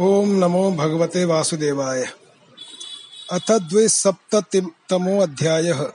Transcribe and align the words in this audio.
ओम 0.00 0.28
नमो 0.28 0.72
भगवते 0.72 1.24
वासुदेवाय। 1.24 2.12
अथ 3.32 3.50
द्विसप्तमो 3.50 5.22
अध्याय। 5.22 5.90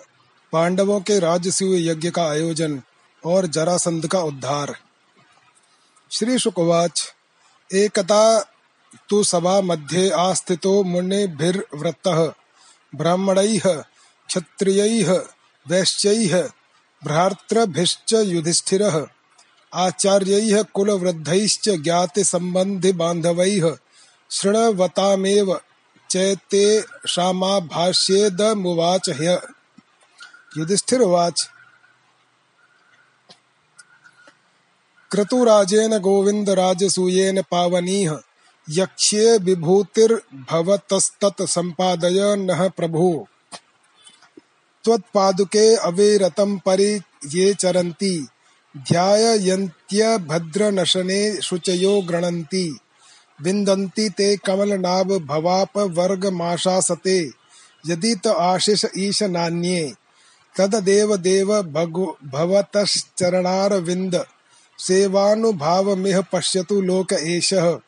पांडवों 0.52 1.02
के 1.02 1.20
राजसूय 1.20 1.90
यज्ञ 1.90 2.12
का 2.12 2.24
आयोजन 2.24 2.82
और 3.26 3.46
जरासंध 3.46 4.08
का 4.08 4.20
उद्धार। 4.20 4.76
श्री 6.12 6.40
शुकवाच 6.40 7.14
एकता 7.74 8.46
तु 9.10 9.24
सभा 9.24 9.62
मध्ये 9.62 10.10
आस्थितो 10.10 10.84
मुनिभिर्वृत्तः 10.84 12.34
ब्राह्मणैः, 12.96 13.84
क्षत्रियैः, 14.28 15.24
वैश्यैः, 15.68 16.50
भ्रातृभिश्च 17.04 18.14
युधिष्ठिरः, 18.14 19.08
आचार्यैः 19.74 20.64
कुलवृद्धैश्च 20.64 21.70
ज्ञातिसम्बन्धिबान्धवैः 21.70 23.78
शृण्वतामेव 24.32 25.60
चैतेषामाभाष्येदमुवाच 26.10 29.10
ह्य। 29.10 29.42
युधिष्ठिरुवाच। 30.58 31.50
क्रतुराजेन 35.12 35.98
गोविन्दराजसूयेन 35.98 37.42
पावनीह, 37.42 38.18
यक्ष्ये 38.70 39.38
विभूतिर्भवतस्तत्सम्पादय 39.38 42.36
नः 42.36 42.70
प्रभो। 42.70 43.28
त्वत्पादुके 44.84 45.76
अविरतं 45.76 46.58
परि 46.58 47.02
ये 47.26 47.54
चरन्ति 47.54 48.28
ध्यायन्त्यभद्रनशने 48.78 51.42
शुचयो 51.42 52.02
गृणन्ति। 52.02 52.80
विन्दन्ति 53.42 54.10
ते 54.10 54.38
कमलनाभ 54.38 55.12
भवाप 55.12 55.78
वर्गमाशासते 55.78 57.42
यदि 57.88 58.16
त 58.16 58.28
आशिष 58.28 58.86
ईश 58.98 59.24
नान्ये, 59.24 59.94
तददेव 60.58 61.18
देव 61.18 61.62
भवतश्चरणारविन्द, 62.24 64.26
सेवानुभावमिह 64.80 66.22
पश्यतु 66.22 66.82
लोक 66.82 67.14
एषः। 67.14 67.80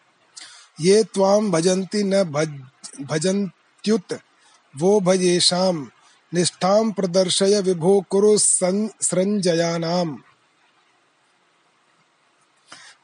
ये 0.82 1.04
त्वां 1.04 1.52
भजन्ति 1.52 2.04
न 2.04 2.24
भज, 2.24 2.60
भजन्त्युत, 3.02 4.20
वो 4.78 5.00
भजेषां, 5.00 5.86
निष्ठां 6.34 6.92
प्रदर्शय 6.92 7.62
विभो 7.62 8.06
कुरु 8.10 8.38
सृञ्जयानाम्। 8.38 10.18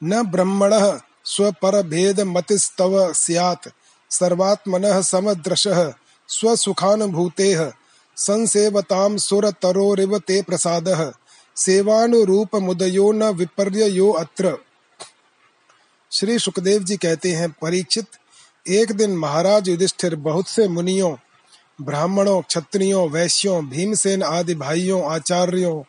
न 0.03 0.23
ब्रह्मणः 0.23 1.01
स्वपरभेदमतिस्तव 1.35 3.13
स्यात्। 3.13 3.67
सर्वात्मनः 4.09 5.01
समदृशः, 5.01 5.93
स्वसुखानुभूतेः, 6.27 7.71
संसेवतां 8.17 9.17
सुरतरोरिव 9.17 10.19
ते 10.19 10.41
प्रसादः। 10.41 11.11
सेवानुरूपमुदयो 11.55 13.11
न 13.11 13.23
विपर्ययो 13.23 14.11
अत्र। 14.11 14.57
श्री 16.11 16.39
सुखदेव 16.39 16.83
जी 16.83 16.97
कहते 16.97 17.31
हैं 17.31 17.49
परीक्षित 17.51 18.05
एक 18.67 18.91
दिन 18.91 19.17
महाराज 19.17 19.69
युधिष्ठिर 19.69 20.15
बहुत 20.15 20.47
से 20.47 20.67
मुनियों, 20.67 21.15
ब्राह्मणों, 21.81 22.41
क्षत्रियों, 22.41 23.09
वैश्यों, 23.09 23.69
भीमसेन 23.69 24.23
आदि 24.23 24.55
भाइयों, 24.55 25.05
आचार्यों, 25.05 25.83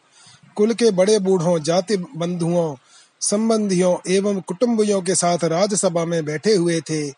कुल 0.57 0.75
के 0.75 0.91
बड़े 0.91 1.19
बूढ़ों, 1.19 1.63
जाति 1.63 1.97
बंधुओं 1.97 2.77
संबंधियों 3.21 3.97
एवं 4.13 4.41
कुटुंबियों 4.41 5.03
के 5.03 5.15
साथ 5.15 5.39
राजसभा 5.45 6.05
में 6.05 6.25
बैठे 6.25 6.55
हुए 6.55 6.81
थे। 6.81 7.11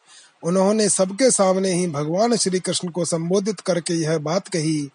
उन्होंने 0.42 0.88
सबके 0.88 1.30
सामने 1.30 1.72
ही 1.72 1.86
भगवान 1.86 2.36
श्री 2.36 2.60
कृष्ण 2.60 2.88
को 2.88 3.04
संबोधित 3.04 3.60
करके 3.60 3.94
यह 3.94 4.18
बात 4.18 4.48
कही। 4.48 4.88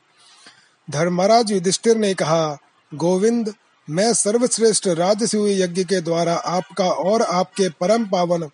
धर्मराज 0.89 1.51
युधिष्ठिर 1.51 1.97
ने 1.97 2.13
कहा, 2.13 2.57
गोविंद, 2.93 3.53
मैं 3.89 4.13
सर्वश्रेष्ठ 4.13 4.87
राजसूय 4.87 5.61
यज्ञ 5.61 5.83
के 5.83 6.01
द्वारा 6.01 6.35
आपका 6.35 6.89
और 6.89 7.21
आपके 7.21 7.69
परम 7.69 8.05
पावन 8.05 8.49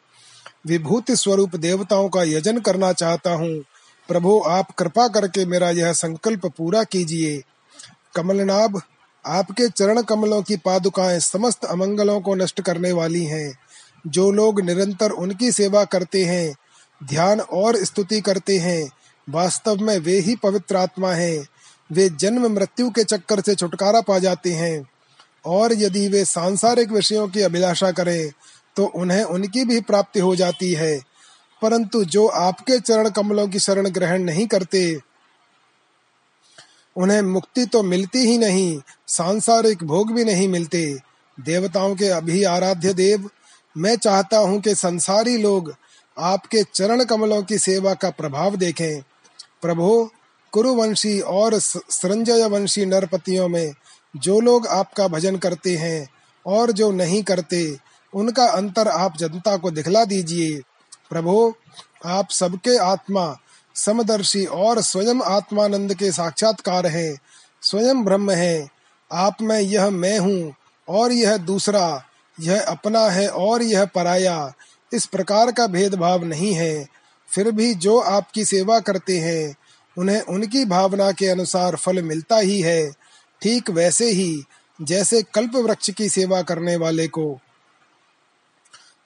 विभूति 0.68 1.16
स्वरूप 1.16 1.56
देवताओं 1.56 2.10
का 2.10 2.24
यजन 2.24 2.60
करना 2.60 2.94
चाहता 2.94 3.34
हूँ। 3.34 3.64
प्रभु, 4.08 4.44
आप 4.48 4.72
कृपा 4.72 5.08
करके 5.08 5.46
मेरा 5.46 5.70
यह 5.70 5.94
संकल्प 5.94 6.46
पूरा 6.46 6.84
कीजिए। 6.84 7.44
कमलनाभ 8.16 8.82
आपके 9.26 9.70
चरण 9.70 10.02
कमलों 10.02 10.42
की 10.42 10.58
पादुकाएँ 10.58 11.20
समस्त 11.20 11.66
अमंगलों 11.66 12.22
को 12.22 12.36
नष्ट 12.36 12.62
करने 12.62 12.92
वाली 12.92 13.26
हैं। 13.26 13.60
जो 14.08 14.32
लोग 14.32 14.62
निरंतर 14.62 15.12
उनकी 15.12 15.52
सेवा 15.52 15.86
करते 15.86 16.26
हैं, 16.26 16.56
ध्यान 17.04 17.40
और 17.40 17.84
स्तुति 17.84 18.22
करते 18.22 18.58
हैं, 18.58 18.92
वास्तव 19.30 19.76
में 19.76 19.98
वे 19.98 20.20
ही 20.20 20.36
पवित्र 20.36 20.76
आत्मा 20.76 21.14
हैं। 21.14 21.48
वे 21.92 22.10
जन्म 22.10 22.52
मृत्यु 22.52 22.90
के 22.90 23.04
चक्कर 23.04 23.42
से 23.42 23.56
छुटकारा 23.56 24.02
पा 24.02 24.20
जाते 24.20 24.54
हैं। 24.54 24.90
और 25.46 25.74
यदि 25.74 26.08
वे 26.08 26.26
सांसारिक 26.26 26.92
विषयों 26.92 27.28
की 27.28 27.42
अभिलाषा 27.42 27.92
करें 27.92 28.32
तो 28.76 28.86
उन्हें 28.86 29.24
उनकी 29.24 29.66
भी 29.66 29.82
प्राप्ति 29.82 30.20
हो 30.20 30.36
जाती 30.36 30.74
है। 30.74 31.00
परंतु 31.62 32.06
जो 32.06 32.28
आपके 32.28 32.80
चरण 32.80 33.10
कमलों 33.10 33.48
की 33.48 33.60
शरण 33.60 33.90
ग्रहण 33.90 34.24
नहीं 34.24 34.48
करते 34.48 35.00
उन्हें 36.96 37.22
मुक्ति 37.22 37.66
तो 37.66 37.84
मिलती 37.84 38.20
ही 38.20 38.38
नहीं, 38.38 38.82
सांसारिक 39.08 39.84
भोग 39.84 40.12
भी 40.12 40.24
नहीं 40.24 40.48
मिलते। 40.48 40.86
देवताओं 41.38 41.96
के 41.96 42.08
अभी 42.08 42.44
आराध्य 42.44 42.94
देव, 42.94 43.30
मैं 43.78 43.96
चाहता 43.96 44.38
हूँ 44.38 44.60
कि 44.62 44.76
संसारी 44.76 45.38
लोग 45.38 45.74
आपके 46.18 46.64
चरण 46.64 47.04
कमलों 47.04 47.42
की 47.44 47.58
सेवा 47.58 47.94
का 47.94 48.10
प्रभाव 48.10 48.56
देखें। 48.56 49.02
प्रभु, 49.62 50.10
कुरुवंशी 50.54 51.20
और 51.20 51.60
संजय 51.60 52.48
वंशी 52.48 52.86
नरपतियों 52.86 53.48
में 53.48 53.74
जो 54.16 54.40
लोग 54.40 54.68
आपका 54.68 55.08
भजन 55.08 55.38
करते 55.38 55.76
हैं 55.76 56.08
और 56.46 56.72
जो 56.72 56.92
नहीं 56.92 57.24
करते, 57.24 57.78
उनका 58.14 58.46
अंतर 58.46 58.88
आप 58.88 59.18
जनता 59.18 59.58
को 59.58 59.72
दिखला 59.72 60.06
दीजिए। 60.06 60.62
प्रभु, 61.10 61.54
आप 62.06 62.30
सबके 62.32 62.78
आत्मा 62.78 63.26
समदर्शी 63.76 64.46
और 64.46 64.82
स्वयं 64.82 65.22
आत्मानंद 65.22 65.94
के 65.94 66.12
साक्षात्कार 66.12 66.88
हैं। 66.88 67.18
स्वयं 67.62 68.04
ब्रह्म 68.04 68.32
है। 68.32 68.70
आप 69.12 69.38
में 69.42 69.60
यह 69.60 69.90
मैं 69.90 70.20
हूँ 70.20 70.54
और 70.90 71.12
यह 71.12 71.38
दूसरा, 71.38 72.06
यह 72.40 72.62
अपना 72.62 73.10
है 73.10 73.28
और 73.28 73.64
यह 73.64 73.86
पराया। 73.86 74.54
इस 74.94 75.06
प्रकार 75.06 75.52
का 75.52 75.68
भेदभाव 75.68 76.24
नहीं 76.24 76.54
है। 76.54 76.88
फिर 77.28 77.52
भी 77.52 77.74
जो 77.74 78.00
आपकी 78.00 78.46
सेवा 78.46 78.80
करते 78.80 79.20
हैं, 79.20 79.56
उन्हें 79.98 80.22
उनकी 80.22 80.66
भावना 80.66 81.12
के 81.12 81.28
अनुसार 81.28 81.76
फल 81.76 82.02
मिलता 82.02 82.38
ही 82.38 82.62
है। 82.62 82.92
ठीक 83.42 83.70
वैसे 83.70 84.12
ही, 84.12 84.44
जैसे 84.82 85.22
कल्प 85.22 85.56
वृक्ष 85.56 85.90
की 85.90 86.10
सेवा 86.10 86.42
करने 86.42 86.76
वाले 86.76 87.08
को। 87.08 87.40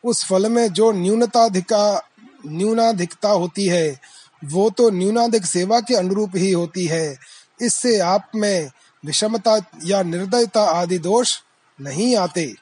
उस 0.03 0.25
फल 0.25 0.49
में 0.49 0.73
जो 0.73 0.91
न्यूनताधिका, 0.91 2.09
न्यूनाधिकता 2.45 3.29
होती 3.29 3.66
है 3.66 4.16
वो 4.46 4.70
तो 4.70 4.90
न्यूनाधिक 4.90 5.46
सेवा 5.46 5.80
के 5.80 5.96
अनुरूप 5.96 6.31
ही 6.36 6.52
होती 6.52 6.86
है। 6.86 7.18
इससे 7.62 8.00
आप 8.00 8.31
में 8.36 8.72
विषमता 9.06 9.62
या 9.86 10.03
निर्दयता 10.03 10.64
आदि 10.64 11.00
दोष 11.00 11.40
नहीं 11.81 12.16
आते। 12.16 12.56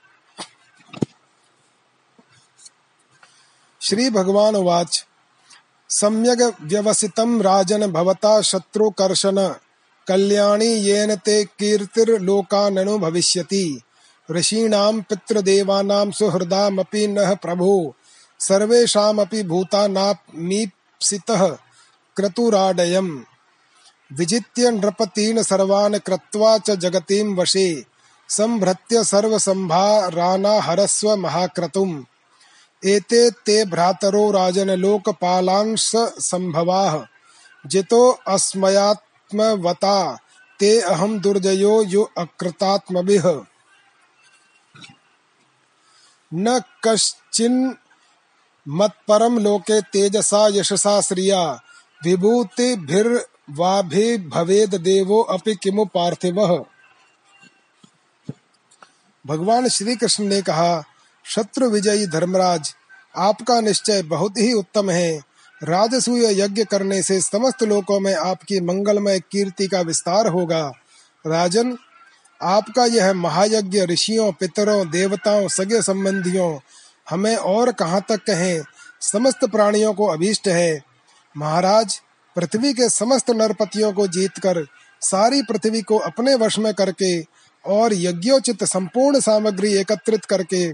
श्री 3.82 4.10
भगवान 4.10 4.56
वाच। 4.56 5.06
सम्यग 5.90 6.54
व्यवसितम 6.62 7.42
राजन 7.42 7.92
भवता 7.92 8.42
शत्रुकर्षण। 8.42 9.54
कल्याणी 10.08 10.66
येन 10.66 11.16
ते 11.16 11.44
कीर्तिर्लोकाननु 11.44 12.98
भविष्यति। 12.98 13.82
ऋषीणां 14.32 15.02
पितृदेवानां 15.02 16.12
सुहृदामपि 16.12 17.08
नः 17.08 17.36
प्रभो। 17.36 17.96
सर्वेषामपि 18.40 19.44
भूतानामीप्सितः 19.44 21.58
क्रतुराडयम्। 22.16 23.20
विजित्य 24.14 24.72
नृपतीन् 24.72 25.44
सर्वान् 25.44 25.96
कृत्वा 25.96 26.58
च 26.58 26.72
जगतीं 26.72 27.36
वशे। 27.36 27.86
संभृत्य 28.30 29.04
सर्वसंभारानाहरस्व 29.04 31.16
महाक्रतुम्। 31.16 32.04
एते 32.86 33.32
ते 33.32 33.66
भ्रातरो 33.66 34.32
राजन 34.32 34.70
लोकपालांश 34.70 35.92
संभवाः। 35.96 37.06
जितो 37.68 38.20
अस्मयात्मवता, 38.28 40.18
ते 40.60 40.82
अहम 40.82 41.20
दुर्जयो 41.20 41.84
यो 41.84 42.12
अकृतात्मभिः। 42.18 43.42
न 46.34 46.62
कश्चिन् 46.84 47.74
मत्परम 48.68 49.40
लोके 49.40 49.82
तेजसा 49.82 50.48
यशसा 50.48 51.02
श्रिया। 51.02 51.62
भवेद 54.18 54.76
देवो 54.76 55.22
अपि 55.22 55.56
किमु 55.56 55.86
पार्थिवः? 55.86 56.64
भगवान 59.28 59.68
श्री 59.68 59.96
कृष्ण 59.96 60.24
ने 60.24 60.42
कहा, 60.42 60.84
शत्रु 61.26 61.70
विजयी 61.70 62.08
धर्मराज, 62.08 62.76
आपका 63.16 63.62
निश्चय 63.62 64.02
बहुत 64.02 64.38
ही 64.38 64.54
उत्तम 64.54 64.90
है। 64.90 65.22
राजसूय 65.64 66.42
यज्ञ 66.42 66.64
करने 66.64 67.04
से 67.04 67.22
समस्त 67.22 67.64
लोकों 67.64 68.00
में 68.00 68.16
आपकी 68.16 68.62
मंगलमय 68.62 69.20
कीर्ति 69.20 69.68
का 69.68 69.82
विस्तार 69.82 70.28
होगा। 70.28 70.72
राजन, 71.28 71.78
आपका 72.42 72.86
यह 72.86 73.14
महायज्ञ 73.14 73.86
ऋषियों, 73.86 74.32
पितरों, 74.32 74.90
देवताओं, 74.90 75.48
सगे 75.48 75.82
संबंधियों, 75.82 76.60
हमें 77.10 77.36
और 77.36 77.72
कहाँ 77.72 78.06
तक 78.10 78.18
कहें? 78.18 78.64
समस्त 79.02 79.46
प्राणियों 79.46 79.94
को 79.94 80.06
अभीष्ट 80.06 80.48
है। 80.48 80.95
महाराज, 81.38 82.02
पृथ्वी 82.36 82.74
के 82.74 82.90
समस्त 82.90 83.30
नरपतियों 83.30 83.94
को 83.94 84.08
जीतकर, 84.08 84.68
सारी 85.02 85.42
पृथ्वी 85.42 85.82
को 85.82 85.98
अपने 85.98 86.36
वश 86.36 86.60
में 86.60 86.74
करके, 86.74 87.22
और 87.66 87.94
यज्ञोचित 87.94 88.64
संपूर्ण 88.64 89.20
सामग्री 89.20 89.74
एकत्रित 89.74 90.26
करके, 90.26 90.74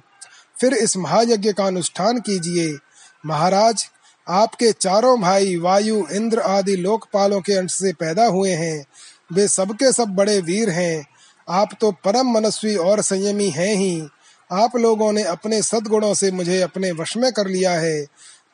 फिर 0.59 0.73
इस 0.73 0.97
महायज्ञ 0.97 1.53
का 1.53 1.65
अनुष्ठान 1.65 2.19
कीजिए। 2.19 2.77
महाराज, 3.25 3.89
आपके 4.29 4.71
चारों 4.71 5.21
भाई, 5.21 5.55
वायु, 5.55 6.07
इंद्र 6.11 6.39
आदि 6.39 6.75
लोकपालों 6.75 7.41
के 7.41 7.53
अंश 7.53 7.73
से 7.73 7.93
पैदा 7.93 8.25
हुए 8.25 8.51
हैं। 8.51 8.85
वे 9.33 9.47
सबके 9.47 9.91
सब 9.91 10.05
बड़े 10.05 10.41
वीर 10.41 10.69
हैं। 10.69 11.07
आप 11.49 11.69
तो 11.81 11.91
परम 11.91 12.31
मनस्वी 12.31 12.75
और 12.75 13.01
संयमी 13.01 13.49
हैं 13.49 13.75
ही। 13.75 14.07
आप 14.51 14.75
लोगों 14.75 15.11
ने 15.11 15.23
अपने 15.23 15.61
सद्गुणों 15.61 16.13
से 16.13 16.31
मुझे 16.31 16.61
अपने 16.61 16.91
वश 16.91 17.17
में 17.17 17.31
कर 17.31 17.47
लिया 17.47 17.71
है। 17.71 18.05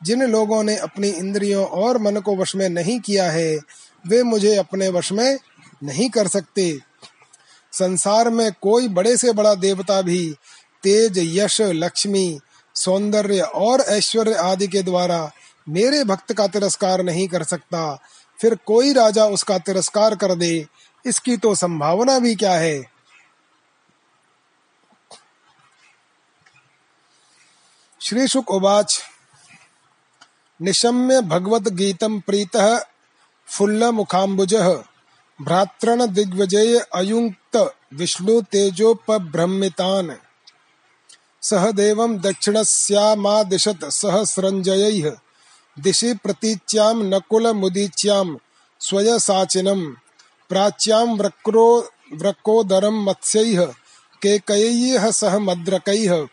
जिन 0.02 0.22
लोगों 0.22 0.62
ने 0.62 0.76
अपनी 0.76 1.08
इंद्रियों 1.08 1.64
और 1.66 1.98
मन 1.98 2.16
को 2.16 2.36
वश 2.36 2.54
में 2.56 2.68
नहीं 2.68 2.98
किया 3.00 3.30
है, 3.30 3.58
वे 4.06 4.22
मुझे 4.22 4.54
अपने 4.56 4.88
वश 4.88 5.12
में 5.12 5.38
नहीं 5.84 6.10
कर 6.10 6.28
सकते। 6.28 6.80
संसार 7.72 8.30
में 8.30 8.50
कोई 8.52 8.88
बड़े 8.88 9.16
से 9.16 9.32
बड़ा 9.32 9.54
देवता 9.54 10.02
भी 10.02 10.34
तेज 10.82 11.18
यश, 11.18 11.60
लक्ष्मी, 11.60 12.40
सौंदर्य 12.74 13.40
और 13.40 13.80
ऐश्वर्य 13.80 14.34
आदि 14.34 14.66
के 14.66 14.82
द्वारा 14.82 15.30
मेरे 15.68 16.04
भक्त 16.04 16.32
का 16.32 16.46
तिरस्कार 16.46 17.02
नहीं 17.02 17.28
कर 17.28 17.42
सकता। 17.42 17.98
फिर 18.38 18.54
कोई 18.66 18.92
राजा 18.92 19.24
उसका 19.26 19.58
तिरस्कार 19.58 20.14
कर 20.14 20.34
दे, 20.34 20.66
इसकी 21.04 21.36
तो 21.36 21.54
संभावना 21.54 22.18
भी 22.18 22.34
क्या 22.34 22.52
है? 22.52 22.82
श्री 28.00 28.26
शुक 28.28 28.50
उवाच। 28.50 29.00
निशम्य 30.62 31.20
भगवत 31.20 31.68
गीतम 31.68 32.20
प्रीतः 32.20 32.80
फुल्ल 33.46 33.90
मुखाम्बुजः 33.90 34.82
भ्रातृण 35.42 36.06
दिग्विजय 36.06 36.86
अयुक्त 36.94 37.74
विष्णु 37.94 38.40
तेजोपभ्रमितान् 38.40 40.10
सह 41.42 41.70
देवं 41.70 42.18
दक्षिणस्यामादिशत 42.18 43.84
सहस्रञ्जयैः। 43.84 45.16
दिशि 45.78 46.14
प्रतीच्यां 46.14 46.94
नकुलमुदीच्यां 46.96 48.36
स्वयसाचिनं। 48.80 49.92
प्राच्यां 50.48 51.18
वक्रो 51.18 51.90
वृकोदरं 52.12 53.04
मत्स्यैः, 53.04 53.66
केकयैः 54.22 55.10
सह 55.10 55.38
मद्रकैः। 55.38 56.26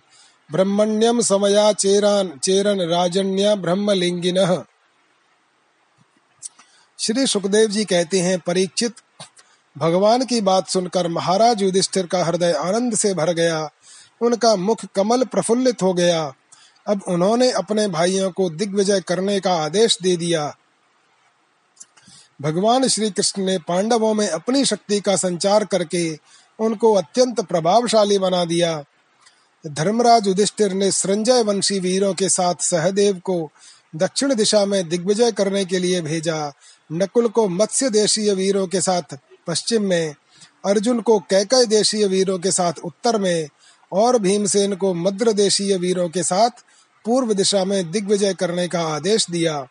ब्रह्मण्यम 0.52 1.20
समया 1.20 1.72
चेरान, 1.72 2.38
चेरन 2.42 2.80
राजन्या 2.80 3.54
ब्रह्मलिंगिन 3.54 4.64
श्री 6.98 7.26
सुखदेव 7.26 7.68
जी 7.68 7.84
कहते 7.84 8.20
हैं, 8.20 8.38
परीक्षित, 8.38 8.94
भगवान 9.78 10.24
की 10.24 10.40
बात 10.40 10.68
सुनकर 10.68 11.08
महाराज 11.08 11.62
युधिष्ठिर 11.62 12.06
का 12.06 12.24
हृदय 12.24 12.52
आनंद 12.52 12.94
से 12.94 13.14
भर 13.14 13.32
गया। 13.32 13.70
उनका 14.20 14.56
मुख 14.56 14.84
कमल 14.94 15.24
प्रफुल्लित 15.24 15.82
हो 15.82 15.94
गया। 15.94 16.32
अब 16.86 17.00
उन्होंने 17.08 17.50
अपने 17.50 17.88
भाइयों 17.88 18.30
को 18.30 18.50
दिग्विजय 18.50 19.00
करने 19.00 19.40
का 19.40 19.54
आदेश 19.54 19.98
दे 20.02 20.16
दिया। 20.16 20.56
भगवान 22.42 22.88
श्री 22.88 23.10
कृष्ण 23.10 23.44
ने 23.44 23.58
पांडवों 23.58 24.14
में 24.14 24.28
अपनी 24.28 24.64
शक्ति 24.64 25.00
का 25.00 25.16
संचार 25.16 25.64
करके 25.64 26.18
उनको 26.58 26.94
अत्यंत 26.94 27.40
प्रभावशाली 27.40 28.18
बना 28.18 28.44
दिया। 28.44 28.84
धर्मराज 29.66 30.26
युधिष्ठिर 30.26 30.72
ने 30.72 30.90
संजय 30.90 31.42
वंशी 31.42 31.78
वीरों 31.78 32.14
के 32.14 32.28
साथ 32.28 32.54
सहदेव 32.60 33.18
को 33.18 33.50
दक्षिण 33.96 34.34
दिशा 34.34 34.64
में 34.66 34.88
दिग्विजय 34.88 35.32
करने 35.32 35.64
के 35.64 35.78
लिए 35.78 36.00
भेजा। 36.00 36.52
नकुल 36.92 37.28
को 37.28 37.48
मत्स्य 37.48 37.90
देशीय 37.90 38.34
वीरों 38.34 38.66
के 38.66 38.80
साथ 38.80 39.18
पश्चिम 39.46 39.82
में, 39.82 40.14
अर्जुन 40.64 41.00
को 41.00 41.18
कैकय 41.18 41.66
देशीय 41.66 42.06
वीरों 42.06 42.38
के 42.38 42.52
साथ 42.52 42.72
उत्तर 42.84 43.18
में 43.18 43.48
और 43.92 44.18
भीमसेन 44.18 44.74
को 44.74 44.94
मद्र 44.94 45.32
देशीय 45.32 45.76
वीरों 45.76 46.08
के 46.08 46.22
साथ 46.22 46.50
पूर्व 47.04 47.32
दिशा 47.32 47.64
में 47.64 47.90
दिग्विजय 47.90 48.34
करने 48.34 48.68
का 48.68 48.80
आदेश 48.80 49.30
दिया। 49.30 49.66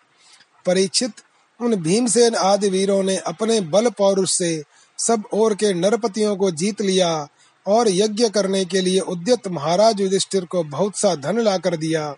परीक्षित, 0.65 1.11
उन 1.59 1.75
भीमसेन 1.75 2.35
आदि 2.35 2.69
वीरों 2.69 3.03
ने 3.03 3.17
अपने 3.17 3.61
बल 3.61 3.89
पौरुष 3.89 4.31
से 4.31 4.63
सब 4.97 5.23
ओर 5.33 5.55
के 5.55 5.73
नरपतियों 5.73 6.35
को 6.35 6.51
जीत 6.51 6.81
लिया। 6.81 7.27
और 7.67 7.89
यज्ञ 7.89 8.29
करने 8.29 8.65
के 8.65 8.81
लिए 8.81 8.99
उद्यत 8.99 9.47
महाराज 9.47 10.01
युधिष्ठिर 10.01 10.45
को 10.45 10.63
बहुत 10.63 10.97
सा 10.97 11.15
धन 11.15 11.39
ला 11.39 11.57
कर 11.57 11.77
दिया। 11.77 12.15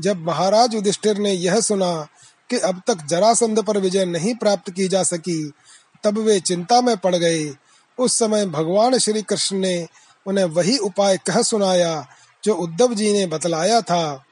जब 0.00 0.26
महाराज 0.26 0.74
युधिष्ठिर 0.74 1.18
ने 1.18 1.32
यह 1.32 1.60
सुना 1.60 2.08
कि 2.50 2.58
अब 2.58 2.82
तक 2.86 3.06
जरासंध 3.06 3.62
पर 3.62 3.78
विजय 3.78 4.04
नहीं 4.04 4.34
प्राप्त 4.34 4.70
की 4.70 4.88
जा 4.88 5.02
सकी, 5.02 5.52
तब 6.04 6.18
वे 6.18 6.40
चिंता 6.40 6.80
में 6.80 6.96
पड़ 6.96 7.16
गए। 7.16 7.54
उस 7.98 8.18
समय 8.18 8.46
भगवान 8.46 8.98
श्री 8.98 9.22
कृष्ण 9.22 9.56
ने 9.56 9.86
उन्हें 10.26 10.44
वही 10.44 10.78
उपाय 10.78 11.16
कह 11.16 11.42
सुनाया 11.42 12.06
जो 12.44 12.54
उद्धव 12.54 12.94
जी 12.94 13.12
ने 13.12 13.26
बतलाया 13.26 13.80
था। 13.80 14.24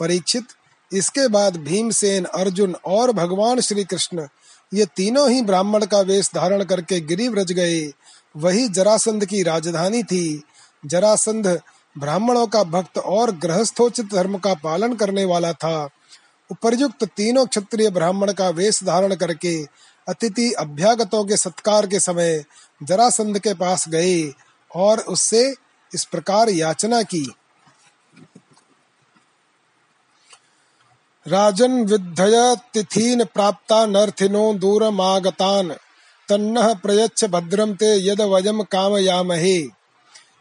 परीक्षित, 0.00 0.44
इसके 0.92 1.28
बाद 1.28 1.56
भीमसेन, 1.56 2.24
अर्जुन 2.24 2.74
और 2.86 3.12
भगवान 3.12 3.60
श्री 3.60 3.84
कृष्ण 3.84 4.26
ये 4.74 4.86
तीनों 4.86 5.30
ही 5.30 5.42
ब्राह्मण 5.42 5.86
का 5.86 6.00
वेश 6.00 6.30
धारण 6.34 6.64
करके 6.64 7.00
गिरिव्रज 7.00 7.52
गए। 7.52 7.80
वही 8.36 8.68
जरासंध 8.68 9.24
की 9.24 9.42
राजधानी 9.42 10.02
थी। 10.02 10.42
जरासंध 10.86 11.60
ब्राह्मणों 11.98 12.46
का 12.46 12.62
भक्त 12.64 12.98
और 12.98 13.30
गृहस्थोचित 13.36 14.14
धर्म 14.14 14.38
का 14.38 14.54
पालन 14.54 14.94
करने 14.94 15.24
वाला 15.24 15.52
था। 15.52 15.88
उपरयुक्त 16.50 17.04
तीनों 17.04 17.46
क्षत्रिय 17.46 17.90
ब्राह्मण 17.90 18.32
का 18.32 18.48
वेश 18.48 18.84
धारण 18.84 19.14
करके 19.14 19.64
अतिथि 20.08 20.52
अभ्यागतों 20.52 21.24
के 21.24 21.36
सत्कार 21.36 21.86
के 21.86 22.00
समय 22.00 22.44
जरासंध 22.82 23.38
के 23.38 23.54
पास 23.54 23.88
गए 23.88 24.32
और 24.74 25.00
उससे 25.00 25.54
इस 25.94 26.04
प्रकार 26.04 26.48
याचना 26.48 27.02
की। 27.02 27.34
राजन 31.26 31.84
विद्धय 31.84 32.56
तिथीन 32.74 33.24
प्राप्ता 33.24 33.86
नर्थिनो 33.86 34.54
दूरमागतान। 34.54 35.74
तन्नः 36.28 36.74
प्रयच्छ 36.74 37.24
भद्रं 37.24 37.74
ते 37.74 38.08
यद 38.08 38.20
वयं 38.20 38.62
कामयामहे। 38.62 39.58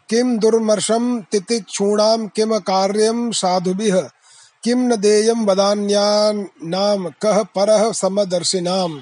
किं 0.10 0.38
दुर्मर्शं 0.38 1.22
तितिक्षूणां 1.22 2.28
किम 2.28 2.58
कार्यं 2.58 3.32
साधुभिः, 3.32 4.02
किं 4.64 4.76
न 4.76 4.96
देयं 4.96 5.46
वदान्यानां, 5.46 7.10
कः 7.22 7.44
परः 7.44 7.92
समदर्शिनाम्। 7.92 9.00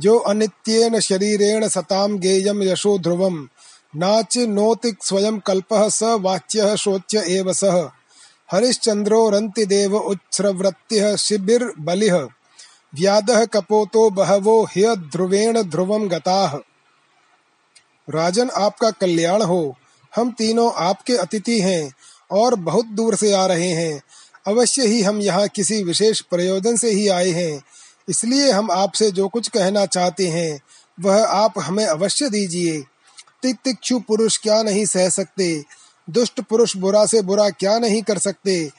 जो 0.00 0.18
अनित्येन 0.18 1.00
शरीरेण 1.00 1.68
सतां 1.68 2.18
गेयं 2.18 2.62
यशो 2.62 2.98
ध्रुवम्, 2.98 3.46
नाच 3.96 4.38
नोति 4.38 4.96
स्वयं 5.02 5.38
कल्पः 5.38 5.88
स 5.88 6.02
वाच्यः 6.02 6.74
शोच्य 6.74 7.24
एव 7.28 7.52
सः। 7.52 7.90
हरिश्चन्द्रो 8.52 9.30
रन्तिदेव 9.30 9.96
उच्छ्रवृत्तिः 9.96 11.16
शिबिर्बलिः। 11.16 12.26
व्यादः 12.98 13.44
कपोतो 13.44 14.10
बहवो 14.10 14.64
ह्य 14.64 14.96
ध्रुवेण 14.96 15.62
ध्रुवम 15.62 16.08
गताः। 16.08 16.54
राजन 18.10 18.50
आपका 18.50 18.90
कल्याण 18.90 19.42
हो। 19.42 19.76
हम 20.16 20.30
तीनों 20.30 20.72
आपके 20.72 21.16
अतिथि 21.16 21.60
हैं 21.60 21.92
और 22.30 22.54
बहुत 22.54 22.86
दूर 22.86 23.14
से 23.14 23.32
आ 23.32 23.46
रहे 23.46 23.68
हैं। 23.68 24.02
अवश्य 24.46 24.86
ही 24.86 25.02
हम 25.02 25.20
यहाँ 25.20 25.48
किसी 25.48 25.82
विशेष 25.82 26.20
प्रयोजन 26.20 26.76
से 26.76 26.90
ही 26.90 27.08
आए 27.08 27.30
हैं। 27.30 27.62
इसलिए 28.08 28.50
हम 28.50 28.70
आपसे 28.70 29.10
जो 29.10 29.28
कुछ 29.28 29.48
कहना 29.48 29.86
चाहते 29.86 30.28
हैं, 30.28 30.60
वह 31.00 31.24
आप 31.24 31.54
हमें 31.58 31.86
अवश्य 31.86 32.30
दीजिए। 32.30 32.84
तिक्षु 33.46 33.98
पुरुष 33.98 34.36
क्या 34.36 34.62
नहीं 34.62 34.86
सह 34.86 35.08
सकते? 35.08 35.64
दुष्ट 36.10 36.40
पुरुष 36.40 36.76
बुरा 36.76 37.06
से 37.06 37.22
बुरा 37.22 37.50
क्या 37.50 37.78
नहीं 37.78 38.02
कर 38.02 38.18
सकते? 38.18 38.70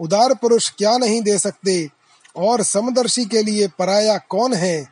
उदार 0.00 0.34
पुरुष 0.34 0.70
क्या 0.70 0.98
नहीं 0.98 1.22
दे 1.22 1.38
सकते? 1.38 1.99
और 2.36 2.62
समदर्शी 2.62 3.24
के 3.24 3.42
लिए 3.42 3.68
पराया 3.78 4.16
कौन 4.18 4.54
है? 4.54 4.88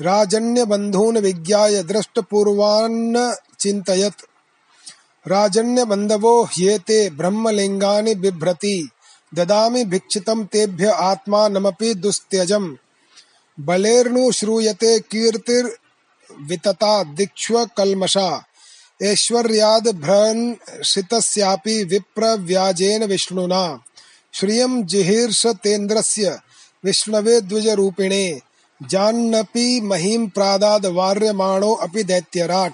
राजन्यबन्धून् 0.00 1.18
विज्ञाय 1.18 1.82
दृष्टपूर्वान्न 1.82 3.34
चिन्तयत्। 3.64 4.22
राजन्यबन्धवो 5.28 6.44
ह्येते 6.44 7.10
ब्रह्मलिङ्गानि 7.10 8.14
बिभ्रति। 8.14 8.88
ददामि 9.34 9.84
भिक्षितं 9.84 10.44
तेभ्य 10.44 10.86
आत्मानमपि 10.86 11.94
दुस्त्यजम्। 11.94 12.76
बलेर्नु 13.60 14.32
श्रूयते 14.32 14.98
कीर्तिर्वितता 14.98 17.02
दिक्ष्वकल्मषा। 17.02 18.44
ऐश्वर्याद 19.02 19.88
भ्रंशितस्यापि 19.88 21.84
विप्रव्याजेन 21.84 23.04
विष्णुना। 23.04 23.84
श्रियं 24.32 24.86
जिहीर्षतेन्द्रस्य 24.86 26.38
विष्णवे 26.84 27.40
द्विजरूपिणे 27.40 28.40
जान्नपि 28.90 29.80
महीं 29.80 30.28
प्रादाद 30.28 30.86
वार्यमाणो 30.86 31.74
अपि 31.74 32.02
दैत्यराट। 32.02 32.72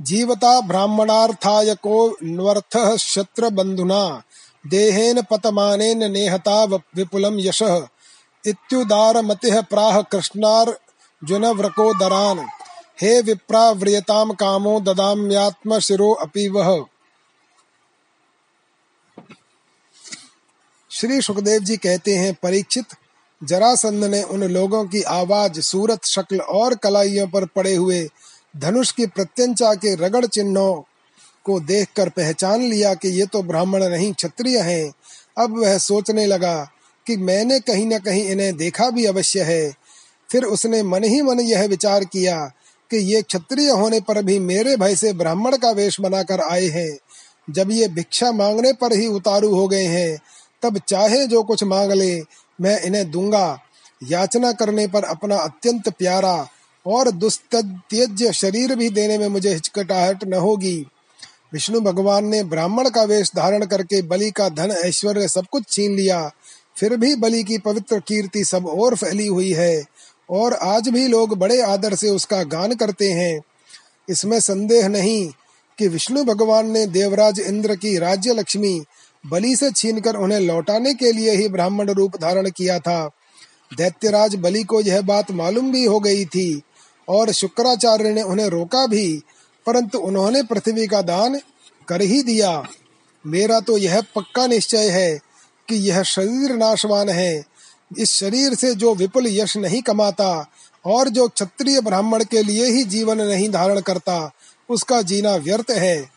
जीवता 0.00 0.60
ब्राह्मणार्थाय 0.60 1.74
को 1.74 2.16
न्वर्थः 2.24 2.96
शत्रबन्धुना, 2.96 4.22
देहेन 4.66 5.22
पतमानेन 5.22 6.12
नेहता 6.12 6.64
विपुलं 6.64 7.38
यशः। 7.38 7.86
इत्युदारमतिः 8.46 9.60
प्राह 9.60 10.02
कृष्णार्जुनव्रकोदरान् 10.02 12.46
हे 13.02 13.20
विप्राव्रियताम 13.20 14.32
कामो 14.32 14.80
ददाम्यात्म 14.80 15.78
शिरो 15.78 16.12
अपि 16.12 16.48
वह 16.48 16.86
श्री 20.90 21.20
सुखदेव 21.20 21.60
जी 21.60 21.76
कहते 21.76 22.14
हैं, 22.14 22.36
परीक्षित, 22.42 22.84
जरासंध 23.44 24.04
ने 24.04 24.22
उन 24.22 24.42
लोगों 24.42 24.84
की 24.84 25.02
आवाज़, 25.02 25.60
सूरत, 25.60 26.04
शक्ल 26.04 26.40
और 26.40 26.74
कलाइयों 26.74 27.28
पर 27.28 27.46
पड़े 27.46 27.74
हुए 27.74 28.10
धनुष 28.56 28.92
की 28.92 29.06
प्रत्यंचा 29.06 29.74
के 29.74 29.94
रगड़ 29.94 30.26
चिन्हों 30.26 30.82
को 31.44 31.60
देखकर 31.60 32.08
पहचान 32.08 32.62
लिया 32.62 32.94
कि 32.94 33.08
ये 33.08 33.26
तो 33.26 33.42
ब्राह्मण 33.42 33.84
नहीं, 33.84 34.12
क्षत्रिय 34.12 34.58
हैं। 34.58 34.92
अब 35.38 35.58
वह 35.58 35.78
सोचने 35.78 36.26
लगा 36.26 36.70
कि 37.06 37.16
मैंने 37.16 37.60
कहीं 37.60 37.86
न 37.86 37.98
कहीं 37.98 38.24
इन्हें 38.24 38.56
देखा 38.56 38.90
भी 38.90 39.04
अवश्य 39.04 39.42
है। 39.42 39.74
फिर 40.30 40.44
उसने 40.44 40.82
मन 40.82 41.04
ही 41.04 41.22
मन 41.22 41.40
यह 41.40 41.66
विचार 41.66 42.04
किया 42.04 42.52
कि 42.90 42.96
ये 42.96 43.22
क्षत्रिय 43.22 43.70
होने 43.70 44.00
पर 44.00 44.22
भी 44.22 44.38
मेरे 44.38 44.76
भय 44.76 44.96
से 44.96 45.12
ब्राह्मण 45.12 45.56
का 45.56 45.70
वेश 45.70 46.00
बनाकर 46.00 46.40
आए 46.40 46.66
हैं। 46.66 46.98
जब 47.50 47.70
ये 47.70 47.88
भिक्षा 47.88 48.32
मांगने 48.32 48.72
पर 48.72 48.92
ही 48.92 49.06
उतारू 49.06 49.54
हो 49.54 49.68
गए 49.68 49.84
हैं, 49.84 50.18
तब 50.62 50.78
चाहे 50.78 51.26
जो 51.26 51.42
कुछ 51.42 51.64
मांग 51.64 51.92
ले, 51.92 52.22
मैं 52.60 52.80
इन्हें 52.82 53.10
दूँगा। 53.10 53.60
याचना 54.02 54.52
करने 54.52 54.86
पर 54.86 55.04
अपना 55.04 55.36
अत्यंत 55.36 55.88
प्यारा 55.88 56.48
और 56.86 57.10
दुस्त्यज्य 57.10 58.32
शरीर 58.32 58.74
भी 58.74 58.88
देने 58.90 59.18
में 59.18 59.28
मुझे 59.28 59.52
हिचकटाहट 59.52 60.24
न 60.24 60.34
होगी। 60.34 60.76
विष्णु 61.52 61.80
भगवान 61.80 62.26
ने 62.26 62.42
ब्राह्मण 62.44 62.88
का 62.90 63.02
वेश 63.02 63.30
धारण 63.36 63.64
करके 63.66 64.02
बलि 64.02 64.30
का 64.30 64.48
धन 64.48 64.70
ऐश्वर्य 64.70 65.28
सब 65.28 65.46
कुछ 65.46 65.64
छीन 65.68 65.94
लिया। 65.96 66.30
फिर 66.76 66.96
भी 66.96 67.14
बलि 67.14 67.42
की 67.44 67.58
पवित्र 67.58 67.98
कीर्ति 67.98 68.44
सब 68.44 68.66
और 68.66 68.94
फैली 68.94 69.26
हुई 69.26 69.52
है 69.52 69.84
और 70.30 70.54
आज 70.54 70.88
भी 70.88 71.06
लोग 71.08 71.36
बड़े 71.38 71.60
आदर 71.60 71.94
से 71.94 72.10
उसका 72.10 72.42
गान 72.42 72.74
करते 72.74 73.10
हैं। 73.12 73.40
इसमें 74.08 74.38
संदेह 74.40 74.88
नहीं 74.88 75.28
कि 75.78 75.88
विष्णु 75.88 76.24
भगवान 76.24 76.70
ने 76.70 76.86
देवराज 76.86 77.40
इंद्र 77.40 77.76
की 77.76 77.96
राज्य 77.98 78.32
लक्ष्मी 78.32 78.80
बलि 79.24 79.56
से 79.56 79.70
छीनकर 79.70 80.16
उन्हें 80.16 80.40
लौटाने 80.40 80.94
के 80.94 81.12
लिए 81.12 81.36
ही 81.36 81.48
ब्राह्मण 81.48 81.90
रूप 81.90 82.16
धारण 82.16 82.50
किया 82.50 82.78
था। 82.78 83.04
दैत्यराज 83.76 84.34
बलि 84.34 84.62
को 84.62 84.80
यह 84.80 85.00
बात 85.00 85.30
मालूम 85.30 85.72
भी 85.72 85.84
हो 85.84 86.00
गई 86.00 86.24
थी 86.24 86.62
और 87.08 87.32
शुक्राचार्य 87.32 88.10
ने 88.10 88.22
उन्हें 88.22 88.46
रोका 88.46 88.86
भी, 88.86 89.22
परंतु 89.66 89.98
उन्होंने 89.98 90.42
पृथ्वी 90.42 90.86
का 90.86 91.02
दान 91.02 91.40
कर 91.88 92.02
ही 92.02 92.22
दिया। 92.22 92.62
मेरा 93.26 93.60
तो 93.60 93.78
यह 93.78 94.00
पक्का 94.00 94.46
निश्चय 94.46 94.88
है 94.90 95.18
कि 95.68 95.76
यह 95.88 96.02
शरीर 96.02 96.56
नाशवान 96.56 97.08
है। 97.08 97.44
इस 97.98 98.12
शरीर 98.12 98.54
से 98.54 98.74
जो 98.74 98.94
विपुल 98.94 99.26
यश 99.26 99.56
नहीं 99.56 99.82
कमाता 99.82 100.46
और 100.84 101.08
जो 101.08 101.28
क्षत्रिय 101.28 101.80
ब्राह्मण 101.80 102.24
के 102.24 102.42
लिए 102.42 102.66
ही 102.66 102.84
जीवन 102.84 103.20
नहीं 103.20 103.48
धारण 103.48 103.80
करता, 103.80 104.30
उसका 104.68 105.02
जीना 105.02 105.34
व्यर्थ 105.36 105.70
है। 105.70 106.10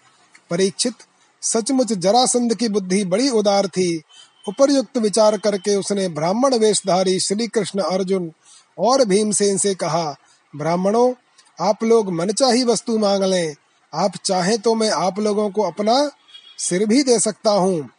परीक्षित, 0.50 0.94
सचमुच 1.42 1.94
जरासंध 1.94 2.56
की 2.56 2.68
बुद्धि 2.70 3.04
बड़ी 3.06 3.30
उदार 3.30 3.68
थी। 3.68 4.02
उपरयुक्त 4.48 4.98
विचार 4.98 5.38
करके 5.38 5.76
उसने 5.76 6.08
ब्राह्मण 6.10 6.56
वेशधारी 6.56 7.20
श्री 7.20 7.48
कृष्ण 7.48 7.80
अर्जुन 7.80 8.32
और 8.78 9.06
भीमसेन 9.06 9.58
से 9.58 9.74
कहा 9.76 10.16
ब्राह्मणों, 10.56 11.14
आप 11.60 11.84
लोग 11.84 12.12
मनचाही 12.12 12.64
वस्तु 12.64 12.98
मांग 12.98 13.24
लें। 13.24 13.56
आप 13.94 14.16
चाहें 14.26 14.58
तो 14.60 14.76
मैं 14.76 14.90
आप 14.90 15.20
लोगों 15.20 15.50
को 15.50 15.62
अपना 15.62 16.12
सिर 16.58 16.86
भी 16.86 17.04
दे 17.04 17.20
सकता 17.20 17.52
हूँ। 17.52 17.90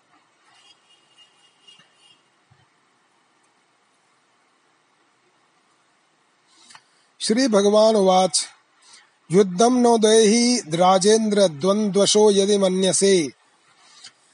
श्री 7.20 7.48
भगवान 7.48 7.96
उवाच 7.96 8.46
युद्धम 9.32 9.76
नो 9.76 9.98
देहि 9.98 10.62
राजेन्द्र 10.74 11.48
द्वंद्वशो 11.48 12.30
यदि 12.30 12.58
मन्यसे। 12.58 13.28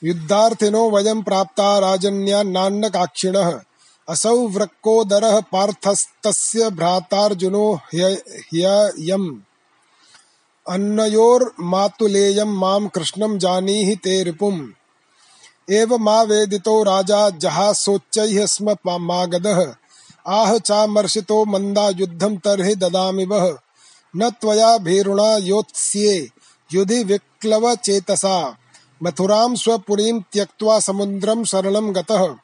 युद्धार्थिनो 0.05 0.91
वयं 0.91 1.23
प्राप्ता 1.23 1.79
राजन्या 1.79 2.43
नान्नकाक्षिणः 2.43 3.61
असौ 4.09 4.37
वृक्कोदरः 4.37 5.41
पार्थस्तस्य 5.41 6.71
भ्रातार्जुनो 6.71 7.75
ह्ययम्। 7.75 9.41
अन्नयोर्मातुलेयं 10.69 12.51
माँ 12.59 12.89
कृष्णं 12.89 13.39
जानीहि 13.39 13.97
ते 13.97 14.23
रिपुम्। 14.23 14.69
एव 15.71 15.97
मा 15.97 16.23
वेदितो 16.23 16.83
राजा 16.83 17.31
जहासोच्चैः 17.31 18.47
स्म 18.47 18.77
मागधः। 18.89 19.75
आह 20.29 20.59
चामर्षितो 20.59 21.45
मंदा 21.45 21.89
युद्धम 21.89 22.37
तरहि 22.37 22.75
ददामि 22.75 23.25
वह 23.25 23.59
न 24.17 24.31
त्वया 24.31 24.79
भीरुणा 24.79 25.37
योत्स्ये, 25.37 26.31
युधि 26.73 27.05
विक्लव 27.05 27.75
चेतसा 27.75 28.57
मथुरां 29.03 29.57
स्वपुरीं 29.57 30.21
त्यक्त्वा 30.21 30.81
समुद्रं 30.81 31.45
शरणं 31.45 31.95
गतः। 31.95 32.35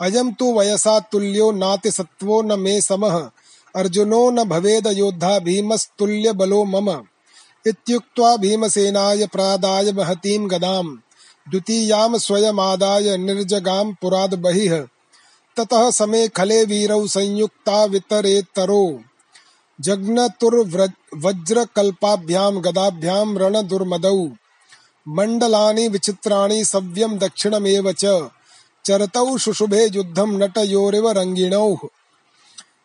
अयं 0.00 0.32
तु 0.32 0.52
वयसा 0.52 1.00
तुल्यो 1.00 1.52
नाति 1.52 1.90
सत्वो 1.90 2.42
न 2.42 2.60
मे 2.60 2.80
समः। 2.80 3.30
अर्जुनो 3.76 4.30
न 4.30 4.44
भवेद 4.44 4.86
योद्धा 4.86 5.38
भीमस्तुल्य 5.38 6.32
बलो 6.32 6.64
मम। 6.64 7.02
इत्युक्त्वा 7.66 8.36
भीमसेनाय 8.36 9.26
प्रादाय 9.26 9.92
महतीं 9.92 10.50
गदां 10.50 10.96
द्वितीयां 11.50 12.18
स्वयमादाय 12.18 13.16
निर्जगां 13.16 13.92
पुराद 13.92 14.34
बहिः। 14.34 14.86
ततः 15.56 15.90
समे 15.90 16.28
खले 16.28 16.64
वीरौ 16.64 17.06
संयुक्ता 17.06 17.84
वितरेतरो 17.84 19.00
जग्नतुर्वज्रकल्पाभ्यां 19.80 22.64
गदाभ्यां 22.64 23.38
रणदुर्मदौ। 23.38 24.28
मण्डलानि 25.08 25.88
विचित्राणि 25.88 26.64
सव्यं 26.64 27.18
दक्षिणमेव 27.18 27.92
च। 27.92 28.04
चरतौ 28.84 29.38
शुशुभे 29.38 29.86
युद्धम 29.94 30.36
नटयोरिव 30.44 31.10
रंगिणौ 31.10 31.76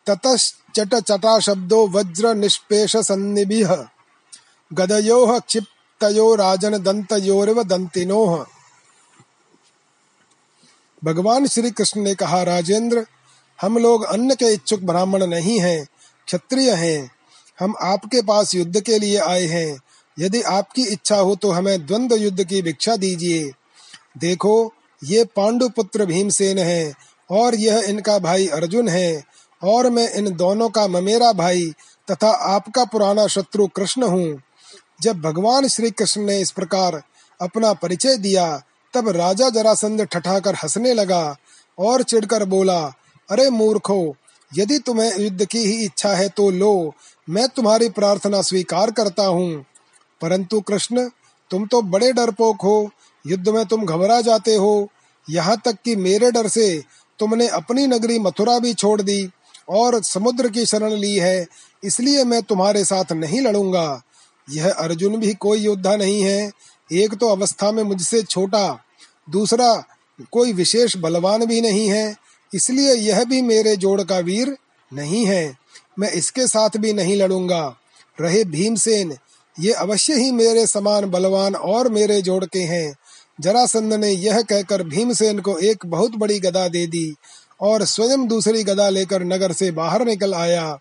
ततश्चट 0.08 0.96
चटा 0.96 1.40
शब्दो 1.40 1.88
वज्र 1.88 2.36
निष्पेष 2.36 2.96
सन्निभिः 2.98 3.76
गदयोः 4.74 5.40
क्षिप्तयो 5.40 6.36
राजन 6.36 6.78
दंतयोरिव 6.78 7.64
दंतिनोः 7.64 8.46
भगवान 11.04 11.48
श्री 11.48 11.72
कृष्ण 11.72 12.02
ने 12.02 12.16
कहा, 12.16 12.44
राजेंद्र, 12.44 13.06
हम 13.62 13.78
लोग 13.78 14.04
अन्न 14.04 14.36
के 14.36 14.54
इच्छुक 14.54 14.80
ब्राह्मण 14.80 15.26
नहीं 15.28 15.60
हैं, 15.60 15.88
क्षत्रिय 16.28 16.72
हैं। 16.72 17.12
हम 17.60 17.76
आपके 17.82 18.22
पास 18.22 18.56
युद्ध 18.56 18.82
के 18.82 19.00
लिए 19.00 19.18
आए 19.18 19.46
हैं। 19.46 19.80
यदि 20.20 20.42
आपकी 20.42 20.84
इच्छा 20.84 21.16
हो 21.16 21.36
तो 21.36 21.52
हमें 21.52 21.86
द्वंद्व 21.86 22.16
युद्ध 22.16 22.44
की 22.44 22.62
भिक्षा 22.62 22.96
दीजिए। 22.96 23.52
देखो 24.18 24.74
ये 25.04 25.24
पांडु 25.24 25.70
पुत्र 25.70 26.06
भीमसेन 26.06 26.60
है, 26.60 26.94
और 27.32 27.56
यह 27.56 27.78
इनका 27.78 28.20
भाई 28.20 28.48
अर्जुन 28.48 28.88
है, 28.88 29.24
और 29.64 29.90
मैं 29.90 30.12
इन 30.12 30.36
दोनों 30.36 30.70
का 30.70 30.88
ममेरा 30.88 31.32
भाई 31.32 31.74
तथा 32.12 32.30
आपका 32.30 32.86
पुराना 32.86 33.28
शत्रु 33.28 33.68
कृष्ण 33.68 34.04
हूँ। 34.04 34.42
जब 35.02 35.22
भगवान 35.22 35.68
श्री 35.68 35.92
कृष्ण 35.92 36.22
ने 36.22 36.40
इस 36.40 36.52
प्रकार 36.52 37.02
अपना 37.42 37.74
परिचय 37.74 38.18
दिया, 38.18 38.62
तब 38.94 39.10
राजा 39.10 39.50
जरासंध 39.50 40.02
ठठाकर 40.02 40.56
हंसने 40.56 40.94
लगा 40.94 41.36
और 41.80 42.04
चिढ़कर 42.04 42.46
बोला, 42.46 42.94
अरे 43.30 43.50
मूर्खो, 43.50 44.16
यदि 44.56 44.80
तुम्हें 44.80 45.20
युद्ध 45.20 45.46
की 45.46 45.60
ही 45.60 45.86
इच्छा 45.86 46.10
है 46.10 46.30
तो 46.30 46.50
लो, 46.50 46.94
मैं 47.30 47.48
तुम्हारी 47.48 47.90
प्रार्थना 47.90 48.42
स्वीकार 48.42 48.92
करता 48.92 49.26
हूँ। 49.26 49.66
परंतु 50.22 50.62
कृष्ण 50.62 51.10
तुम 51.52 51.66
तो 51.66 51.82
बड़े 51.84 52.12
डरपोक 52.14 52.62
हो, 52.62 52.90
युद्ध 53.26 53.50
में 53.50 53.66
तुम 53.66 53.86
घबरा 53.86 54.20
जाते 54.22 54.56
हो। 54.56 54.90
यहाँ 55.28 55.56
तक 55.66 55.78
कि 55.86 55.96
मेरे 55.96 56.32
डर 56.32 56.48
से 56.48 56.84
तुमने 57.20 57.48
अपनी 57.48 57.86
नगरी 57.88 58.20
मथुरा 58.20 58.58
भी 58.60 58.74
छोड़ 58.74 59.02
दी 59.02 59.30
और 59.70 60.02
समुद्र 60.04 60.50
की 60.50 60.66
शरण 60.66 60.94
ली 60.94 61.16
है, 61.16 61.48
इसलिए 61.84 62.24
मैं 62.24 62.42
तुम्हारे 62.44 62.84
साथ 62.86 63.12
नहीं 63.14 63.42
लड़ूँगा। 63.42 64.02
यह 64.48 64.72
अर्जुन 64.72 65.18
भी 65.18 65.34
कोई 65.36 65.60
योद्धा 65.60 65.96
नहीं 65.96 66.22
है, 66.22 66.52
एक 66.90 67.14
तो 67.14 67.28
अवस्था 67.28 67.72
में 67.72 67.84
मुझसे 67.84 68.22
छोटा, 68.24 68.80
दूसरा 69.28 69.74
कोई 70.32 70.54
विशेष 70.54 70.98
बलवान 70.98 71.46
भी 71.46 71.62
नहीं 71.62 71.88
है, 71.90 72.16
इसलिए 72.52 72.94
यह 72.94 73.24
भी 73.24 73.42
मेरे 73.42 73.76
जोड़ 73.78 74.02
का 74.04 74.18
वीर 74.20 74.56
नहीं 74.92 75.26
है। 75.26 75.58
मैं 76.00 76.12
इसके 76.12 76.48
साथ 76.48 76.78
भी 76.78 76.94
नहीं 76.94 77.16
लड़ूँगा। 77.16 77.64
रहे 78.18 78.44
भीमसेन 78.46 79.12
ये 79.60 79.74
अवश्य 79.74 80.14
ही 80.14 80.32
मेरे 80.32 80.68
समान 80.68 81.06
बलवान 81.06 81.56
और 81.56 81.90
मेरे 81.90 82.22
जोड़ 82.22 82.46
के 82.46 82.60
हैं। 82.60 82.96
जरासंध 83.42 83.94
ने 83.94 84.10
यह 84.10 84.42
कहकर 84.42 84.84
भीमसेन 84.84 85.40
को 85.40 85.58
एक 85.58 85.86
बहुत 85.86 86.16
बड़ी 86.16 86.40
गदा 86.40 86.68
दे 86.68 86.88
दी 86.88 87.16
और 87.62 87.86
स्वयं 87.86 88.28
दूसरी 88.28 88.64
गदा 88.64 88.90
लेकर 88.90 89.24
नगर 89.24 89.52
से 89.52 89.72
बाहर 89.72 90.06
निकल 90.06 90.34
आया। 90.34 90.80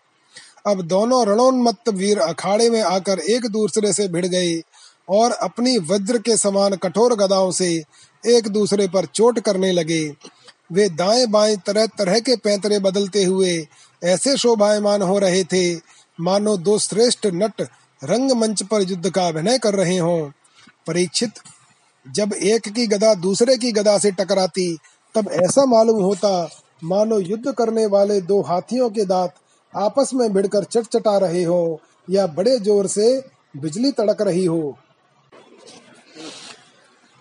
अब 0.67 0.81
दोनों 0.81 1.27
रणोन्मत्त 1.27 1.89
वीर 1.89 2.19
अखाड़े 2.19 2.69
में 2.69 2.81
आकर 2.81 3.19
एक 3.19 3.45
दूसरे 3.45 3.93
से 3.93 4.07
भिड़ 4.07 4.25
गए 4.25 4.61
और 5.09 5.31
अपनी 5.31 5.77
वज्र 5.77 6.17
के 6.17 6.37
समान 6.37 6.75
कठोर 6.75 7.15
गदाओं 7.15 7.51
से 7.51 7.83
एक 8.27 8.47
दूसरे 8.47 8.87
पर 8.87 9.05
चोट 9.05 9.39
करने 9.39 9.71
लगे। 9.71 10.15
वे 10.71 10.89
दाएँ 10.89 11.25
बाएँ 11.25 11.57
तरह 11.57 11.85
तरह 11.85 12.19
के 12.19 12.35
पैंतरे 12.35 12.79
बदलते 12.79 13.23
हुए 13.23 13.67
ऐसे 14.03 14.37
शोभायमान 14.37 15.01
हो 15.01 15.19
रहे 15.19 15.43
थे। 15.43 15.75
मानो 16.21 16.57
दो 16.57 16.79
श्रेष्ठ 16.79 17.27
नट 17.27 17.67
रंगमंच 18.03 18.63
पर 18.63 18.81
युद्ध 18.81 19.09
का 19.09 19.27
अभिनय 19.27 19.57
कर 19.57 19.73
रहे 19.73 19.97
हों। 19.97 20.31
परीक्षित, 20.87 21.31
जब 22.11 22.33
एक 22.33 22.69
की 22.69 22.87
गदा 22.87 23.13
दूसरे 23.13 23.57
की 23.57 23.71
गदा 23.71 23.97
से 23.97 24.11
टकराती, 24.11 24.77
तब 25.15 25.29
ऐसा 25.31 25.65
मालूम 25.65 26.03
होता, 26.03 26.49
मानो 26.83 27.19
युद्ध 27.19 27.51
करने 27.51 27.85
वाले 27.85 28.21
दो 28.21 28.41
हाथियों 28.41 28.89
के 28.89 29.05
दांत 29.05 29.33
आपस 29.75 30.13
में 30.13 30.33
भिड़कर 30.33 30.63
चटचटा 30.63 31.17
रहे 31.17 31.43
हो, 31.43 31.81
या 32.09 32.27
बड़े 32.27 32.59
ज़ोर 32.59 32.87
से 32.87 33.23
बिजली 33.57 33.91
तड़क 33.91 34.21
रही 34.21 34.45
हो। 34.45 34.77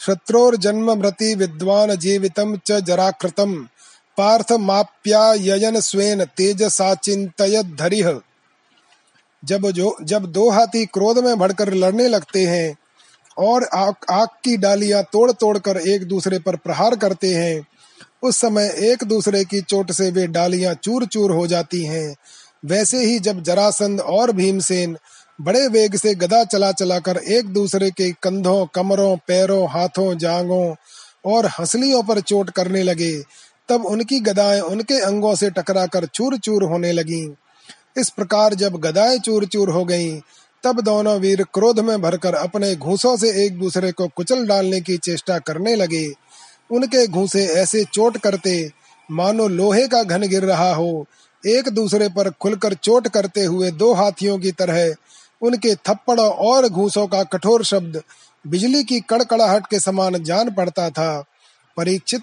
शत्रोर्जन्म 0.00 0.90
मृति 0.92 1.34
विद्वान 1.34 1.94
जीवितम 1.94 2.56
च 2.66 2.80
जराकृतम 2.80 3.54
पार्थ 4.18 4.52
माप्यायन 4.52 5.80
स्वेन 5.80 6.24
तेज 6.36 6.62
धरिह। 7.78 8.20
जब 9.42 9.70
जो 9.70 9.96
जब 10.02 10.24
दो 10.32 10.48
हाथी 10.50 10.84
क्रोध 10.86 11.18
में 11.18 11.38
भड़कर 11.38 11.72
लड़ने 11.74 12.08
लगते 12.08 12.44
हैं 12.46 12.76
और 13.36 13.64
आग, 13.64 13.94
आग 14.10 14.28
की 14.44 14.56
डालियाँ 14.56 15.02
तोड़ 15.12 15.30
तोड़ 15.32 15.58
कर 15.58 15.76
एक 15.76 16.06
दूसरे 16.08 16.38
पर 16.38 16.56
प्रहार 16.56 16.96
करते 16.96 17.34
हैं 17.34 17.66
उस 18.22 18.36
समय 18.36 18.72
एक 18.82 19.04
दूसरे 19.04 19.44
की 19.44 19.60
चोट 19.60 19.92
से 19.92 20.10
वे 20.10 20.26
डालियाँ 20.26 20.74
चूर 20.74 21.06
चूर 21.06 21.32
हो 21.32 21.46
जाती 21.46 21.84
हैं। 21.84 22.14
वैसे 22.64 23.04
ही 23.04 23.18
जब 23.18 23.42
जरासंध 23.42 24.00
और 24.00 24.32
भीमसेन 24.32 24.96
बड़े 25.40 25.68
वेग 25.68 25.96
से 25.96 26.14
गदा 26.14 26.44
चला 26.44 26.72
चला 26.72 26.98
कर 26.98 27.16
एक 27.16 27.46
दूसरे 27.46 27.90
के 27.90 28.10
कंधों, 28.12 28.66
कमरों, 28.66 29.16
पैरों, 29.16 29.68
हाथों, 29.70 30.18
जांगों 30.18 30.74
और 31.26 31.46
हंसलियों 31.46 32.02
पर 32.02 32.20
चोट 32.20 32.50
करने 32.50 32.82
लगे। 32.82 33.22
तब 33.68 33.86
उनकी 33.86 34.20
गदाएँ 34.20 34.60
उनके 34.60 35.00
अंगों 35.00 35.34
से 35.34 35.50
टकराकर 35.50 36.06
चूर 36.06 36.38
चूर 36.38 36.62
होने 36.62 36.92
लगीं। 36.92 37.30
इस 37.96 38.10
प्रकार 38.10 38.54
जब 38.54 38.76
गदाएँ 38.76 39.18
चूर 39.18 39.44
चूर 39.44 39.70
हो 39.70 39.84
गईं, 39.84 40.20
तब 40.64 40.80
दोनों 40.80 41.18
वीर 41.20 41.44
क्रोध 41.54 41.80
में 41.80 42.02
भरकर 42.02 42.34
अपने 42.34 42.76
घूसों 42.76 43.16
से 43.16 43.44
एक 43.44 43.58
दूसरे 43.58 43.92
को 43.92 44.08
कुचल 44.08 44.46
डालने 44.46 44.80
की 44.80 44.96
चेष्टा 44.96 45.38
करने 45.38 45.74
लगे। 45.76 46.12
उनके 46.70 47.06
घूसे 47.06 47.46
ऐसे 47.46 47.84
चोट 47.84 48.18
करते, 48.18 48.70
मानो 49.10 49.48
लोहे 49.48 49.88
का 49.88 50.02
घन 50.02 50.22
गिर 50.22 50.42
रहा 50.42 50.74
हो, 50.74 51.06
एक 51.46 51.68
दूसरे 51.68 52.08
पर 52.08 52.30
खुलकर 52.30 52.74
चोट 52.74 53.08
करते 53.08 53.44
हुए 53.44 53.70
दो 53.70 53.94
हाथियों 53.94 54.38
की 54.38 54.52
तरह 54.52 54.94
उनके 55.42 55.74
थप्पड़ों 55.74 56.30
और 56.30 56.68
घूसों 56.68 57.06
का 57.06 57.22
कठोर 57.22 57.64
शब्द 57.64 58.02
बिजली 58.46 58.84
की 58.84 59.00
कड़कड़ाहट 59.00 59.66
के 59.66 59.80
समान 59.80 60.22
जान 60.24 60.50
पड़ता 60.50 60.90
था। 60.90 61.24
परीक्षित, 61.76 62.22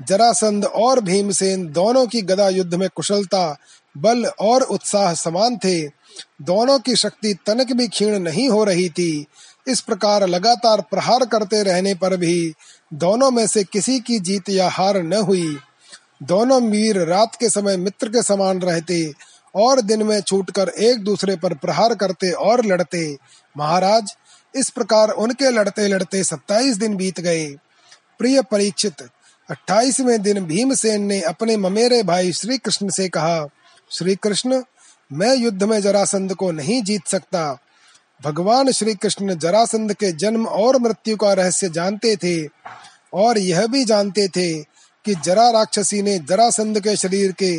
जरासंध 0.00 0.64
और 0.64 1.00
भीमसेन 1.00 1.72
दोनों 1.72 2.06
की 2.06 2.22
गदा 2.22 2.48
युद्ध 2.48 2.74
में 2.74 2.88
कुशलता, 2.94 3.56
बल 3.98 4.26
और 4.26 4.62
उत्साह 4.62 5.14
समान 5.14 5.56
थे। 5.56 5.86
दोनों 6.42 6.78
की 6.78 6.96
शक्ति 6.96 7.34
तनक 7.46 7.72
भी 7.72 7.88
क्षीण 7.88 8.18
नहीं 8.18 8.48
हो 8.48 8.64
रही 8.64 8.88
थी। 8.88 9.26
इस 9.68 9.80
प्रकार 9.80 10.26
लगातार 10.26 10.80
प्रहार 10.80 11.24
करते 11.24 11.62
रहने 11.62 11.94
पर 11.94 12.16
भी 12.16 12.52
दोनों 12.94 13.30
में 13.30 13.46
से 13.46 13.64
किसी 13.64 14.00
की 14.00 14.18
जीत 14.20 14.48
या 14.48 14.68
हार 14.68 15.02
न 15.02 15.12
हुई। 15.12 15.56
दोनों 16.22 16.62
वीर 16.62 16.98
रात 16.98 17.36
के 17.40 17.50
समय 17.50 17.76
मित्र 17.76 18.08
के 18.08 18.22
समान 18.22 18.60
रहते 18.60 19.12
और 19.54 19.80
दिन 19.80 20.02
में 20.02 20.20
छूटकर 20.20 20.68
एक 20.68 21.04
दूसरे 21.04 21.36
पर 21.36 21.54
प्रहार 21.54 21.94
करते 21.94 22.30
और 22.30 22.64
लड़ते। 22.66 23.16
महाराज, 23.56 24.16
इस 24.54 24.70
प्रकार 24.70 25.10
उनके 25.10 25.50
लड़ते 25.50 25.88
लड़ते 25.88 26.24
सत्ताईस 26.24 26.76
दिन 26.76 26.96
बीत 26.96 27.20
गए। 27.20 27.46
प्रिय 28.18 28.42
परीक्षित, 28.42 29.02
अट्ठाईसवें 29.50 30.22
दिन 30.22 30.44
भीमसेन 30.44 31.02
ने 31.02 31.20
अपने 31.20 31.56
ममेरे 31.56 32.02
भाई 32.02 32.32
श्री 32.32 32.58
कृष्ण 32.58 32.88
से 32.88 33.08
कहा 33.08 33.46
श्री 33.90 34.14
कृष्ण 34.14 34.62
मैं 35.12 35.36
युद्ध 35.36 35.62
में 35.62 35.80
जरासंध 35.80 36.34
को 36.34 36.50
नहीं 36.50 36.82
जीत 36.82 37.06
सकता। 37.06 37.58
भगवान 38.24 38.70
श्री 38.70 38.94
कृष्ण 38.94 39.34
जरासंध 39.34 39.92
के 39.92 40.12
जन्म 40.12 40.46
और 40.46 40.80
मृत्यु 40.80 41.16
का 41.16 41.32
रहस्य 41.32 41.68
जानते 41.68 42.16
थे 42.16 42.48
और 43.14 43.38
यह 43.38 43.66
भी 43.66 43.84
जानते 43.84 44.28
थे 44.28 44.62
कि 45.04 45.14
जरा 45.14 45.50
राक्षसी 45.50 46.02
ने 46.02 46.18
जरासंध 46.18 46.80
के 46.80 46.96
शरीर 46.96 47.32
के 47.32 47.56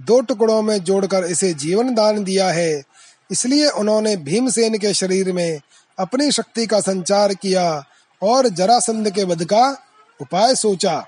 दो 0.00 0.20
टुकड़ों 0.20 0.62
में 0.62 0.84
जोड़कर 0.84 1.24
इसे 1.24 1.54
जीवन 1.54 1.94
दान 1.94 2.24
दिया 2.24 2.48
है। 2.48 2.82
इसलिए 3.30 3.68
उन्होंने 3.68 4.16
भीमसेन 4.16 4.78
के 4.78 4.94
शरीर 4.94 5.32
में 5.32 5.60
अपनी 5.98 6.32
शक्ति 6.32 6.66
का 6.66 6.80
संचार 6.80 7.34
किया 7.34 7.84
और 8.22 8.48
जरासंध 8.48 9.10
के 9.10 9.24
वध 9.24 9.44
का 9.44 9.78
उपाय 10.20 10.54
सोचा। 10.54 11.06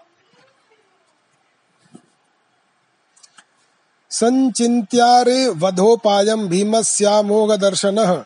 संचिन्त्यारे 4.11 5.49
वधोपायं 5.49 6.49
भीमस्यामोघदर्शनः 6.49 8.25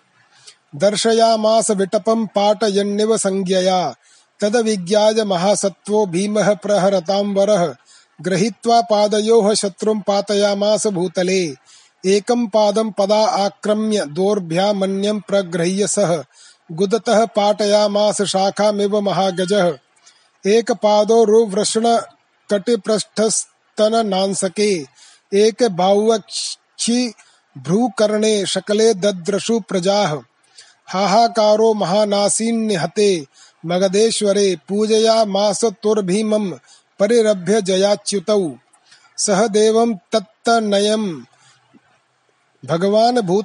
दर्शयामास 0.77 1.71
विटपं 1.71 2.27
पाटयन्निव 2.27 3.17
संज्ञया। 3.17 3.95
तदविज्ञाय 4.41 5.25
महासत्त्वो 5.25 6.07
भीमः 6.07 6.55
प्रहरतां 6.55 7.25
वरः। 7.25 7.75
गृहीत्वा 8.23 8.81
पादयोः 8.81 9.55
शत्रुं 9.55 10.01
पातयामास 10.01 10.87
भूतले। 10.87 11.55
एकं 12.07 12.47
पादं 12.47 12.91
पदा 12.91 13.27
आक्रम्य 13.27 14.07
दोर्भ्यामन्यं 14.07 15.21
प्रगृह्य 15.21 15.87
सः। 15.87 16.25
गुदतः 16.73 17.25
पाटयामास 17.25 18.23
शाखामिव 18.23 19.01
महागजः। 19.01 19.79
एकपादो 20.47 21.25
रुवृषण 21.25 21.99
कटिपृष्ठस्तननांसके 22.51 24.87
एक 25.35 25.71
बाहुवक्षि 25.71 27.15
भ्रूकर्णे 27.59 28.47
शकले 28.47 28.95
दद्रशु 28.95 29.61
प्रजाः। 29.61 30.21
हाहाकारो 30.87 31.75
महानासीन्य 31.75 32.75
हते 32.75 33.27
मगधेश्वरे 33.67 34.57
पूजया 34.69 35.25
मास 35.25 35.65
तुर्भीमं 35.65 36.53
परिरभ्य 36.99 37.63
जयाच्युतौ। 37.63 38.57
सह 39.17 39.47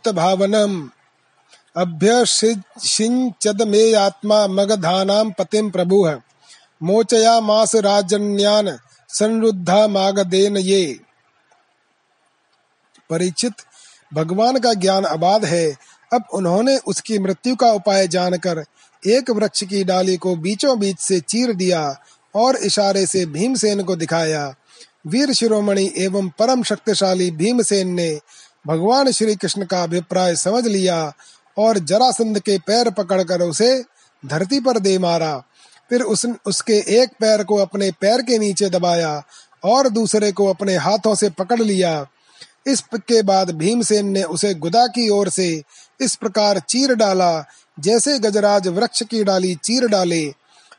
भावनम 0.10 0.90
अभ्यसिंचद 1.78 3.62
मे 3.62 3.94
आत्मा 3.94 4.48
मगधानां 4.48 5.32
पतिं 5.32 5.72
प्रभु। 5.72 6.12
मोचया 6.84 7.40
मास 7.40 7.76
राजन्यान 7.76 8.80
संरुद्धा 9.10 9.88
मागदेन 9.88 10.58
ये। 10.58 11.00
परीक्षित 13.10 13.54
भगवान 14.14 14.60
का 14.60 14.74
ज्ञान 14.74 15.04
अबाध 15.04 15.46
है। 15.46 15.78
अब 16.14 16.24
उन्होंने 16.34 16.78
उसकी 16.78 17.20
मृत्यु 17.20 17.56
का 17.56 17.72
उपाय 17.72 18.08
जानकर 18.08 18.64
एक 19.08 19.30
वृक्ष 19.30 19.64
की 19.64 19.84
डाली 19.84 20.18
को 20.18 20.36
बीचों 20.36 20.80
बीच 20.80 21.00
से 21.00 21.20
चीर 21.20 21.54
दिया 21.54 22.02
और 22.36 22.56
इशारे 22.56 23.06
से 23.06 23.26
भीमसेन 23.26 23.84
को 23.84 23.96
दिखाया। 23.96 24.56
वीर 25.08 25.34
शिरोमणि 25.34 25.94
एवं 25.98 26.30
परम 26.30 26.64
शक्तिशाली 26.64 27.32
भीमसेन 27.32 27.88
ने 27.88 28.20
भगवान 28.68 29.12
श्री 29.12 29.36
कृष्ण 29.36 29.66
का 29.66 29.84
अभिप्राय 29.84 30.36
समझ 30.36 30.68
लिया 30.68 31.14
और 31.58 31.78
जरासंध 31.80 32.40
के 32.40 32.58
पैर 32.58 32.90
पकड़कर 32.90 33.42
उसे 33.42 33.84
धरती 34.26 34.60
पर 34.60 34.80
दे 34.80 34.98
मारा। 34.98 35.44
फिर 35.90 36.02
उस, 36.02 36.26
उसके 36.46 36.74
एक 36.74 37.10
पैर 37.20 37.44
को 37.44 37.56
अपने 37.56 37.92
पैर 37.92 38.22
के 38.22 38.38
नीचे 38.38 38.70
दबाया 38.70 39.24
और 39.64 39.90
दूसरे 39.90 40.32
को 40.32 40.46
अपने 40.46 40.76
हाथों 40.76 41.16
से 41.16 41.30
पकड़ 41.30 41.62
लिया। 41.62 42.06
इसके 42.68 43.22
बाद 43.22 43.52
भीमसेन 43.52 44.08
ने 44.08 44.24
उसे 44.24 44.54
गुदा 44.54 44.88
की 44.88 45.10
ओर 45.10 45.30
से 45.30 45.64
इस 46.02 46.16
प्रकार 46.16 46.60
चीर 46.60 46.94
डाला, 46.96 47.46
जैसे 47.80 48.20
गजराज 48.20 48.68
वृक्ष 48.68 49.04
की 49.04 49.24
डाली 49.24 49.56
चीर 49.56 49.88
डाले 49.88 50.34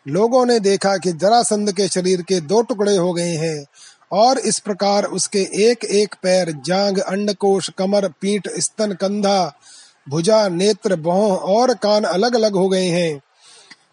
लोगों 0.06 0.44
ने 0.46 0.58
देखा 0.60 0.96
कि 0.96 1.12
जरासंध 1.12 1.72
के 1.72 1.88
शरीर 1.88 2.22
के 2.22 2.40
दो 2.40 2.60
टुकड़े 2.62 2.96
हो 2.96 3.12
गए 3.12 3.34
हैं 3.36 3.64
और 4.12 4.38
इस 4.38 4.58
प्रकार 4.58 5.04
उसके 5.04 5.38
एक 5.38 5.84
एक 5.84 6.14
पैर, 6.22 6.52
जांग, 6.66 6.98
अंडकोश, 6.98 7.68
कमर, 7.68 8.08
पीठ, 8.20 8.48
स्तन, 8.58 8.92
कंधा, 8.92 9.52
भुजा, 10.08 10.48
नेत्र, 10.48 10.96
बोह 10.96 11.36
और 11.36 11.74
कान 11.74 12.04
अलग 12.04 12.34
अलग 12.34 12.56
हो 12.56 12.68
गए 12.68 12.88
हैं। 12.88 13.20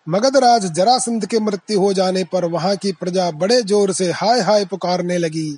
मगधराज 0.09 0.65
जरासंध 0.73 1.25
के 1.25 1.39
मृत्यु 1.39 1.79
हो 1.79 1.93
जाने 1.93 2.23
पर 2.23 2.45
वहाँ 2.45 2.75
की 2.75 2.91
प्रजा 2.91 3.29
बड़े 3.31 3.61
ज़ोर 3.61 3.91
से 3.93 4.11
हाय 4.11 4.39
हाय 4.39 4.65
पुकारने 4.65 5.17
लगी। 5.17 5.57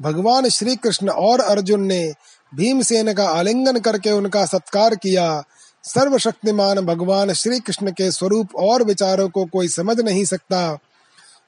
भगवान 0.00 0.48
श्री 0.48 0.76
कृष्ण 0.76 1.08
और 1.08 1.40
अर्जुन 1.40 1.82
ने 1.82 2.12
भीमसेन 2.52 3.12
का 3.12 3.28
आलिंगन 3.28 3.78
करके 3.78 4.10
उनका 4.10 4.44
सत्कार 4.46 4.94
किया। 4.94 5.44
सर्वशक्तिमान 5.84 6.80
भगवान 6.80 7.32
श्री 7.32 7.60
कृष्ण 7.60 7.90
के 7.90 8.10
स्वरूप 8.10 8.56
और 8.56 8.82
विचारों 8.82 9.28
को 9.28 9.44
कोई 9.44 9.68
समझ 9.68 10.00
नहीं 10.00 10.24
सकता। 10.24 10.78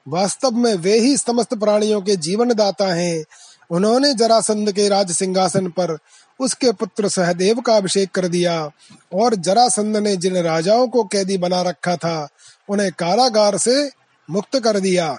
वास्तव 0.09 0.51
में 0.51 0.75
वे 0.75 0.99
ही 0.99 1.17
समस्त 1.17 1.55
प्राणियों 1.55 2.01
के 2.03 2.17
जीवन 2.17 2.55
दाता 2.55 2.87
हैं। 2.95 3.25
उन्होंने 3.71 4.15
जरासंध 4.15 4.73
के 4.73 4.89
राज 4.89 5.11
सिंहासन 5.13 5.69
पर 5.69 5.99
उसके 6.41 6.73
पुत्र 6.73 7.09
सहदेव 7.09 7.61
का 7.61 7.77
अभिषेक 7.77 8.11
कर 8.11 8.29
दिया 8.29 8.71
और 9.15 9.35
जरासंध 9.35 9.97
ने 9.97 10.17
जिन 10.17 10.37
राजाओं 10.37 10.89
को 10.89 11.05
कैदी 11.05 11.39
बना 11.39 11.63
रखा 11.63 11.97
था, 11.97 12.29
उन्हें 12.69 12.91
कारागार 12.93 13.59
से 13.59 13.91
मुक्त 14.31 14.59
कर 14.59 14.81
दिया। 14.81 15.19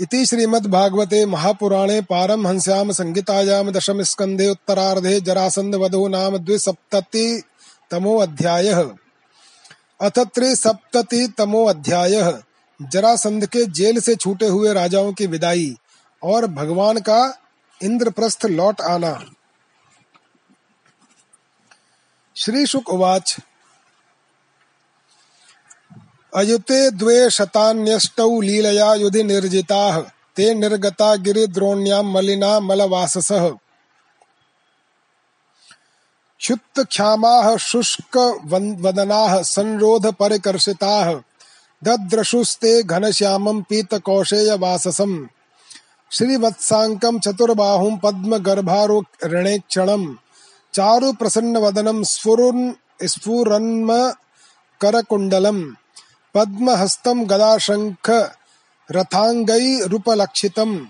इति 0.00 0.26
श्रीमद्भागवते 0.26 1.26
महापुराणे 1.26 2.00
पारमहंस्यां 2.00 2.92
संहितायां 2.92 3.72
दशम 3.72 4.02
स्कन्धे 4.02 4.48
उत्तरार्धे 4.48 5.20
जरासन्धवधो 5.20 6.08
नाम 6.08 6.38
द्विसप्ततितमो 6.38 8.18
अध्यायः। 8.18 8.90
अथ 10.00 10.18
त्रिसप्ततितमो 10.18 11.64
अध्यायः। 11.64 12.42
जरासंध 12.82 13.46
के 13.46 13.64
जेल 13.64 14.00
से 14.00 14.14
छूटे 14.14 14.46
हुए 14.46 14.74
राजाओं 14.74 15.12
की 15.12 15.26
विदाई 15.26 15.76
और 16.22 16.46
भगवान 16.46 16.98
का 16.98 17.38
इंद्रप्रस्थ 17.82 18.46
लौट 18.46 18.80
आना। 18.80 19.24
श्री 22.36 22.66
शुक 22.66 22.88
उवाच। 22.88 23.36
अयुते 26.38 26.90
द्वे 26.90 27.30
शतान्यष्टौ 27.30 28.40
लीलया 28.40 28.94
युधि 28.94 29.22
निर्जिताः। 29.22 30.02
ते 30.36 30.54
निर्गता 30.54 31.14
गिरिद्रोण्यां 31.14 32.02
मलिना 32.02 32.60
मलवाससः। 32.60 33.50
क्षुत्क्षामाः 36.38 37.56
शुष्कवदनाः 37.56 39.42
संरोधपरिकर्षिताः। 39.42 41.20
दद्रशुस्ते 41.84 42.82
घनश्यामं 42.82 43.62
पीतकौशेयवाससम्। 43.62 45.26
श्रीवत्साङ्कं 46.12 47.20
चतुर्बाहुं 47.20 47.96
पद्मगर्भारुणेक्षणम् 47.96 50.14
चारुप्रसन्नवदनं 50.74 52.02
स्फुरुन् 52.02 52.72
स्फुरन्म 53.04 54.14
करकुण्डलम् 54.80 55.70
पद्महस्तं 56.34 57.30
गदाशङ्ख 57.30 58.30
रथाङ्गैरुपलक्षितम् 58.92 60.86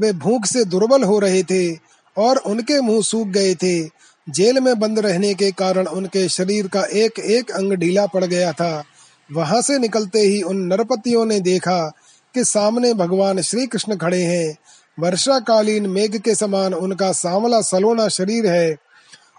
वे 0.00 0.12
भूख 0.12 0.46
से 0.46 0.64
दुर्बल 0.64 1.02
हो 1.02 1.18
रहे 1.18 1.42
थे 1.42 1.74
और 2.16 2.36
उनके 2.36 2.80
मुँह 2.80 3.02
सूख 3.02 3.28
गए 3.28 3.54
थे। 3.54 3.84
जेल 4.30 4.60
में 4.60 4.78
बंद 4.78 4.98
रहने 4.98 5.34
के 5.34 5.50
कारण 5.50 5.86
उनके 5.86 6.28
शरीर 6.28 6.68
का 6.68 6.82
एक 6.82 7.18
एक 7.18 7.50
अंग 7.50 7.72
ढीला 7.72 8.06
पड़ 8.06 8.24
गया 8.24 8.52
था। 8.52 8.84
वहाँ 9.32 9.62
से 9.62 9.78
निकलते 9.78 10.20
ही 10.20 10.42
उन 10.42 10.56
नरपतियों 10.56 11.26
ने 11.26 11.40
देखा 11.40 11.92
कि 12.34 12.44
सामने 12.44 12.94
भगवान 12.94 13.40
श्री 13.40 13.66
कृष्ण 13.66 13.96
खड़े 13.96 14.22
हैं। 14.22 14.56
वर्षाकालीन 15.00 15.86
मेघ 15.86 16.16
के 16.16 16.34
समान 16.34 16.74
उनका 16.74 17.12
सांवला 17.12 17.60
सलोना 17.60 18.08
शरीर 18.08 18.46
है 18.46 18.76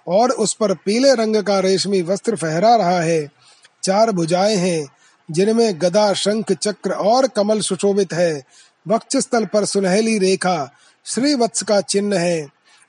और 0.07 0.31
उस 0.31 0.53
पर 0.53 0.73
पीले 0.73 1.13
रंग 1.13 1.35
का 1.35 1.59
रेशमी 1.59 2.01
वस्त्र 2.01 2.35
फहरा 2.35 2.75
रहा 2.75 2.99
है। 3.01 3.27
चार 3.83 4.11
भुजाएँ 4.11 4.55
हैं। 4.55 4.87
जिनमें 5.31 5.81
गदा, 5.81 6.13
शंख, 6.13 6.51
चक्र 6.51 6.91
और 6.91 7.27
कमल 7.27 7.59
सुशोभित 7.59 8.13
है। 8.13 8.43
वक्षस्थल 8.87 9.45
पर 9.45 9.65
सुनहली 9.65 10.17
रेखा 10.17 10.73
श्री 11.05 11.35
वत्स 11.35 11.63
का 11.63 11.81
चिन्ह 11.81 12.19
है 12.19 12.47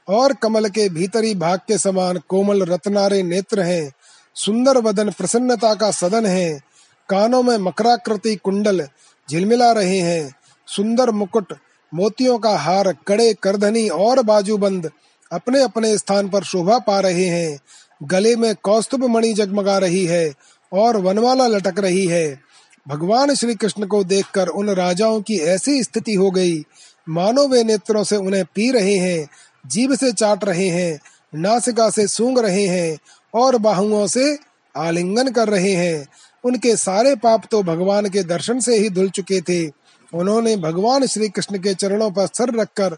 और 0.09 0.33
कमल 0.33 0.68
के 0.68 0.88
भीतरी 0.88 1.35
भाग 1.35 1.59
के 1.59 1.79
समान 1.79 2.20
कोमल 2.29 2.62
रत्नारे 2.62 3.22
नेत्र 3.22 3.61
हैं। 3.61 3.92
सुंदर 4.35 4.79
वदन 4.79 5.11
प्रसन्नता 5.11 5.74
का 5.74 5.90
सदन 5.90 6.27
है। 6.27 6.61
कानों 7.09 7.42
में 7.42 7.59
मकराकृति 7.59 8.37
कुंडल 8.37 8.88
झिलमिला 9.31 9.72
रहे 9.72 9.98
हैं। 9.98 10.35
सुंदर 10.66 11.11
मुकुट, 11.11 11.55
मोतियों 11.94 12.38
का 12.38 12.57
हार, 12.57 12.92
कड़े, 13.09 13.35
करधनी 13.42 13.88
और 13.88 14.22
बाजूबंद 14.22 14.90
अपने 15.33 15.62
अपने 15.62 15.98
स्थान 15.98 16.29
पर 16.29 16.44
शोभा 16.44 16.79
पा 16.79 17.01
रहे 17.01 17.24
हैं। 17.24 17.59
गले 18.03 18.37
में 18.37 18.55
कौस्तुभ 18.62 19.05
मणि 19.05 19.33
जगमगा 19.33 19.79
रही 19.79 20.07
है 20.07 20.35
और 20.72 20.96
वनमाला 20.96 21.46
लटक 21.46 21.74
रही 21.78 22.07
है। 22.07 22.40
भगवान 22.88 23.35
श्री 23.35 23.54
कृष्ण 23.54 23.87
को 23.87 24.04
देखकर 24.04 24.46
उन 24.46 24.70
राजाओं 24.70 25.20
की 25.20 25.38
ऐसी 25.38 25.83
स्थिति 25.83 26.14
हो 26.14 26.31
गई। 26.31 26.64
मानो 27.09 27.48
वे 27.48 27.64
नेत्रों 27.64 28.04
से 28.04 28.16
उन्हें 28.16 28.44
पी 28.44 28.70
रहे 28.70 28.94
हैं, 28.94 29.28
जीभ 29.66 29.94
से 29.94 30.12
चाट 30.12 30.44
रहे 30.44 30.68
हैं, 30.68 31.00
नासिका 31.35 31.90
से 31.90 32.07
सूंघ 32.07 32.38
रहे 32.38 32.66
हैं 32.66 32.98
और 33.35 33.59
बाहुओं 33.59 34.07
से 34.07 34.38
आलिंगन 34.76 35.28
कर 35.28 35.48
रहे 35.48 35.72
हैं। 35.72 36.07
उनके 36.44 36.76
सारे 36.76 37.14
पाप 37.14 37.42
तो 37.50 37.62
भगवान 37.62 38.09
के 38.09 38.22
दर्शन 38.22 38.61
से 38.61 38.76
ही 38.76 38.90
धुल 38.90 39.11
चुके 39.11 39.40
थे। 39.40 39.66
उन्होंने 40.14 40.57
भगवान 40.57 41.07
श्री 41.07 41.28
कृष्ण 41.28 41.59
के 41.59 41.74
चरणों 41.74 42.11
पर 42.11 42.26
सर 42.26 42.61
रखकर 42.61 42.94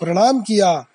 प्रणाम 0.00 0.42
किया। 0.42 0.86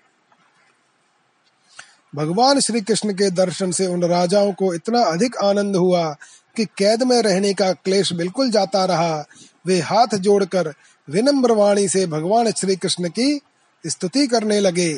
भगवान 2.15 2.59
श्री 2.59 2.81
कृष्ण 2.81 3.13
के 3.13 3.29
दर्शन 3.31 3.71
से 3.71 3.87
उन 3.87 4.03
राजाओं 4.03 4.51
को 4.53 4.73
इतना 4.73 5.03
अधिक 5.03 5.37
आनंद 5.37 5.75
हुआ 5.75 6.15
कि 6.55 6.65
कैद 6.65 7.03
में 7.03 7.21
रहने 7.21 7.53
का 7.53 7.71
क्लेश 7.73 8.13
बिल्कुल 8.13 8.51
जाता 8.51 8.85
रहा। 8.85 9.25
वे 9.65 9.79
हाथ 9.79 10.15
जोड़कर 10.15 10.73
विनम्र 11.09 11.51
वाणी 11.51 11.87
से 11.87 12.05
भगवान 12.07 12.51
श्री 12.51 12.75
कृष्ण 12.75 13.09
की 13.09 13.41
स्तुति 13.87 14.27
करने 14.27 14.59
लगे। 14.59 14.93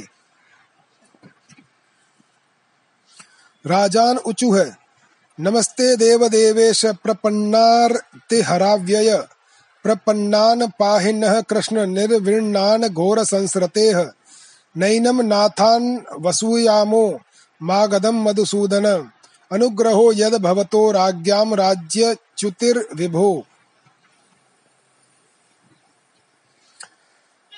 राजान 3.66 4.18
उचुह 4.18 4.66
नमस्ते 5.40 5.96
देव 5.96 6.28
देवेश 6.28 6.86
प्रपन्नार 6.86 7.94
ते 8.30 8.42
हराव्यय। 8.42 9.18
प्रपन्नान 9.84 10.68
पाहिन 10.68 11.42
कृष्ण 11.42 11.86
निर्विणान 11.88 12.88
घोर 12.88 13.24
संसृतेह 13.24 14.12
नैनम 14.78 15.22
नाथान 15.22 16.06
वसूयामो 16.20 17.20
मागदम 17.64 18.16
मधुसूदन। 18.16 19.10
अनुग्रहो 19.52 20.12
यद 20.16 20.42
भवतो 20.42 20.92
राज्ञाम 20.92 21.54
राज्य 21.54 22.18
च्युतिर्विभो 22.38 23.46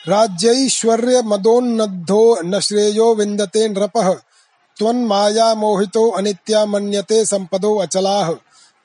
राज्यैश्वर्य 0.08 1.22
मदोन्नद्धो 1.22 2.42
न 2.42 2.60
श्रेयो 2.60 3.16
विन्दते 3.16 3.70
नृपः। 3.70 4.14
त्वन्माया 4.78 5.56
मोहितो 5.56 6.10
अनित्या 6.10 6.66
मन्यते 6.66 7.26
संपदो 7.26 7.76
अचलाः। 7.76 8.36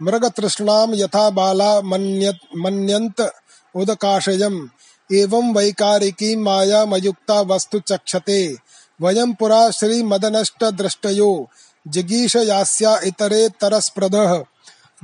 मृगतृष्णाम 0.03 0.95
यथा 0.95 1.31
बाला 1.31 1.81
मन्यत 1.81 2.39
मन्यन्त 2.57 3.33
उदकाशयम्। 3.75 4.69
एवं 5.12 5.55
वैकारिकी 5.55 6.37
माया 6.37 6.85
मयुक्ता 6.85 7.40
वस्तु 7.40 7.79
चक्षते। 7.79 8.57
वयं 9.01 9.35
पुरा 9.35 9.71
श्री 9.71 10.03
मदनष्ट 10.03 10.64
दृष्टयो 10.64 11.49
जिगीष 11.88 12.37
यास्या 12.37 13.01
इतरे 13.05 13.49
तरस्प्रदः 13.49 14.45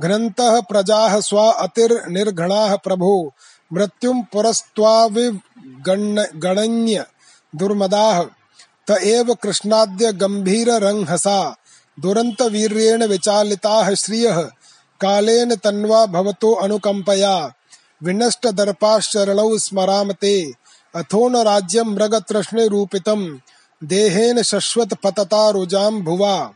घ्नन्तः 0.01 0.61
प्रजाः 0.61 1.19
स्वा 1.19 2.75
प्रभो। 2.75 3.33
मृत्युं 3.73 4.21
पुरस्त्वाविगणन्य 4.21 7.05
दुर्मदाः। 7.55 8.25
त 8.87 9.03
एव 9.03 9.33
कृष्णाद्य 9.33 10.13
गम्भीररंहसा। 10.13 11.55
दुरन्तवीर्येण 11.99 13.05
विचालिताः 13.05 13.93
श्रियः। 13.93 14.49
कालेन 15.01 15.55
तन्वा 15.55 16.05
भवतो 16.05 16.53
अनुकम्पया। 16.53 17.53
विनष्ट 18.03 18.47
दर्पाश्चरणौ 18.47 19.57
स्मरामते। 19.57 20.51
अथोन 20.95 21.37
राज्यं 21.37 21.83
मृगतृष्णे 21.83 22.67
रूपितं। 22.67 23.37
देहेन 23.83 24.41
शश्वत 24.41 24.93
पतता 24.93 25.49
रुजां 25.49 26.01
भुवा। 26.01 26.51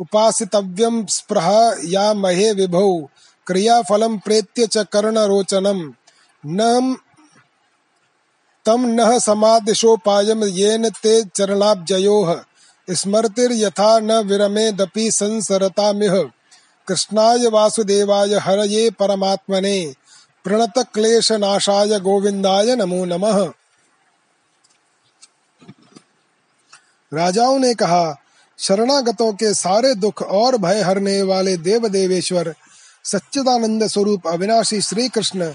उपासितव्यं 0.00 1.06
स्पृह 1.06 1.76
या 1.84 2.14
महे 2.14 2.52
विभौ। 2.52 3.08
क्रियाफलं 3.46 4.18
प्रेत्य 4.18 4.66
च 4.66 4.78
कर्णरोचनं। 4.78 5.92
न 6.46 6.96
तम 8.66 8.86
नः 8.86 9.18
समादिशोपायं 9.18 10.46
येन 10.46 10.88
ते 10.88 11.24
चरणाब्जयोः। 11.24 12.40
स्मृतिर्यथा 12.90 13.98
न 13.98 14.12
विरमेदपि 14.12 15.10
संसरतामिह। 15.10 16.30
कृष्णाय 16.88 17.48
वासुदेवाय 17.48 18.34
हरये 18.34 18.90
परमात्मने। 18.90 19.94
प्रणत 20.44 20.78
क्लेश 20.94 21.30
नाशाय 21.32 21.98
गोविंदाय 22.00 22.74
नमो 22.76 23.04
नमः। 23.04 23.38
राजाओं 27.12 27.58
ने 27.58 27.72
कहा, 27.74 28.16
शरणागतों 28.58 29.32
के 29.32 29.52
सारे 29.54 29.94
दुख 29.94 30.22
और 30.22 30.56
भय 30.56 30.80
हरने 30.80 31.20
वाले 31.22 31.56
देव 31.56 31.88
देवेश्वर 31.88 32.54
सच्चिदानंद 33.04 33.86
स्वरूप 33.86 34.26
अविनाशी 34.28 34.80
श्री 34.80 35.08
कृष्ण 35.08 35.52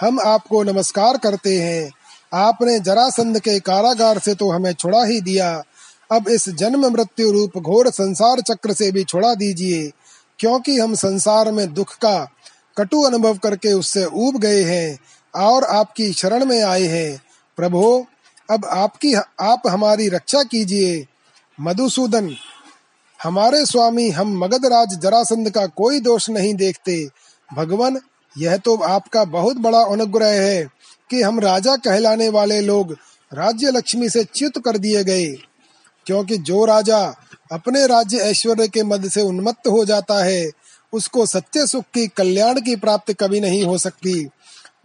हम 0.00 0.20
आपको 0.20 0.62
नमस्कार 0.62 1.16
करते 1.16 1.58
हैं। 1.58 1.90
आपने 2.34 2.78
जरासंध 2.80 3.38
के 3.40 3.58
कारागार 3.60 4.18
से 4.18 4.34
तो 4.34 4.50
हमें 4.50 4.72
छुड़ा 4.72 5.04
ही 5.04 5.20
दिया। 5.20 5.50
अब 6.10 6.28
इस 6.28 6.48
जन्म 6.50 6.86
मृत्यु 6.86 7.30
रूप 7.32 7.58
घोर 7.58 7.90
संसार 7.90 8.40
चक्र 8.40 8.72
से 8.72 8.90
भी 8.92 9.04
छुड़ा 9.04 9.34
दीजिए, 9.34 9.90
क्योंकि 10.38 10.78
हम 10.78 10.94
संसार 10.94 11.50
में 11.52 11.72
दुख 11.74 11.94
का 11.96 12.16
कटु 12.78 13.02
अनुभव 13.02 13.38
करके 13.38 13.72
उससे 13.72 14.04
ऊब 14.04 14.36
गए 14.36 14.62
हैं 14.62 14.98
और 15.34 15.64
आपकी 15.64 16.12
शरण 16.12 16.44
में 16.44 16.64
आए 16.64 16.82
हैं। 16.82 17.22
प्रभु, 17.56 18.06
अब 18.50 18.64
आपकी, 18.64 19.14
आप 19.40 19.62
हमारी 19.68 20.08
रक्षा 20.08 20.42
कीजिए। 20.42 21.06
मधुसूदन, 21.60 22.36
हमारे 23.22 23.66
स्वामी, 23.66 24.10
हम 24.10 24.38
मगधराज 24.38 24.98
जरासंध 25.02 25.50
का 25.50 25.66
कोई 25.66 26.00
दोष 26.00 26.30
नहीं 26.30 26.54
देखते। 26.54 27.08
भगवान, 27.54 28.00
यह 28.38 28.56
तो 28.56 28.76
आपका 28.76 29.24
बहुत 29.24 29.56
बड़ा 29.56 29.80
अनुग्रह 29.80 30.26
है 30.26 30.68
कि 31.10 31.22
हम 31.22 31.40
राजा 31.40 31.76
कहलाने 31.76 32.28
वाले 32.28 32.60
लोग 32.60 32.92
राज्य 33.32 33.70
लक्ष्मी 33.70 34.08
से 34.08 34.24
च्युत 34.24 34.64
कर 34.64 34.78
दिए 34.78 35.04
गए। 35.04 35.26
क्योंकि 36.06 36.38
जो 36.38 36.64
राजा 36.64 37.14
अपने 37.52 37.86
राज्य 37.86 38.16
ऐश्वर्य 38.16 38.68
के 38.68 38.82
मद 38.82 39.08
से 39.08 39.22
उन्मत्त 39.22 39.68
हो 39.68 39.84
जाता 39.84 40.24
है 40.24 40.50
उसको 40.96 41.26
सच्चे 41.26 41.66
सुख 41.66 41.84
की, 41.94 42.06
कल्याण 42.06 42.60
की 42.60 42.76
प्राप्ति 42.76 43.14
कभी 43.14 43.40
नहीं 43.40 43.62
हो 43.64 43.78
सकती। 43.78 44.28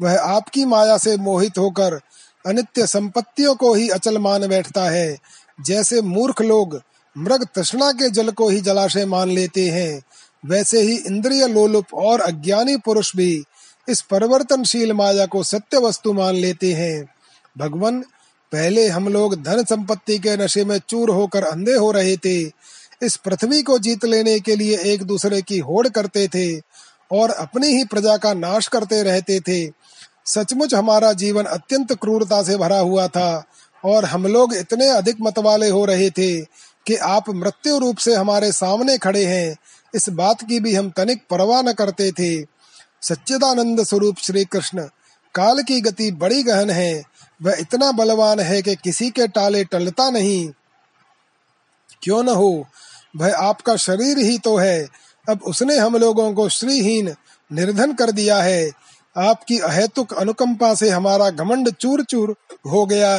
वह 0.02 0.20
आपकी 0.20 0.66
माया 0.66 0.98
से 0.98 1.18
मोहित 1.18 1.58
होकर 1.58 2.00
अनित्य 2.46 2.88
संपत्तियों 2.88 3.56
को 3.56 3.74
ही 3.74 3.90
अचल 3.90 4.18
मान 4.18 4.48
बैठता 4.48 4.84
है। 4.84 5.18
जैसे 5.62 6.02
मूर्ख 6.02 6.42
लोग 6.42 6.82
मृग 7.16 7.46
तृष्णा 7.56 7.92
के 7.92 8.10
जल 8.10 8.32
को 8.32 8.50
ही 8.50 8.62
जलाशय 8.62 9.06
मान 9.06 9.30
लेते 9.30 9.70
हैं, 9.70 10.02
वैसे 10.46 10.82
ही 10.82 10.96
इंद्रिय 10.98 11.48
लोलुप 11.48 11.94
और 11.94 12.22
अज्ञानी 12.22 12.78
पुरुष 12.78 13.16
भी 13.16 13.44
इस 13.90 14.02
परिवर्तनशील 14.02 14.94
माया 14.94 15.26
को 15.26 15.44
सत्य 15.44 15.78
वस्तु 15.78 16.14
मान 16.14 16.36
लेते 16.36 16.74
हैं। 16.74 17.06
भगवान, 17.58 18.02
पहले 18.52 18.88
हम 18.88 19.08
लोग 19.08 19.42
धन 19.44 19.64
संपत्ति 19.64 20.18
के 20.18 20.36
नशे 20.38 20.66
में 20.66 20.80
चूर 20.90 21.10
होकर 21.10 21.44
अंधे 21.44 21.74
हो 21.74 21.92
रहे 21.92 22.18
थे 22.18 22.44
इस 23.04 23.16
पृथ्वी 23.16 23.62
को 23.64 23.80
जीत 23.80 24.06
लेने 24.06 24.40
के 24.40 24.56
लिए 24.56 24.78
एक 24.78 25.04
दूसरे 25.04 25.42
की 25.42 25.58
होड़ 25.60 25.88
करते 25.88 26.28
थे 26.28 26.60
और 27.12 27.32
अपनी 27.32 27.68
ही 27.68 27.86
प्रजा 27.86 28.18
का 28.18 28.34
नाश 28.34 28.68
करते 28.68 29.04
रहते 29.04 29.40
थे। 29.40 29.72
सचमुच 30.26 30.74
हमारा 30.74 31.14
जीवन 31.14 31.44
अत्यंत 31.44 31.94
क्रूरता 31.94 32.44
से 32.44 32.58
भरा 32.58 32.80
हुआ 32.80 33.08
था 33.08 33.44
और 33.86 34.06
हम 34.06 34.28
लोग 34.28 34.54
इतने 34.54 34.88
अधिक 34.88 35.16
मतवाले 35.22 35.70
हो 35.70 35.86
रहे 35.86 36.10
थे 36.10 36.42
कि 36.88 36.96
आप 36.96 37.30
मृत्यु 37.30 37.78
रूप 37.78 37.98
से 37.98 38.16
हमारे 38.16 38.52
सामने 38.52 38.98
खड़े 38.98 39.26
हैं। 39.26 39.56
इस 39.96 40.10
बात 40.10 40.42
की 40.42 40.60
भी 40.60 40.76
हम 40.76 40.90
तनिक 40.90 41.24
परवाह 41.30 41.62
न 41.62 41.74
करते 41.74 42.12
थे। 42.12 42.46
सच्चिदानंद 43.02 43.84
स्वरूप 43.84 44.16
श्री 44.18 44.46
कृष्ण 44.46 44.88
काल 45.36 45.64
की 45.64 45.82
गति 45.82 46.12
बड़ी 46.12 46.44
गहन 46.44 46.70
है। 46.70 47.04
वह 47.42 47.56
इतना 47.60 47.92
बलवान 47.92 48.40
है 48.40 48.62
कि 48.62 48.76
किसी 48.76 49.10
के 49.10 49.28
टाले 49.28 49.64
टलता 49.64 50.10
नहीं। 50.10 50.50
क्यों 52.04 52.24
न 52.24 52.30
हो? 52.30 52.68
वह 53.14 53.36
आपका 53.38 53.76
शरीर 53.76 54.18
ही 54.20 54.38
तो 54.38 54.56
है। 54.58 54.88
अब 55.28 55.42
उसने 55.44 55.78
हम 55.78 55.98
लोगों 55.98 56.34
को 56.34 56.48
श्रीहीन 56.50 57.14
निर्धन 57.52 57.94
कर 57.94 58.12
दिया 58.12 58.42
है। 58.42 58.70
आपकी 59.16 59.60
अहेतुक 59.60 60.14
अनुकंपा 60.14 60.74
से 60.74 60.90
हमारा 60.90 61.30
घमंड 61.30 61.70
चूर 61.72 62.04
चूर 62.04 62.36
हो 62.72 62.86
गया। 62.86 63.16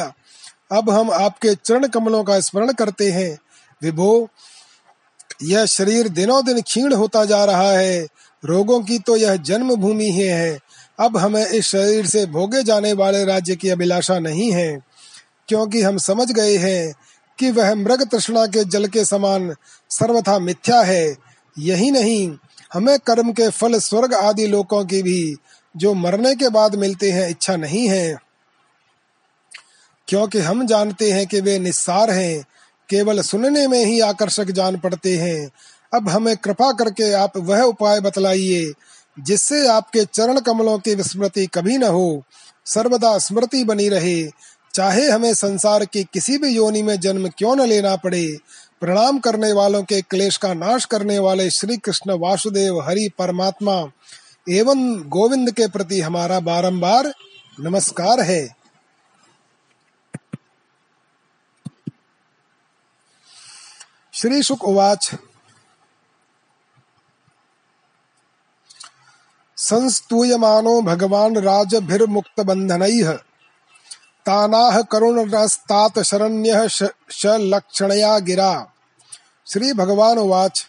अब 0.71 0.89
हम 0.89 1.11
आपके 1.11 1.53
चरण 1.55 1.87
कमलों 1.87 2.23
का 2.23 2.39
स्मरण 2.39 2.71
करते 2.71 3.11
हैं। 3.11 3.37
विभो, 3.81 4.29
यह 5.43 5.65
शरीर 5.65 6.07
दिनों 6.09 6.43
दिन 6.45 6.61
क्षीण 6.61 6.93
होता 6.93 7.25
जा 7.25 7.43
रहा 7.45 7.71
है। 7.71 8.07
रोगों 8.43 8.79
की 8.81 8.99
तो 8.99 9.15
यह 9.17 9.35
जन्म 9.35 9.75
भूमि 9.75 10.09
ही 10.11 10.25
है। 10.27 10.59
अब 10.99 11.17
हमें 11.17 11.45
इस 11.45 11.65
शरीर 11.65 12.05
से 12.05 12.25
भोगे 12.25 12.63
जाने 12.63 12.93
वाले 12.93 13.23
राज्य 13.25 13.55
की 13.55 13.69
अभिलाषा 13.69 14.17
नहीं 14.19 14.51
है, 14.51 14.79
क्योंकि 15.47 15.81
हम 15.81 15.97
समझ 15.97 16.31
गए 16.31 16.57
हैं 16.57 16.93
कि 17.39 17.51
वह 17.51 17.75
मृग 17.75 18.09
तृष्णा 18.09 18.45
के 18.45 18.65
जल 18.65 18.87
के 18.87 19.05
समान 19.05 19.55
सर्वथा 19.89 20.39
मिथ्या 20.39 20.81
है। 20.81 21.17
यही 21.59 21.91
नहीं, 21.91 22.37
हमें 22.73 22.99
कर्म 22.99 23.31
के 23.31 23.49
फल 23.49 23.79
स्वर्ग 23.79 24.13
आदि 24.13 24.47
लोकों 24.47 24.85
की 24.85 25.03
भी 25.03 25.35
जो 25.77 25.93
मरने 25.93 26.35
के 26.35 26.49
बाद 26.49 26.75
मिलते 26.75 27.11
हैं 27.11 27.29
इच्छा 27.29 27.55
नहीं 27.55 27.89
है। 27.89 28.17
क्योंकि 30.07 30.39
हम 30.39 30.67
जानते 30.67 31.11
हैं 31.11 31.27
कि 31.27 31.41
वे 31.41 31.59
निस्सार 31.59 32.11
हैं, 32.11 32.45
केवल 32.89 33.21
सुनने 33.21 33.67
में 33.67 33.85
ही 33.85 33.99
आकर्षक 33.99 34.45
जान 34.45 34.79
पड़ते 34.79 35.17
हैं। 35.17 35.51
अब 35.93 36.09
हमें 36.09 36.37
कृपा 36.37 36.71
करके 36.71 37.13
आप 37.13 37.37
वह 37.37 37.61
उपाय 37.61 37.99
बतलाइए, 37.99 38.73
जिससे 39.19 39.67
आपके 39.67 40.05
चरण 40.05 40.39
कमलों 40.39 40.79
की 40.79 40.95
विस्मृति 40.95 41.45
कभी 41.45 41.77
न 41.77 41.83
हो। 41.83 42.23
सर्वदा 42.65 43.17
स्मृति 43.17 43.63
बनी 43.63 43.89
रहे 43.89 44.31
चाहे 44.73 45.09
हमें 45.09 45.33
संसार 45.33 45.85
की 45.85 46.03
किसी 46.03 46.37
भी 46.37 46.47
योनि 46.47 46.81
में 46.83 46.99
जन्म 46.99 47.27
क्यों 47.27 47.55
न 47.55 47.61
लेना 47.61 47.95
पड़े, 47.95 48.37
प्रणाम 48.81 49.19
करने 49.19 49.51
वालों 49.53 49.83
के 49.83 50.01
क्लेश 50.01 50.37
का 50.37 50.53
नाश 50.53 50.85
करने 50.85 51.19
वाले 51.19 51.49
श्री 51.49 51.77
कृष्ण 51.77 52.17
वासुदेव 52.19 52.79
हरि 52.81 53.09
परमात्मा 53.17 53.75
एवं 54.49 55.09
गोविंद 55.09 55.51
के 55.51 55.67
प्रति 55.67 55.99
हमारा 56.01 56.39
बारंबार 56.39 57.13
नमस्कार 57.59 58.21
है। 58.21 58.55
श्री 64.13 64.41
शुक 64.43 64.63
उवाच 64.63 65.11
संस्तूयमानो 69.57 70.81
भगवान 70.81 71.37
राजभिर्मुक्त 71.37 72.39
बंधनैः 72.39 73.17
तानाह 74.25 74.81
करुणस्तात 74.81 75.99
शरण्यः 75.99 76.67
लक्षणया 77.25 78.19
गिरा। 78.19 78.67
श्री 79.47 79.73
भगवान 79.73 80.17
उवाच। 80.17 80.67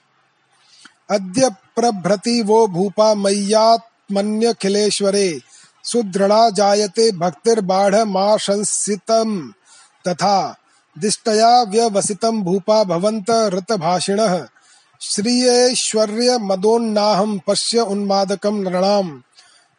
अद्य 1.11 1.51
प्रभृति 1.77 2.43
वो 2.43 2.67
भूपा 2.67 3.15
मय्यात्मन्यखिलेश्वरे 3.15 5.41
सुदृढ़ा 5.85 6.51
जायते 6.51 7.13
भक्तिर्बाढ़ 7.13 7.95
तथा 10.09 10.57
दिष्टया 10.97 11.63
व्यवसितम 11.63 12.43
भूपा 12.43 12.85
भवंत 12.85 13.31
ऋतभाषिणः 13.31 14.47
श्रियेश्वर्य 15.01 16.39
मदोन्नाहम 16.39 17.41
पश्य 17.47 17.81
उन्मादकम 17.81 18.57
नृणाम। 18.57 19.23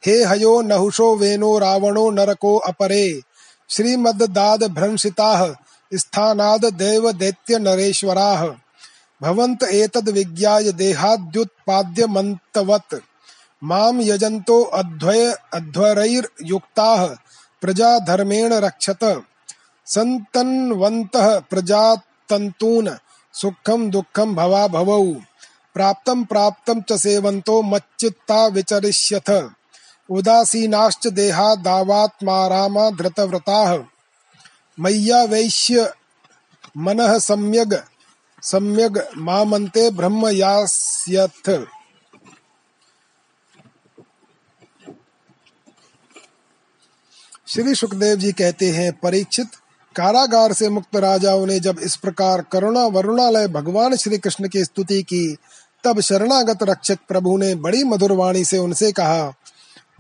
हे 0.04 0.24
हयो 0.24 0.62
नहुषो 0.62 1.16
वेनो 1.16 1.60
रावणो 1.60 2.12
नरको 2.12 2.58
अपरे 2.58 3.22
श्रीमद्दाद 3.70 4.64
भ्रंसिताः 4.64 5.56
स्थानाद 5.94 6.66
देव 6.66 7.12
दैत्य 7.12 7.60
नरेश्वराः 7.60 8.54
भवन्त 9.22 9.64
एतद् 9.64 10.10
विज्ञाय 10.10 10.72
देहाद्युत्पाद्यमन्तवत्। 10.72 12.96
माम 13.64 14.02
यजन्तो 14.02 14.64
अध्वय 14.64 15.36
प्रजा 17.62 18.00
धर्मेण 18.00 18.54
रक्षत। 18.54 19.24
सन्तन्वन्तः 19.86 21.40
प्रजातन्तून् 21.40 22.90
सुखम 23.34 23.92
दुःखम 23.92 24.36
भवा 24.36 24.68
भवौ 24.68 25.16
प्राप्तं 25.74 26.24
प्राप्तं 26.24 26.82
च 26.82 26.94
सेवन्तो 26.94 27.62
मच्चित्ता 27.62 28.48
विचरिष्यथ। 28.48 29.50
उदासीनाश्च 30.10 31.08
देहा 31.08 31.56
दावात्मारामा 31.56 32.90
धृतव्रताः। 32.90 33.78
मय्या 34.80 35.24
वैश्य 35.24 35.94
मनः 36.78 37.20
सम्यग्, 37.20 37.74
सम्यग 38.42 39.08
मामंते 39.18 39.90
ब्रह्म 39.92 40.28
यास्यथ। 40.28 41.66
श्री 47.48 47.76
सुखदेव 47.76 48.16
जी 48.16 48.32
कहते 48.32 48.70
हैं, 48.70 48.92
परीक्षित, 48.94 49.48
कारागार 49.96 50.54
से 50.54 50.70
मुक्त 50.70 50.96
राजाओं 50.96 51.46
ने 51.46 51.60
जब 51.60 51.80
इस 51.80 51.96
प्रकार 51.96 52.42
करुणा 52.42 52.86
वरुणालय 52.86 53.48
भगवान 53.48 53.96
श्री 53.96 54.18
कृष्ण 54.18 54.48
की 54.48 54.66
स्तुति 54.66 55.04
की, 55.04 55.38
तब 55.84 56.00
शरणागत 56.00 56.64
रक्षक 56.64 57.00
प्रभु 57.08 57.38
ने 57.38 57.56
बड़ी 57.56 57.84
मधुर 57.84 58.12
वाणी 58.12 58.46
से 58.46 58.58
उनसे 58.58 58.92
कहा 58.92 59.34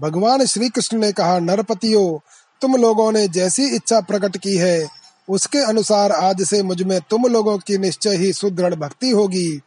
भगवान 0.02 0.46
श्री 0.46 0.70
कृष्ण 0.70 0.98
ने 0.98 1.12
कहा, 1.12 1.40
नरपतियों, 1.40 2.20
तुम 2.62 2.76
लोगों 2.76 3.12
ने 3.12 3.28
जैसी 3.28 3.76
इच्छा 3.76 4.02
प्रकट 4.02 4.38
की 4.38 4.56
है, 4.58 4.88
उसके 5.30 5.60
अनुसार 5.60 6.12
आज 6.12 6.42
से 6.42 6.64
मुझमें 6.64 7.00
तुम 7.10 7.26
लोगों 7.26 7.58
की 7.58 7.78
निश्चय 7.78 8.16
ही 8.16 8.34
सुदृढ़ 8.34 8.76
भक्ति 8.76 9.10
होगी। 9.10 9.62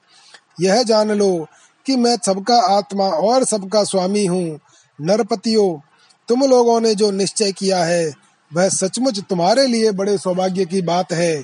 यह 0.61 0.83
जान 0.83 1.13
लो 1.13 1.47
कि 1.87 1.97
मैं 1.97 2.17
सबका 2.27 2.61
आत्मा 2.77 3.05
और 3.05 3.45
सबका 3.45 3.85
स्वामी 3.85 4.27
हूँ। 4.27 4.61
नरपतियों, 5.01 5.81
तुम 6.29 6.45
लोगों 6.45 6.81
ने 6.81 6.95
जो 6.95 7.11
निश्चय 7.11 7.53
किया 7.53 7.85
है, 7.85 8.13
वह 8.53 8.69
सचमुच 8.69 9.21
तुम्हारे 9.21 9.67
लिए 9.67 9.91
बड़े 9.91 10.19
सौभाग्य 10.19 10.65
की 10.65 10.83
बात 10.83 11.13
है 11.13 11.43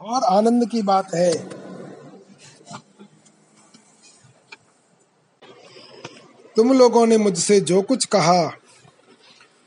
और 0.00 0.24
आनंद 0.24 0.68
की 0.70 0.82
बात 0.82 1.14
है। 1.14 1.32
तुम 6.56 6.72
लोगों 6.72 7.06
ने 7.06 7.16
मुझसे 7.18 7.60
जो 7.60 7.80
कुछ 7.82 8.04
कहा 8.06 8.42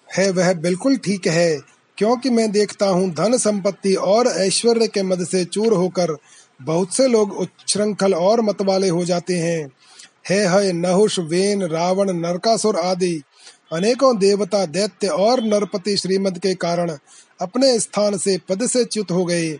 है 0.09 0.29
वह 0.31 0.53
बिल्कुल 0.55 0.95
ठीक 0.97 1.27
है, 1.27 1.57
क्योंकि 1.97 2.29
मैं 2.29 2.51
देखता 2.51 2.87
हूँ 2.87 3.09
धन 3.13 3.37
संपत्ति 3.37 3.93
और 3.95 4.27
ऐश्वर्य 4.27 4.87
के 4.87 5.03
मद 5.03 5.23
से 5.25 5.43
चूर 5.45 5.73
होकर 5.73 6.15
बहुत 6.59 6.95
से 6.95 7.07
लोग 7.07 7.31
उच्छृंखल 7.33 8.13
और 8.13 8.41
मतवाले 8.41 8.89
हो 8.89 9.03
जाते 9.05 9.33
हैं। 9.33 9.67
हे, 10.29 10.35
है, 10.35 10.71
नहुष, 10.73 11.19
वेन, 11.21 11.63
रावण, 11.63 12.11
नरकासुर 12.15 12.75
आदि। 12.77 13.21
अनेकों 13.73 14.17
देवता, 14.17 14.65
दैत्य 14.65 15.07
और 15.07 15.43
नरपति 15.43 15.95
श्रीमद 15.97 16.37
के 16.39 16.53
कारण 16.55 16.97
अपने 17.39 17.79
स्थान 17.79 18.17
से 18.17 18.37
पद 18.49 18.65
से 18.67 18.83
च्युत 18.85 19.11
हो 19.11 19.25
गए। 19.25 19.51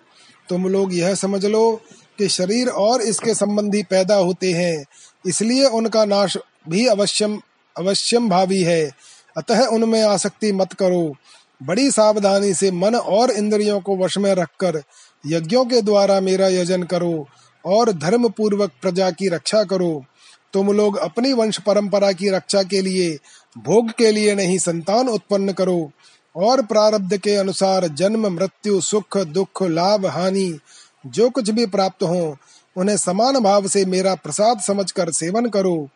तुम 0.49 0.67
लोग 0.67 0.93
यह 0.93 1.13
समझ 1.15 1.45
लो 1.45 1.71
कि 2.19 2.27
शरीर 2.29 2.69
और 2.69 3.01
इसके 3.03 3.33
संबंधी 3.35 3.83
पैदा 3.83 4.15
होते 4.15 4.51
हैं, 4.53 4.85
इसलिए 5.25 5.65
उनका 5.67 6.05
नाश 6.05 6.37
भी 6.69 6.87
अवश्यम 6.87 7.41
अवश्यम 7.77 8.29
भावी 8.29 8.61
है। 8.61 8.91
अतः 9.37 9.65
उनमें 9.65 10.03
आसक्ति 10.03 10.51
मत 10.51 10.73
करो। 10.73 11.15
बड़ी 11.63 11.91
सावधानी 11.91 12.53
से 12.53 12.71
मन 12.71 12.95
और 12.95 13.31
इंद्रियों 13.31 13.79
को 13.79 13.97
वश 13.97 14.17
में 14.17 14.35
रखकर 14.35 14.83
यज्ञों 15.25 15.65
के 15.65 15.81
द्वारा 15.81 16.19
मेरा 16.21 16.47
यजन 16.47 16.83
करो 16.83 17.27
और 17.65 17.91
धर्म 17.91 18.29
पूर्वक 18.29 18.71
प्रजा 18.81 19.11
की 19.11 19.27
रक्षा 19.27 19.63
करो। 19.63 20.05
तुम 20.53 20.71
लोग 20.71 20.97
अपनी 20.97 21.33
वंश 21.33 21.59
परंपरा 21.59 22.11
की 22.11 22.29
रक्षा 22.29 22.63
के 22.63 22.81
लिए, 22.81 23.19
भोग 23.57 23.91
के 23.91 24.11
लिए 24.11 24.35
नहीं, 24.35 24.57
संतान 24.57 25.07
उत्पन्न 25.07 25.51
करो 25.51 25.91
और 26.35 26.61
प्रारब्ध 26.61 27.17
के 27.17 27.35
अनुसार 27.35 27.87
जन्म, 27.87 28.33
मृत्यु, 28.33 28.81
सुख, 28.81 29.17
दुख, 29.17 29.63
लाभ, 29.63 30.05
हानि, 30.05 30.59
जो 31.07 31.29
कुछ 31.29 31.49
भी 31.49 31.65
प्राप्त 31.65 32.03
हो, 32.03 32.37
उन्हें 32.77 32.97
समान 32.97 33.39
भाव 33.39 33.67
से 33.67 33.85
मेरा 33.85 34.15
प्रसाद 34.15 34.59
समझकर 34.59 35.11
सेवन 35.11 35.45
करो। 35.45 35.89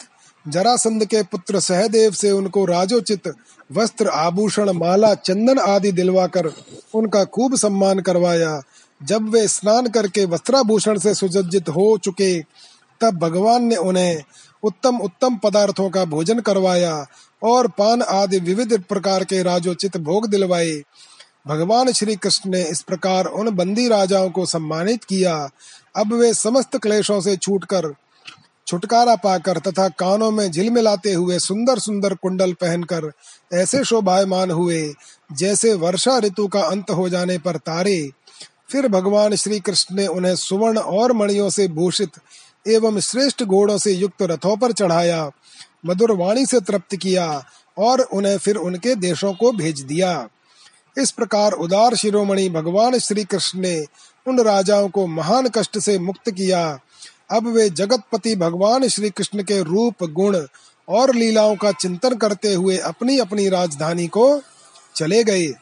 जरासंध 0.49 1.05
के 1.05 1.23
पुत्र 1.23 1.61
सहदेव 1.61 2.11
से 2.11 2.31
उनको 2.31 2.65
राजोचित 2.65 3.35
वस्त्र, 3.73 4.09
आभूषण, 4.09 4.71
माला, 4.71 5.15
चंदन 5.15 5.59
आदि 5.59 5.93
दिलवाकर 5.93 6.53
उनका 6.95 7.25
खूब 7.25 7.57
सम्मान 7.57 7.99
करवाया। 7.99 8.63
जब 9.03 9.29
वे 9.29 9.49
स्नान 9.49 9.87
करके 9.87 10.25
वस्त्राभूषण 10.25 10.99
से 10.99 11.15
सुसज्जित 11.15 11.69
हो 11.69 11.99
चुके, 11.99 12.41
तब 13.01 13.19
भगवान 13.19 13.65
ने 13.65 13.77
उन्हें 13.77 14.23
उत्तम 14.63 14.97
उत्तम 14.97 15.37
पदार्थों 15.37 15.91
का 15.91 16.05
भोजन 16.05 16.41
करवाया 16.41 17.07
और 17.43 17.69
पान 17.69 18.03
आदि 18.03 18.39
विविध 18.39 18.83
प्रकार 18.83 19.25
के 19.25 19.43
राजोचित 19.43 19.97
भोग 19.97 20.27
दिलवाए। 20.27 20.83
भगवान 21.47 21.93
श्री 21.93 22.17
कृष्ण 22.17 22.51
ने 22.51 22.63
इस 22.63 22.83
प्रकार 22.83 23.25
उन 23.25 23.51
बंदी 23.51 23.89
राजाओं 23.89 24.31
को 24.31 24.47
सम्मानित 24.47 25.05
किया। 25.05 25.51
अब 25.97 26.13
वे 26.13 26.35
समस्त 26.35 26.77
क्लेशों 26.77 27.21
से 27.21 27.37
छूटकर 27.37 27.95
छुटकारा 28.67 29.15
पाकर 29.17 29.59
तथा 29.59 29.89
कानों 29.89 30.31
में 30.31 30.51
झिलमिलाते 30.51 31.13
हुए 31.13 31.39
सुंदर 31.39 31.79
सुंदर 31.79 32.15
कुंडल 32.15 32.53
पहनकर 32.53 33.11
ऐसे 33.55 33.85
शोभायमान 33.85 34.51
हुए, 34.51 34.95
जैसे 35.33 35.75
वर्षा 35.75 36.19
ऋतु 36.19 36.47
का 36.49 36.61
अंत 36.61 36.91
हो 36.91 37.09
जाने 37.09 37.39
पर 37.39 37.57
तारे। 37.57 38.11
फिर 38.73 38.89
भगवान 38.89 39.35
श्री 39.35 39.61
कृष्ण 39.61 39.95
ने 39.97 40.07
उन्हें 40.07 40.35
सुवर्ण 40.37 40.79
और 40.79 41.13
मणियों 41.13 41.51
से 41.51 41.69
भूषित 41.69 42.11
एवं 42.69 43.01
श्रेष्ठ 43.01 43.43
घोड़ों 43.43 43.79
से 43.79 43.93
युक्त 43.93 44.23
रथों 44.23 44.57
पर 44.57 44.73
चढ़ाया, 44.73 45.31
मधुर 45.87 46.13
वाणी 46.13 46.47
से 46.47 46.61
तृप्त 46.61 46.97
किया 46.97 47.45
और 47.79 48.01
उन्हें 48.01 48.39
फिर 48.39 48.57
उनके 48.57 48.95
देशों 48.95 49.33
को 49.35 49.53
भेज 49.53 49.81
दिया। 49.81 50.29
इस 50.99 51.11
प्रकार 51.11 51.53
उदार 51.53 51.95
शिरोमणि 51.95 52.49
भगवान 52.49 52.99
श्री 52.99 53.25
कृष्ण 53.25 53.59
ने 53.59 53.85
उन 54.27 54.41
राजाओं 54.41 54.89
को 54.89 55.07
महान 55.07 55.49
कष्ट 55.49 55.79
से 55.79 55.99
मुक्त 55.99 56.31
किया। 56.31 56.81
अब 57.31 57.47
वे 57.47 57.71
जगतपति 57.71 58.37
भगवान 58.37 58.89
श्री 58.89 59.11
कृष्ण 59.11 59.43
के 59.43 59.63
रूप, 59.63 60.05
गुण 60.05 60.47
और 60.89 61.15
लीलाओं 61.15 61.57
का 61.57 61.73
चिंतन 61.73 62.15
करते 62.15 62.55
हुए 62.55 62.77
अपनी 62.79 63.19
अपनी 63.19 63.49
राजधानी 63.49 64.07
को 64.07 64.43
चले 64.97 65.25
गए। 65.25 65.55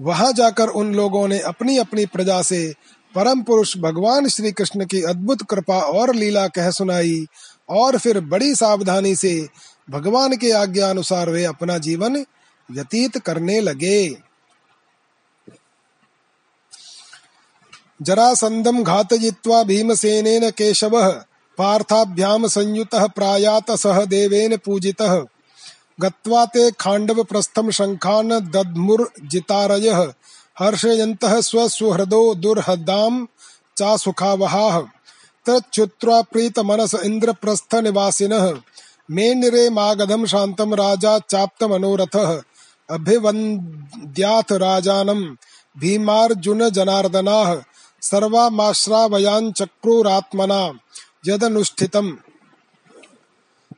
वहाँ 0.00 0.32
जाकर 0.32 0.68
उन 0.68 0.94
लोगों 0.94 1.28
ने 1.28 1.38
अपनी 1.38 1.78
अपनी 1.78 2.06
प्रजा 2.06 2.42
से 2.42 2.74
परम 3.14 3.42
पुरुष 3.42 3.76
भगवान 3.78 4.28
श्री 4.28 4.52
कृष्ण 4.52 4.86
की 4.86 5.02
अद्भुत 5.02 5.42
कृपा 5.42 5.78
और 5.78 6.14
लीला 6.14 6.48
कह 6.48 6.70
सुनाई 6.70 7.26
और 7.68 7.98
फिर 7.98 8.20
बड़ी 8.20 8.54
सावधानी 8.54 9.16
से 9.16 9.48
भगवान 9.90 10.36
के 10.36 10.50
आज्ञा 10.50 10.90
अनुसार 10.90 11.30
वे 11.30 11.44
अपना 11.44 11.78
जीवन 11.78 12.24
व्यतीत 12.70 13.18
करने 13.18 13.60
लगे। 13.60 14.31
जरासंदम 18.02 18.82
घातयित्वा 18.82 19.62
भीमसेनेन 19.62 20.50
केशवः 20.50 21.08
पार्थाभ्याम 21.58 22.46
संयुतः 22.46 23.06
प्रायात 23.06 23.70
सह 23.70 24.04
देवेन 24.04 24.56
पूजितः। 24.56 25.24
गत्वा 26.00 26.44
ते 26.44 26.70
खांडव 26.70 27.24
प्रस्थम 27.24 27.70
शंखान 27.70 28.28
दद्मुर्जितारयः, 28.28 30.12
हर्षयन्तः 30.58 31.40
स्वसुहृदो 31.40 32.34
दुर्हदाम 32.34 33.28
चासुखावहाः। 33.76 34.80
तच्छ्रुत्वा 35.46 36.22
प्रीतमनस 36.22 36.94
इन्द्रप्रस्थ 36.94 37.74
निवासिनः 37.74 38.54
मेनिरे 39.10 39.70
मागधम 39.70 40.26
शांतम 40.26 40.74
राजा 40.74 41.18
चाप्त 41.18 41.64
मनोरथः 41.64 42.42
अभिवन्द्याथ 42.90 44.52
राजानम् 44.52 45.26
भीमार्जुन 45.78 46.68
जनार्दनाः 46.70 47.62
सर्वामाश्रावयाञ्चक्रुरात्मना 48.02 50.72
यदनुष्ठितम्। 51.26 52.12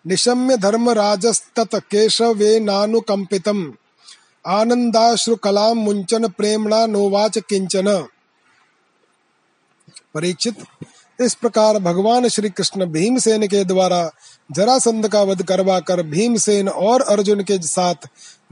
निशम्य 0.07 0.57
धर्मराजस्तत 0.57 1.83
केशवेनानुकम्पितम् 1.91 3.73
आनन्दाश्रुकलां 4.47 5.75
मुञ्चन 5.75 6.29
प्रेमणा 6.29 6.87
नोवाच 6.87 7.39
किंचन 7.39 8.07
परीक्षित, 10.15 10.55
इस 11.21 11.35
प्रकार 11.35 11.79
भगवान 11.79 12.29
श्री 12.29 12.51
कृष्ण 12.51 12.87
भीमसेन 12.87 13.47
के 13.47 13.65
द्वारा 13.65 14.11
जरासंध 14.53 15.09
का 15.09 15.23
वध 15.23 15.43
करवा 15.43 15.81
कर 15.81 16.03
भीमसेन 16.03 16.69
और 16.69 17.03
अर्जुन 17.03 17.43
के 17.43 17.59
साथ 17.59 17.95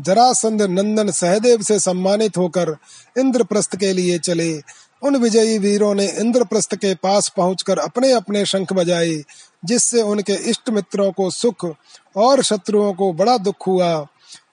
जरासंध 0.01 0.63
नंदन 0.63 1.11
सहदेव 1.11 1.63
से 1.63 1.81
सम्मानित 1.81 2.37
होकर 2.37 2.77
इंद्रप्रस्थ 3.19 3.77
के 3.77 3.93
लिए 3.93 4.19
चले। 4.19 4.63
उन 5.03 5.17
विजयी 5.17 5.59
वीरों 5.59 5.95
ने 5.95 6.07
इंद्रप्रस्थ 6.07 6.75
के 6.75 6.95
पास 6.95 7.29
पहुंचकर 7.37 7.79
अपने 7.79 8.13
अपने 8.13 8.45
शंख 8.47 8.73
बजाए, 8.73 9.25
जिससे 9.65 10.03
उनके 10.03 10.33
इष्ट 10.33 10.71
मित्रों 10.71 11.13
को 11.13 11.31
सुख 11.31 11.75
और 12.17 12.43
शत्रुओं 12.43 12.95
को 12.95 13.13
बड़ा 13.13 13.39
दुख 13.39 13.67
हुआ। 13.67 14.07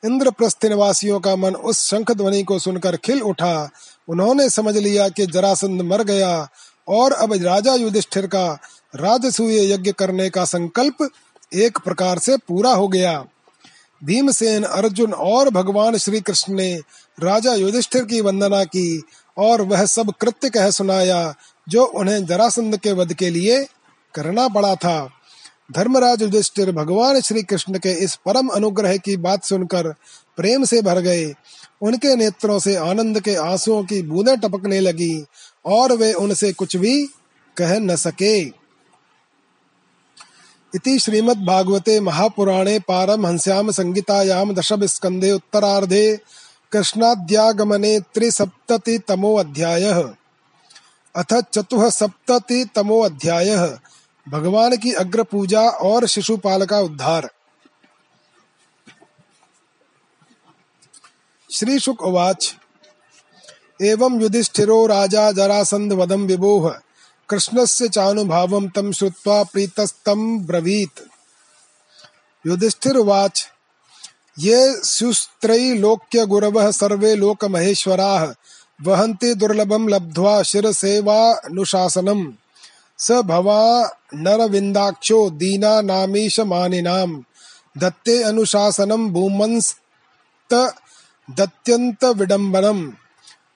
इंद्रप्रस्थ 0.06 0.66
निवासियों 0.66 1.20
का 1.20 1.36
मन 1.36 1.56
उस 1.56 1.90
शंख 1.90 2.12
ध्वनि 2.12 2.44
को 2.44 2.60
सुनकर 2.60 2.98
खिल 2.98 3.22
उठा। 3.22 3.70
उन्होंने 4.10 4.50
समझ 4.50 4.78
लिया 4.78 5.10
कि 5.10 5.26
जरासंध 5.26 5.82
मर 5.82 6.04
गया 6.04 6.50
और 6.88 7.12
अब 7.12 7.34
राजा 7.34 7.76
युधिष्ठिर 7.76 8.28
का 8.28 8.60
राजसूय 8.96 9.74
यज्ञ 9.74 9.92
करने 9.92 10.30
का 10.30 10.46
संकल्प 10.46 11.10
एक 11.54 11.78
प्रकार 11.78 12.20
से 12.20 12.38
पूरा 12.38 12.74
हो 12.74 12.88
गया। 12.88 13.26
भीमसेन, 14.04 14.64
अर्जुन 14.64 15.14
और 15.14 15.50
भगवान 15.50 15.98
श्री 15.98 16.22
कृष्ण 16.22 16.54
ने 16.54 16.74
राजा 17.20 17.54
युधिष्ठिर 17.54 18.04
की 18.04 18.22
वंदना 18.22 18.64
की। 18.64 19.04
और 19.40 19.62
वह 19.62 19.86
सब 19.86 20.14
कृत्य 20.22 20.50
कह 20.50 20.70
सुनाया, 20.70 21.36
जो 21.68 21.86
उन्हें 21.86 22.26
जरासंध 22.26 22.78
के 22.78 22.92
वध 22.92 23.14
के 23.14 23.30
लिए 23.30 23.64
करना 24.14 24.48
पड़ा 24.48 24.76
था। 24.76 25.10
धर्मराज 25.72 26.22
युधिष्ठिर 26.22 26.72
भगवान 26.72 27.20
श्री 27.22 27.44
कृष्ण 27.44 27.80
के 27.80 27.92
इस 28.04 28.16
परम 28.16 28.48
अनुग्रह 28.48 28.98
की 28.98 29.18
बात 29.18 29.44
सुनकर 29.44 29.90
प्रेम 30.38 30.64
से 30.64 30.82
भर 30.82 31.00
गए। 31.00 31.34
उनके 31.82 32.16
नेत्रों 32.16 32.60
से 32.60 32.76
आनंद 32.76 33.20
के 33.20 33.36
आंसुओं 33.36 33.84
की 33.84 34.02
बूंदें 34.02 34.38
टपकने 34.38 34.80
लगी 34.80 35.26
और 35.66 35.94
वे 35.94 36.14
उनसे 36.14 36.52
कुछ 36.54 36.76
भी 36.78 37.04
कह 37.58 37.80
न 37.80 37.96
सके। 37.96 38.40
इति 40.74 40.98
श्रीमद्भागवते 41.00 42.00
महापुराणे 42.00 42.80
पारमहंस्याम 42.80 43.72
संगीतायाम 43.72 44.54
दशम 44.54 44.86
स्कंदे 44.86 45.32
उत्तरार्धे 45.32 46.20
कृष्णाद्यागमने 46.72 48.00
त्रिसप्ततितमो 48.00 49.36
अध्यायः 49.36 50.14
अथ 51.16 51.34
चतुः 51.34 51.90
अध्यायः 53.02 53.80
भगवान 54.30 54.78
की 54.78 54.94
अग्र 54.94 55.24
पूजा 55.24 55.62
और 55.62 56.08
शिशुपाल 56.08 56.66
का 56.66 56.80
उद्धार। 56.80 57.30
श्री 61.52 61.80
शुक 61.80 62.02
उवाच। 62.02 62.56
एवं 63.82 64.22
युधिष्ठिरो 64.22 64.86
राजा 64.86 65.32
जरासंध 65.32 65.94
वदम 65.94 66.22
विभोह। 66.22 66.72
कृष्णस्य 67.30 67.90
चानुभावं 67.90 68.70
तं 68.70 68.92
श्रुत्वा 68.92 69.44
प्रीतस्तं 69.44 70.40
ब्रवीत्। 70.40 71.00
युधिष्ठिर्वाच 72.48 73.48
ये 74.40 74.76
स्युस्त्रैलोक्य 74.84 76.26
गुरवः 76.26 76.72
सर्वे 76.72 77.16
लोकमहेश्वराः। 77.16 78.34
वहन्ति 78.82 79.36
दुर्लभं 79.36 79.90
लब्ध्वा 79.90 80.44
शिरसेवानुशासनम्। 80.44 82.32
स 83.00 83.12
भवा 83.12 83.92
नरविन्दाक्षो 84.16 85.30
दीनानामीशमानिनाम् 85.30 87.22
दत्ते 87.78 88.24
अनुशासनं 88.24 89.10
भूमंस्त 89.10 90.74
दत्यन्तविडम्बनम् 91.38 92.92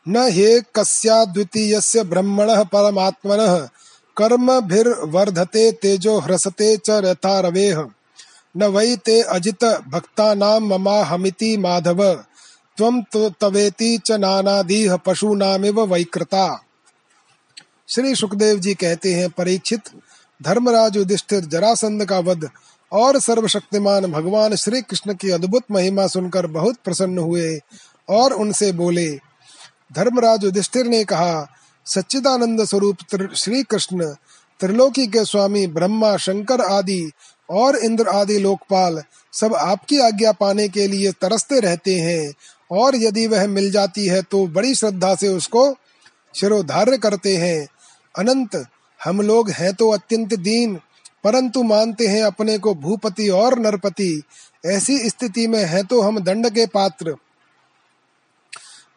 न 0.08 0.32
हे 0.32 0.62
कस्याद्वितीयस्य 0.76 2.04
ब्रह्मणः 2.04 2.64
परमात्मनः। 2.64 3.58
कर्मभिर्वर्धते 4.18 5.72
तेजो 5.72 6.20
ह्रसते 6.20 6.78
च 6.78 6.90
यथा 6.90 7.40
रवेः 7.40 7.86
न 8.56 8.64
वै 8.66 8.96
ते 8.96 9.22
अजित 9.22 9.64
भक्तानां 9.88 10.60
ममाहमिति 10.60 11.58
माधव। 11.58 12.04
त्वं 12.78 13.02
तवेति 13.42 13.98
च 13.98 14.12
नानादीह 14.12 14.96
पशूनामिव 14.98 15.82
वैकृता। 15.86 16.46
श्री 17.88 18.16
सुखदेव 18.16 18.60
जी 18.60 18.74
कहते 18.74 19.14
हैं, 19.14 19.30
परीक्षित, 19.30 19.90
धर्मराज 20.42 20.96
युधिष्ठिर, 20.98 21.46
जरासंध 21.46 22.06
का 22.06 22.20
वध 22.20 22.50
और 22.92 23.20
सर्वशक्तिमान 23.20 24.06
भगवान 24.12 24.56
श्री 24.56 24.82
कृष्ण 24.82 25.14
की 25.14 25.30
अद्भुत 25.30 25.64
महिमा 25.72 26.08
सुनकर 26.08 26.48
बहुत 26.48 26.76
प्रसन्न 26.86 27.18
हुए 27.18 27.60
और 28.10 28.34
उनसे 28.34 28.72
बोले, 28.72 29.10
धर्मराज 29.94 30.44
युधिष्ठिर 30.44 30.86
ने 30.86 31.04
कहा, 31.04 31.48
सच्चिदानंद 31.86 32.64
स्वरूप 32.66 32.98
श्री 33.36 33.64
कृष्ण 33.64 34.14
त्रिलोकी 34.60 35.08
के 35.08 35.26
स्वामी 35.26 35.66
ब्रह्मा, 35.68 36.16
शंकर 36.18 36.62
आदि 36.62 37.12
और 37.50 37.76
इंद्र 37.76 38.08
आदि 38.08 38.38
लोकपाल 38.40 39.02
सब 39.34 39.56
आपकी 39.56 40.00
आज्ञा 40.00 40.32
पाने 40.32 40.68
के 40.70 40.88
लिए 40.88 41.12
तरसते 41.12 41.60
रहते 41.60 41.96
हैं। 41.96 42.34
और 42.72 42.96
यदि 42.96 43.28
वह 43.28 43.48
मिल 43.48 43.72
जाती 43.72 44.06
है 44.08 44.22
तो 44.22 44.46
बड़ी 44.48 44.76
श्रद्धा 44.76 45.16
से 45.16 45.28
उसको 45.28 45.74
शिरोधार्य 46.36 46.98
करते 46.98 47.36
हैं। 47.38 47.68
अनंत, 48.16 48.66
हम 49.04 49.22
लोग 49.22 49.50
हैं 49.50 49.74
तो 49.74 49.90
अत्यंत 49.90 50.34
दीन, 50.34 50.76
परंतु 51.24 51.64
मानते 51.64 52.08
हैं 52.08 52.24
अपने 52.24 52.58
को 52.58 52.74
भूपति 52.76 53.30
और 53.30 53.60
नरपति। 53.60 54.24
ऐसी 54.66 55.10
स्थिति 55.10 55.48
में 55.48 55.64
है 55.66 55.84
तो 55.84 56.02
हम 56.02 56.20
दंड 56.20 56.50
के 56.50 56.66
पात्र। 56.66 57.16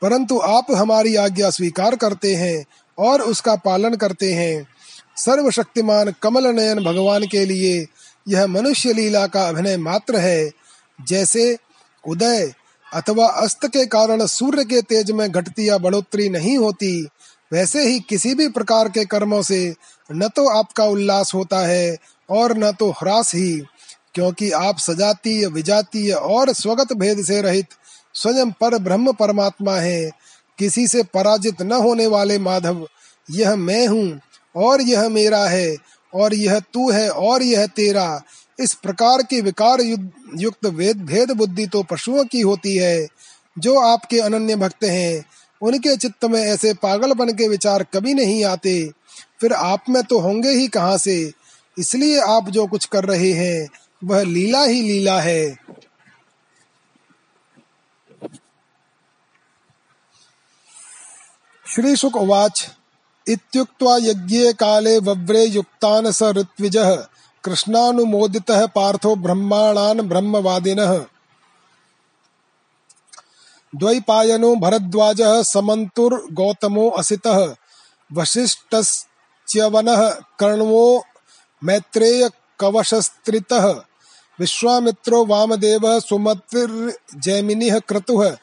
परंतु 0.03 0.39
आप 0.39 0.67
हमारी 0.71 1.15
आज्ञा 1.17 1.51
स्वीकार 1.51 1.97
करते 1.97 2.35
हैं 2.35 2.65
और 2.99 3.23
उसका 3.23 3.57
पालन 3.57 3.95
करते 3.95 4.33
हैं। 4.33 4.67
सर्वशक्तिमान 5.17 6.15
कमल 6.23 6.47
नयन 6.47 6.85
भगवान 6.85 7.27
के 7.27 7.45
लिए 7.45 7.87
यह 8.27 8.47
मनुष्य 8.47 8.93
लीला 8.93 9.27
का 9.27 9.49
अभिनय 9.49 9.77
मात्र 9.79 10.17
है। 10.17 10.51
जैसे 10.99 11.57
उदय 12.05 12.53
अथवा 12.87 13.27
अस्त 13.37 13.67
के 13.67 13.85
कारण 13.87 14.25
सूर्य 14.27 14.65
के 14.65 14.81
तेज 14.83 15.11
में 15.11 15.31
घटती 15.31 15.69
या 15.69 15.79
बढ़ोतरी 15.79 16.29
नहीं 16.29 16.57
होती, 16.59 17.07
वैसे 17.51 17.83
ही 17.85 17.99
किसी 18.01 18.35
भी 18.35 18.49
प्रकार 18.49 18.89
के 18.89 19.05
कर्मों 19.05 19.41
से 19.43 19.75
न 20.11 20.29
तो 20.29 20.49
आपका 20.51 20.85
उल्लास 20.85 21.33
होता 21.35 21.59
है 21.59 21.97
और 22.29 22.57
न 22.59 22.71
तो 22.73 22.91
ह्रास 22.93 23.35
ही, 23.35 23.61
क्योंकि 24.15 24.51
आप 24.51 24.79
सजातीय, 24.79 25.47
विजातीय 25.47 26.13
और 26.13 26.53
स्वगत 26.53 26.93
भेद 26.93 27.25
से 27.25 27.41
रहित 27.43 27.67
स्वयं 28.15 28.51
पर 28.51 28.79
ब्रह्म 28.79 29.13
परमात्मा 29.13 29.75
है। 29.75 30.11
किसी 30.59 30.87
से 30.89 31.03
पराजित 31.05 31.63
न 31.63 31.73
होने 31.75 32.07
वाले 32.07 32.39
माधव, 32.39 32.87
यह 33.29 33.57
मैं 33.57 33.87
हूँ 33.87 34.21
और 34.55 34.81
यह 34.83 35.09
मेरा 35.09 35.45
है। 35.47 35.77
और 36.17 36.35
यह 36.35 36.59
तू 36.75 36.91
है 36.91 37.09
और 37.11 37.43
यह 37.43 37.67
तेरा। 37.67 38.23
इस 38.59 38.75
प्रकार 38.75 39.23
की 39.23 39.41
विकार 39.41 39.81
युक्त 40.37 40.67
वेद 40.67 41.05
भेद 41.05 41.31
बुद्धि 41.31 41.67
तो 41.67 41.83
पशुओं 41.83 42.25
की 42.25 42.41
होती 42.41 42.77
है, 42.77 43.07
जो 43.59 43.79
आपके 43.81 44.21
अनन्य 44.21 44.57
भक्त 44.57 44.85
हैं। 44.85 45.25
उनके 45.63 45.97
चित्त 45.97 46.25
में 46.25 46.41
ऐसे 46.41 46.73
पागलपन 46.75 47.33
के 47.33 47.49
विचार 47.49 47.83
कभी 47.95 48.15
नहीं 48.15 48.45
आते। 48.45 48.91
फिर 49.41 49.53
आप 49.53 49.85
में 49.89 50.03
तो 50.03 50.19
होंगे 50.19 50.51
ही 50.51 50.69
कहाँ 50.69 50.99
से? 50.99 51.33
इसलिए 51.77 52.21
आप 52.21 52.49
जो 52.49 52.67
कुछ 52.67 52.85
कर 52.85 53.05
रहे 53.05 53.33
हैं, 53.33 53.69
वह 54.05 54.23
लीला 54.23 54.63
ही 54.65 54.83
लीला 54.83 55.21
है। 55.21 55.57
श्री 61.67 61.95
उवाच 62.09 62.67
इत्युक्त्वा 63.29 63.97
यज्ञे 63.97 64.53
काले 64.53 64.99
वव्रे 64.99 65.45
युक्तान् 65.45 66.13
स 66.13 66.23
ऋत्विजः, 66.23 66.97
कृष्णानुमोदितः 67.45 68.67
पार्थो 68.67 69.17
ब्रह्माणान् 69.17 70.01
ब्रह्मवादिनः। 70.01 71.05
द्वैपायनो 73.77 74.57
भरद्वाजः 74.57 75.43
समन्तुर्गौतमो 75.43 76.91
असितः 76.91 77.55
वसिष्ठस्च्यवनः 78.13 80.11
कर्णवो 80.11 81.05
मैत्रेय 81.65 82.31
कवशस्त्रितः 82.61 83.67
विश्वामित्रो 84.41 85.25
वामदेवः 85.25 85.99
सुमतिर्जैमिनिः 85.99 87.79
क्रतुः, 87.79 88.37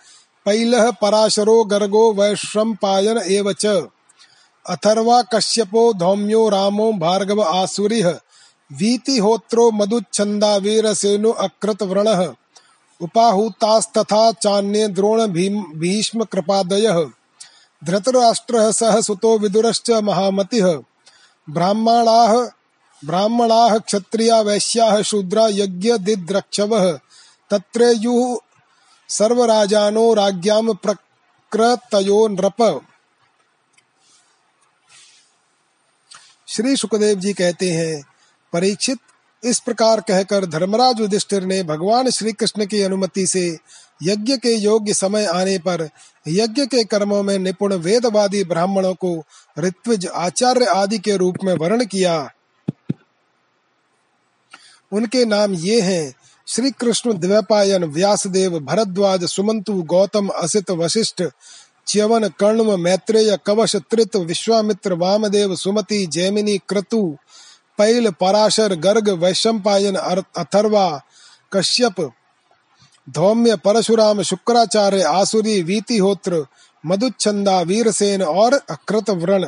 पैलः 0.45 0.91
पराशरो 0.91 1.63
गर्गो 1.63 2.13
वैश्वम्पायन 2.13 3.17
एव 3.17 3.53
च। 3.53 3.65
अथर्वा 4.69 5.21
कश्यपो 5.21 5.93
धौम्यो 5.93 6.49
रामो 6.49 6.93
भार्गव 6.93 7.41
आसुरिः 7.41 8.09
वीतिहोत्रो 8.73 9.71
मधुच्छन्दा 9.71 10.55
वीरसेनो 10.55 11.31
अकृत 11.31 11.83
व्रणः, 11.83 12.33
उपाहुतास्तथा 13.01 14.31
चान्ये 14.31 14.87
द्रोण 14.87 15.27
भीम, 15.27 15.63
भीष्म 15.75 16.23
कृपादयः, 16.23 17.05
धृतराष्ट्रः 17.83 18.71
सह 18.71 19.01
सुतो 19.01 19.37
विदुरश्च 19.37 19.91
महामति, 19.91 20.61
ब्राह्मणा, 21.49 22.51
ब्राह्मणाः 23.05 23.77
क्षत्रिया 23.77 24.41
वैश्याः 24.41 25.01
शूद्रा 25.01 25.47
यज्ञदिद्रक्षवः 25.47 26.99
तत्रेयुः 27.49 28.37
सर्वराजानो 29.09 30.13
राज्ञां 30.13 30.73
प्रकृतयो 30.73 32.27
नृप 32.27 32.81
श्री 36.53 36.75
सुखदेव 36.75 37.19
जी 37.19 37.33
कहते 37.33 37.69
हैं, 37.69 38.03
परीक्षित, 38.53 38.97
इस 39.43 39.59
प्रकार 39.59 40.01
कहकर 40.01 40.45
धर्मराज 40.45 40.99
युधिष्ठिर 40.99 41.43
ने 41.43 41.63
भगवान 41.63 42.09
श्री 42.09 42.31
कृष्ण 42.31 42.65
की 42.65 42.81
अनुमति 42.81 43.25
से 43.27 43.57
यज्ञ 44.03 44.37
के 44.37 44.53
योग्य 44.55 44.93
समय 44.93 45.25
आने 45.25 45.57
पर 45.57 45.89
यज्ञ 46.27 46.65
के 46.65 46.83
कर्मों 46.83 47.23
में 47.23 47.39
निपुण 47.39 47.73
वेदवादी 47.73 48.43
ब्राह्मणों 48.43 48.93
को 48.93 49.23
ऋत्विज, 49.59 50.07
आचार्य 50.07 50.65
आदि 50.65 50.99
के 50.99 51.17
रूप 51.17 51.35
में 51.43 51.53
वर्ण 51.53 51.85
किया। 51.85 52.29
उनके 54.91 55.25
नाम 55.25 55.53
ये 55.53 55.81
हैं 55.81 56.13
श्री 56.47 56.71
कृष्ण 56.71 57.13
द्वैपायन 57.13 57.83
व्यासदेव, 57.83 58.59
भरद्वाज, 58.59 59.23
सुमंतु, 59.25 59.73
गौतम, 59.83 60.27
असित, 60.27 60.71
वशिष्ठ 60.71 61.23
च्यवन 61.87 62.27
कर्णव 62.27 62.77
मैत्रेय 62.77 63.37
कवश 63.45 63.75
त्रित 63.75 64.15
विश्वामित्र 64.15 64.93
वामदेव 64.93 65.55
सुमति 65.55 66.05
जैमिनी 66.05 66.57
क्रतु, 66.57 67.17
पैल 67.77 68.09
पराशर 68.11 68.75
गर्ग 68.75 69.09
वैशंपायन 69.09 69.95
अथर्वा, 69.95 71.01
कश्यप, 71.53 72.11
धौम्य 73.09 73.55
परशुराम 73.55 74.21
शुक्राचार्य 74.21 75.01
आसुरी 75.01 75.61
वीतिहोत्र, 75.63 76.45
मधुच्छंदा 76.85 77.61
वीरसेन 77.61 78.23
और 78.23 78.53
अकृत 78.53 79.09
व्रण। 79.09 79.45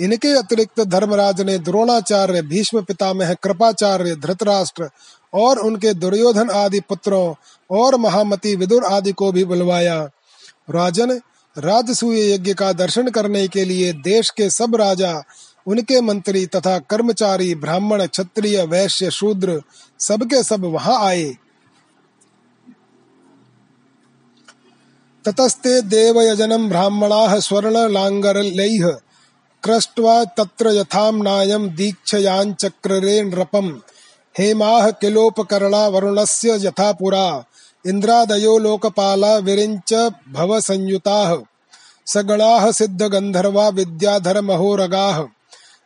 इनके 0.00 0.32
अतिरिक्त 0.32 0.80
धर्मराज 0.80 1.40
ने 1.40 1.58
द्रोणाचार्य, 1.58 2.42
भीष्म 2.42 2.82
पितामह, 2.82 3.34
कृपाचार्य, 3.34 4.16
धृतराष्ट्र 4.16 4.88
और 5.34 5.58
उनके 5.58 5.94
दुर्योधन 5.94 6.50
आदि 6.50 6.80
पुत्रों 6.80 7.34
और 7.70 7.96
महामती 7.96 8.56
विदुर 8.56 8.84
आदि 8.84 9.12
को 9.12 9.32
भी 9.32 9.44
बुलवाया। 9.44 10.02
राजन 10.70 11.20
राजसूय 11.58 12.34
यज्ञ 12.34 12.54
का 12.54 12.72
दर्शन 12.72 13.08
करने 13.08 13.48
के 13.48 13.64
लिए 13.64 13.92
देश 13.92 14.30
के 14.30 14.50
सब 14.50 14.76
राजा, 14.76 15.22
उनके 15.66 16.00
मंत्री 16.00 16.46
तथा 16.46 16.78
कर्मचारी, 16.78 17.54
ब्राह्मण, 17.54 18.06
क्षत्रिय, 18.06 18.62
वैश्य, 18.62 19.10
शूद्र, 19.10 19.62
सबके 19.98 20.42
सब 20.42 20.64
वहाँ 20.64 21.04
आए। 21.06 21.36
ततस्ते 25.24 25.82
देवयजनम 25.82 26.68
ब्राह्मणाः 26.68 27.40
स्वर्णलाङ्गलैः 27.40 28.88
क्रष्ट्वा 29.62 30.24
तत्र 30.24 30.68
यथाम्नायं 30.68 31.74
दीक्षयाञ्चक्ररे 31.74 33.22
नृपम् 33.22 33.78
हेमाः 34.38 34.90
किलोपकरणा 34.90 35.88
वरुणस्य 35.88 36.66
यथा 36.66 36.92
पुरा। 36.92 37.44
इन्द्रादयो 37.86 38.58
लोकपाला 38.58 39.36
विरिंच 39.36 39.92
विरिञ्च 39.92 40.14
भवसंयुताः। 40.32 41.38
सगणाः 42.06 42.72
सिद्धगन्धर्वा 42.72 43.68
विद्याधरमहोरगाः। 43.68 45.24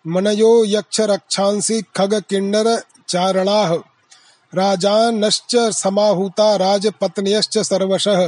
मनयो 0.06 0.64
यक्षरक्षांसि 0.64 1.82
खगकिन्नरचारणाः 1.96 3.74
राजानश्च 4.54 5.56
समाहूता 5.56 6.56
राजपत्न्यश्च 6.56 7.58
सर्वशः। 7.58 8.26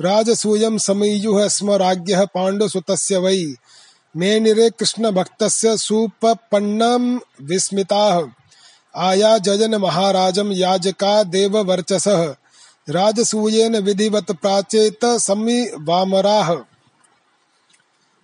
राजसूयं 0.00 0.78
समीयुः 0.78 1.48
स्म 1.48 1.70
राज्ञः 1.70 2.24
पाण्डुसुतस्य 2.24 3.16
वै। 3.16 3.54
मेनिरे 4.16 4.70
कृष्णभक्तस्य 4.70 5.76
सुपपन्नं 5.76 7.18
विस्मिताः। 7.42 8.22
आया 8.96 9.38
जजन 9.38 9.74
महाराजं 9.74 10.52
याजका 10.52 11.22
देववर्चसः। 11.22 12.34
राजसूयेन 12.90 13.76
विधिवत 13.76 14.30
प्राचेत 14.32 15.04
समी 15.04 15.60
वामराः 15.78 16.56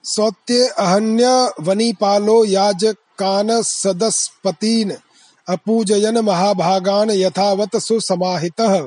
सौत्ये 0.05 0.67
अहन्य 0.69 1.27
वनीपालो 1.61 2.45
याजकान 2.45 3.63
सदस्पतीन 3.63 4.97
अपूजयन 5.47 6.19
महाभागान 6.19 7.11
यथावत 7.11 7.77
सुसमाहितः। 7.77 8.87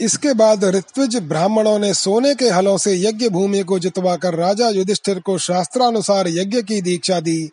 इसके 0.00 0.32
बाद 0.34 0.64
ऋत्विज 0.64 1.16
ब्राह्मणों 1.16 1.78
ने 1.78 1.94
सोने 1.94 2.34
के 2.34 2.48
हलों 2.48 2.76
से 2.78 2.94
यज्ञ 2.96 3.28
भूमि 3.28 3.62
को 3.62 3.78
जितवाकर 3.78 4.34
राजा 4.34 4.68
युधिष्ठिर 4.68 5.20
को 5.20 5.38
शास्त्रानुसार 5.38 6.28
यज्ञ 6.28 6.62
की 6.62 6.80
दीक्षा 6.82 7.20
दी। 7.20 7.50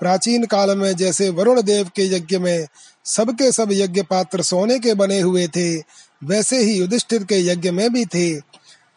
प्राचीन 0.00 0.44
काल 0.44 0.76
में 0.78 0.92
जैसे 0.96 1.28
वरुण 1.30 1.62
देव 1.62 1.90
के 1.96 2.04
यज्ञ 2.06 2.38
में 2.38 2.66
सबके 3.04 3.50
सब 3.52 3.68
यज्ञ 3.72 4.02
पात्र 4.02 4.42
सोने 4.42 4.78
के 4.78 4.94
बने 4.94 5.20
हुए 5.20 5.46
थे, 5.48 5.76
वैसे 6.22 6.58
ही 6.58 6.78
युधिष्ठिर 6.78 7.24
के 7.24 7.38
यज्ञ 7.46 7.70
में 7.70 7.92
भी 7.92 8.04
थे। 8.04 8.40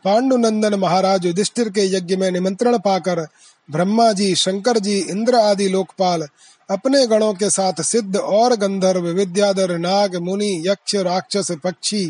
पांडुनंदन 0.06 0.74
महाराज 0.74 1.26
युधिष्ठिर 1.26 1.70
के 1.70 1.86
यज्ञ 1.96 2.16
में 2.16 2.30
निमंत्रण 2.32 2.78
पाकर 2.78 3.26
ब्रह्मा 3.70 4.12
जी, 4.12 4.36
शंकर 4.36 4.80
जी, 4.80 4.98
इंद्र 5.00 5.36
आदि 5.36 5.68
लोकपाल 5.70 6.28
अपने 6.70 7.06
गणों 7.08 7.34
के 7.34 7.50
साथ 7.50 7.82
सिद्ध 7.82 8.16
और 8.16 8.56
गंधर्व, 8.56 9.08
विद्याधर, 9.08 9.78
नाग, 9.78 10.16
मुनि, 10.16 10.64
यक्ष, 10.68 10.96
राक्षस, 10.96 11.52
पक्षी, 11.64 12.06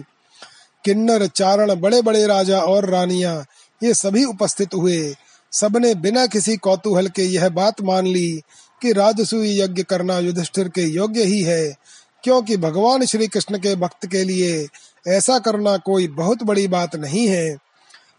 किन्नर, 0.85 1.25
चारण 1.27 1.73
बड़े 1.75 2.01
बड़े 2.01 2.25
राजा 2.27 2.59
और 2.59 2.89
रानिया, 2.89 3.33
ये 3.81 3.93
सभी 3.93 4.23
उपस्थित 4.23 4.73
हुए। 4.73 5.15
सबने 5.51 5.93
बिना 5.95 6.25
किसी 6.25 6.55
कौतूहल 6.57 7.07
के 7.07 7.23
यह 7.23 7.49
बात 7.49 7.81
मान 7.81 8.07
ली 8.07 8.41
कि 8.81 8.91
राजसूय 8.93 9.59
यज्ञ 9.61 9.83
करना 9.83 10.17
युधिष्ठिर 10.19 10.69
के 10.69 10.81
योग्य 10.83 11.23
ही 11.23 11.41
है, 11.41 11.75
क्योंकि 12.23 12.57
भगवान 12.57 13.05
श्री 13.05 13.27
कृष्ण 13.27 13.57
के 13.57 13.75
भक्त 13.75 14.05
के 14.05 14.23
लिए 14.23 14.67
ऐसा 15.07 15.37
करना 15.39 15.75
कोई 15.77 16.07
बहुत 16.07 16.43
बड़ी 16.43 16.67
बात 16.67 16.95
नहीं 16.95 17.27
है। 17.27 17.57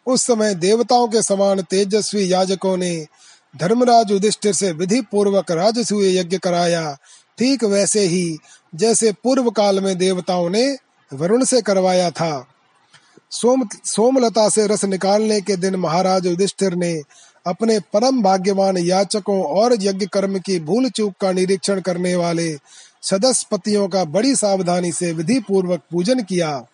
उस 0.07 0.23
समय 0.23 0.55
देवताओं 0.55 1.09
के 1.09 1.23
समान 1.23 1.63
तेजस्वी 1.63 2.33
याजकों 2.33 2.77
ने 2.77 3.07
धर्मराज 3.55 4.11
युधिष्ठिर 4.11 4.53
से 4.53 4.73
विधि 4.73 5.01
पूर्वक 5.03 5.51
राजसूय 5.51 6.17
यज्ञ 6.19 6.39
कराया, 6.39 6.97
ठीक 7.39 7.65
वैसे 7.65 8.01
ही 8.01 8.39
जैसे 8.75 9.13
पूर्व 9.25 9.51
काल 9.51 9.81
में 9.81 9.97
देवताओं 9.99 10.49
ने 10.51 10.65
वरुण 11.11 11.45
से 11.45 11.61
करवाया 11.63 12.11
था। 12.11 12.47
सोम, 13.31 13.69
सोमलता 13.85 14.49
से 14.49 14.67
रस 14.67 14.85
निकालने 14.85 15.41
के 15.41 15.57
दिन 15.57 15.77
महाराज 15.77 16.27
युधिष्ठिर 16.27 16.75
ने 16.75 16.93
अपने 17.47 17.79
परम 17.79 18.23
भाग्यवान 18.23 18.77
याचकों 18.77 19.45
और 19.45 19.77
यज्ञ 19.81 20.07
कर्म 20.07 20.39
की 20.39 20.61
भूल 20.61 20.89
चूक 20.89 21.15
का 21.21 21.33
निरीक्षण 21.33 21.81
करने 21.81 22.15
वाले 22.15 22.53
सदस्य 23.03 23.19
सदस्यपतियों 23.19 23.89
का 23.89 24.05
बड़ी 24.05 24.37
सावधानी 24.37 24.93
से 24.93 25.13
विधि 25.13 25.41
पूर्वक 25.41 25.81
पूजन 25.91 26.23
किया। 26.23 26.67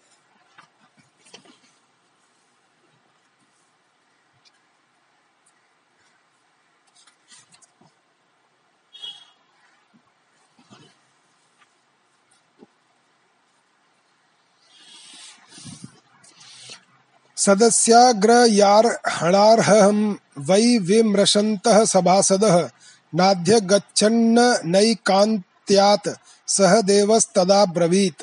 सदस्याग्रयार्हणार्हं 17.38 20.14
वै 20.38 20.78
विमृशन्तः 20.78 21.84
सभासदः। 21.84 22.68
नाध्य 23.14 23.60
गच्छन्न 23.60 24.58
नैकान्त्यात्, 24.64 26.08
सह 26.48 26.80
देवस्तदा 26.80 27.64
ब्रवीत् 27.64 28.22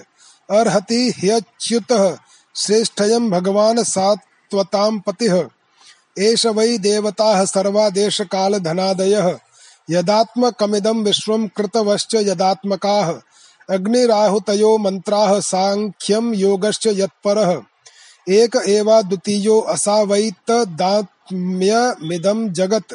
अर्हति 0.52 1.14
ह्यच्युतः, 1.18 2.18
श्रेष्ठयं 2.56 3.30
भगवान् 3.30 3.84
सात्वतां 3.84 5.00
पतिः। 5.00 5.44
एष 6.20 6.46
वै 6.46 6.78
देवताः 6.78 7.46
सर्वा 7.46 7.90
देशकालधनादयः 7.90 9.38
यदात्मकमिदं 9.90 11.04
विश्वं 11.04 11.48
कृतवश्च 11.48 12.16
यदात्मकाः। 12.16 13.14
अग्निराहुतयो 13.70 14.78
मन्त्राः 14.78 15.40
साङ्ख्यं 15.40 16.36
योगश्च 16.36 16.88
यत्परः। 16.88 17.62
एक 18.30 18.64
एवा 18.68 19.02
द्वितीयो 19.02 19.60
असावैतदात्म्यमिदं 19.60 22.54
जगत्। 22.54 22.94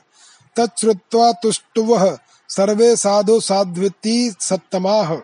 तच्छ्रुत्वा 0.60 1.32
तुष्टुवः, 1.32 2.18
सर्वे 2.50 2.96
साधु 2.96 3.40
साध्विती 3.40 4.34
सत्तमाह 4.40 5.18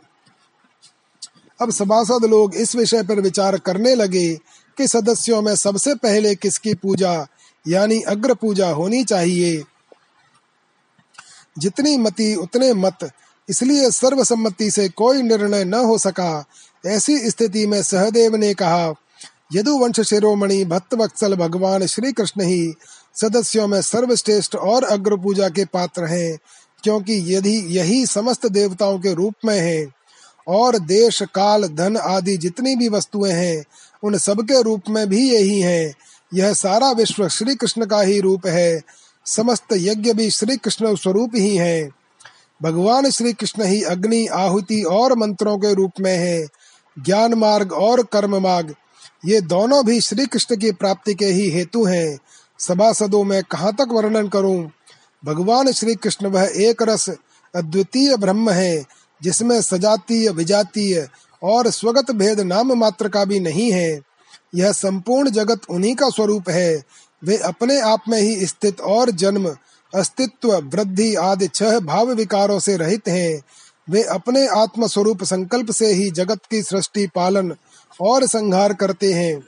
अब 1.61 1.71
सभासद 1.71 2.25
लोग 2.25 2.55
इस 2.55 2.75
विषय 2.75 3.03
पर 3.03 3.19
विचार 3.19 3.57
करने 3.57 3.95
लगे 3.95 4.39
कि 4.77 4.87
सदस्यों 4.87 5.41
में 5.41 5.55
सबसे 5.55 5.95
पहले 5.95 6.35
किसकी 6.35 6.73
पूजा, 6.73 7.27
यानी 7.67 8.01
अग्र 8.01 8.33
पूजा 8.33 8.69
होनी 8.69 9.03
चाहिए? 9.03 9.63
जितनी 11.59 11.97
मति, 11.97 12.35
उतने 12.35 12.73
मत। 12.73 13.11
इसलिए 13.49 13.91
सर्वसम्मति 13.91 14.71
से 14.71 14.89
कोई 14.89 15.21
निर्णय 15.21 15.63
न 15.63 15.73
हो 15.73 15.97
सका। 15.97 16.45
ऐसी 16.85 17.29
स्थिति 17.29 17.67
में 17.67 17.83
सहदेव 17.83 18.35
ने 18.35 18.53
कहा 18.53 18.93
यदुवंश 19.53 19.99
शिरोमणि 20.01 20.65
भक्त 20.65 20.93
वत्सल 20.93 21.35
भगवान 21.35 21.85
श्री 21.85 22.11
कृष्ण 22.11 22.41
ही 22.41 22.73
सदस्यों 23.15 23.67
में 23.67 23.81
सर्वश्रेष्ठ 23.81 24.55
और 24.55 24.83
अग्र 24.83 25.17
पूजा 25.17 25.49
के 25.49 25.65
पात्र 25.65 26.05
हैं, 26.05 26.37
क्योंकि 26.83 27.35
यदि 27.35 27.65
यही 27.67 28.05
समस्त 28.05 28.45
देवताओं 28.45 28.99
के 28.99 29.13
रूप 29.13 29.35
में 29.45 29.59
है, 29.59 29.87
और 30.47 30.79
देश, 30.79 31.21
काल, 31.21 31.67
धन 31.67 31.97
आदि 31.97 32.37
जितनी 32.37 32.75
भी 32.75 32.89
वस्तुएँ 32.89 33.31
हैं, 33.31 33.63
उन 34.03 34.17
सबके 34.17 34.61
रूप 34.61 34.81
में 34.89 35.09
भी 35.09 35.33
यही 35.33 35.59
है। 35.59 35.93
यह 36.33 36.53
सारा 36.53 36.91
विश्व 36.91 37.29
श्री 37.29 37.55
कृष्ण 37.55 37.85
का 37.85 38.01
ही 38.01 38.19
रूप 38.19 38.47
है। 38.47 38.81
समस्त 39.25 39.67
यज्ञ 39.73 40.13
भी 40.13 40.29
श्री 40.29 40.57
कृष्ण 40.57 40.95
स्वरूप 40.95 41.31
ही 41.35 41.55
है। 41.55 41.89
भगवान 42.63 43.09
श्री 43.09 43.33
कृष्ण 43.33 43.63
ही 43.63 43.83
अग्नि, 43.83 44.27
आहुति 44.27 44.81
और 44.83 45.17
मंत्रों 45.17 45.57
के 45.57 45.73
रूप 45.73 45.91
में 45.99 46.17
है। 46.17 46.47
ज्ञान 46.99 47.33
मार्ग 47.33 47.73
और 47.73 48.03
कर्म 48.03 48.41
मार्ग, 48.41 48.75
ये 49.25 49.41
दोनों 49.41 49.85
भी 49.85 50.01
श्री 50.01 50.25
कृष्ण 50.25 50.55
की 50.55 50.71
प्राप्ति 50.71 51.13
के 51.13 51.25
ही 51.25 51.49
हेतु 51.49 51.83
हैं। 51.85 52.19
सभासदों 52.59 53.23
में 53.23 53.43
कहाँ 53.43 53.73
तक 53.73 53.87
वर्णन 53.91 54.27
करूँ? 54.27 54.71
भगवान 55.25 55.71
श्री 55.71 55.95
कृष्ण 55.95 56.27
वह 56.27 56.51
एक 56.55 56.83
रस, 56.83 57.09
अद्वितीय 57.55 58.17
ब्रह्म 58.17 58.49
है, 58.49 58.85
जिसमें 59.23 59.61
सजातीय, 59.61 60.29
विजातीय 60.29 61.07
और 61.43 61.69
स्वगत 61.69 62.11
भेद 62.11 62.39
नाम 62.39 62.73
मात्र 62.73 63.09
का 63.09 63.25
भी 63.25 63.39
नहीं 63.39 63.71
है। 63.71 63.99
यह 64.55 64.71
संपूर्ण 64.71 65.29
जगत 65.29 65.61
उन्हीं 65.69 65.95
का 65.95 66.09
स्वरूप 66.09 66.49
है 66.49 66.83
वे 67.23 67.37
अपने 67.37 67.79
आप 67.79 68.03
में 68.09 68.21
ही 68.21 68.45
स्थित 68.45 68.81
और 68.81 69.11
जन्म, 69.11 69.55
अस्तित्व, 69.95 70.57
वृद्धि 70.57 71.15
आदि 71.15 71.47
छह 71.47 71.79
भाव 71.79 72.11
विकारों 72.11 72.59
से 72.59 72.77
रहित 72.77 73.07
हैं। 73.07 73.41
वे 73.89 74.03
अपने 74.03 74.47
आत्म 74.47 74.87
स्वरूप 74.87 75.23
संकल्प 75.23 75.71
से 75.71 75.93
ही 75.93 76.11
जगत 76.11 76.39
की 76.51 76.61
सृष्टि, 76.61 77.07
पालन 77.07 77.55
और 78.01 78.25
संहार 78.27 78.73
करते 78.73 79.13
हैं। 79.13 79.43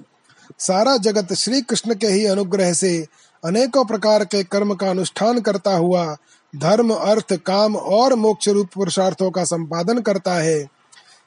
सारा 0.59 0.97
जगत 0.97 1.33
श्री 1.33 1.61
कृष्ण 1.61 1.95
के 1.95 2.07
ही 2.07 2.25
अनुग्रह 2.25 2.73
से 2.73 3.07
अनेकों 3.45 3.85
प्रकार 3.85 4.25
के 4.25 4.43
कर्म 4.43 4.73
का 4.73 4.89
अनुष्ठान 4.89 5.39
करता 5.39 5.75
हुआ 5.75 6.17
धर्म, 6.55 6.93
अर्थ, 6.93 7.33
काम 7.33 7.75
और 7.75 8.13
मोक्ष 8.13 8.47
रूप 8.47 8.69
पुरुषार्थों 8.75 9.31
का 9.31 9.43
संपादन 9.43 9.99
करता 9.99 10.33
है। 10.33 10.67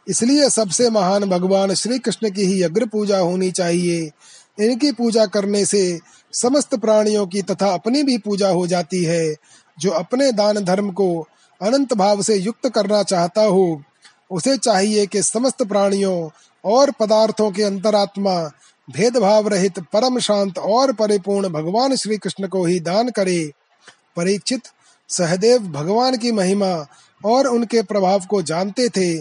इसलिए 0.09 0.51
सबसे 0.51 0.91
महान 0.91 1.25
भगवान 1.25 1.75
श्री 1.75 1.99
कृष्ण 1.99 2.31
की 2.31 2.43
ही 2.43 2.63
अग्र 2.63 2.87
पूजा 2.87 3.19
होनी 3.19 3.51
चाहिए। 3.51 4.11
इनकी 4.61 4.93
पूजा 4.93 5.27
करने 5.27 5.65
से 5.65 5.99
समस्त 6.33 6.75
प्राणियों 6.75 7.27
की 7.27 7.43
तथा 7.43 7.73
अपनी 7.75 8.03
भी 8.03 8.19
पूजा 8.19 8.49
हो 8.49 8.67
जाती 8.67 9.05
है। 9.05 9.37
जो 9.79 9.91
अपने 9.91 10.33
दान 10.33 10.65
धर्म 10.65 10.91
को 10.91 11.29
अनंत 11.63 11.95
भाव 11.95 12.23
से 12.23 12.37
युक्त 12.37 12.69
करना 12.69 13.03
चाहता 13.03 13.43
हो, 13.43 13.83
उसे 14.31 14.57
चाहिए 14.57 15.07
कि 15.07 15.23
समस्त 15.23 15.63
प्राणियों 15.63 16.31
और 16.65 16.91
पदार्थों 16.91 17.51
के 17.51 17.63
अंतरात्मा 17.63 18.51
भेदभाव 18.91 19.49
रहित 19.49 19.79
परम 19.79 20.19
शांत 20.19 20.59
और 20.59 20.93
परिपूर्ण 20.93 21.49
भगवान 21.49 21.97
श्री 21.97 22.19
कृष्ण 22.19 22.49
को 22.49 22.65
ही 22.65 22.81
दान 22.81 23.11
करे। 23.11 23.53
परीक्षित 24.17 24.63
सहदेव 25.09 25.59
भगवान 25.59 26.17
की 26.17 26.33
महिमा 26.33 26.87
और 27.25 27.47
उनके 27.47 27.83
प्रभाव 27.83 28.25
को 28.31 28.43
जानते 28.43 28.89
थे, 28.89 29.13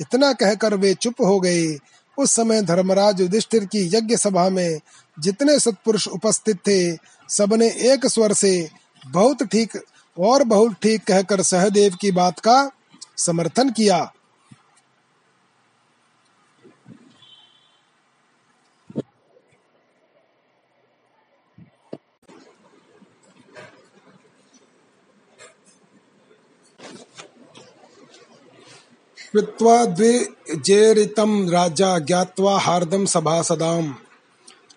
इतना 0.00 0.32
कहकर 0.32 0.74
वे 0.74 0.94
चुप 0.94 1.14
हो 1.20 1.40
गए। 1.40 1.78
उस 2.18 2.34
समय 2.34 2.62
धर्मराज 2.62 3.20
युधिष्ठिर 3.20 3.64
की 3.64 3.86
यज्ञ 3.96 4.16
सभा 4.16 4.48
में 4.48 4.80
जितने 5.18 5.58
सत्पुरुष 5.58 6.08
उपस्थित 6.08 6.56
थे, 6.56 6.96
सबने 7.28 7.66
एक 7.92 8.06
स्वर 8.06 8.32
से 8.32 8.70
बहुत 9.06 9.42
ठीक 9.42 9.78
और 10.18 10.44
बहुत 10.44 10.72
ठीक 10.72 11.04
कहकर 11.04 11.42
सहदेव 11.42 11.96
की 12.00 12.10
बात 12.12 12.40
का 12.40 12.70
समर्थन 13.16 13.70
किया। 13.70 14.12
कृत्वा 29.34 29.84
द्विजेरितं 29.84 31.50
राजा 31.50 31.98
ज्ञात्वा 31.98 32.58
हार्दं 32.58 33.06
सभासदाम् 33.06 33.94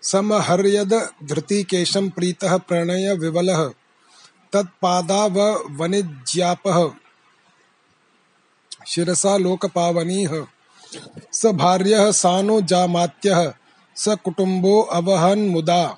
समहर्यद 0.02 1.10
धृतिकेशं 1.24 2.10
प्रीतः 2.10 2.58
प्रणयविवलः 2.58 3.72
तत्पादाववनिज्यापः 4.54 6.90
शिरसा 8.88 9.38
लोकपावनीः। 9.38 10.46
स 11.34 11.46
भार्यः 11.46 12.12
सानो 12.12 12.62
जामात्यः। 12.62 13.54
स 13.96 14.08
कुटुम्बो 14.08 14.82
अवहन्मुदा 14.82 15.98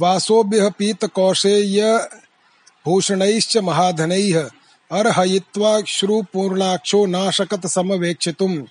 वासोभ्यः 0.00 0.70
पीतकौशेयभूषणैश्च 0.70 3.58
महाधनैः। 3.58 4.50
अर्हयित्वा 4.92 5.82
श्रुपूर्णाक्षो 5.86 7.06
नाशकत 7.06 7.66
समवेक्षितुम्। 7.66 8.64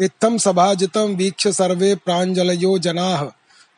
इत्थं 0.00 0.38
सभाजितं 0.38 1.16
वीक्ष्य 1.16 1.52
सर्वे 1.52 1.94
प्राञ्जलयो 1.94 2.78
जनाः। 2.78 3.30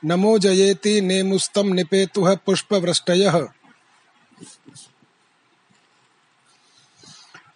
नमो 0.05 0.39
जयेति 0.39 1.01
नेमुस्तं 1.01 1.75
निपेतुः 1.75 2.37
पुष्पवृष्टयः। 2.47 3.47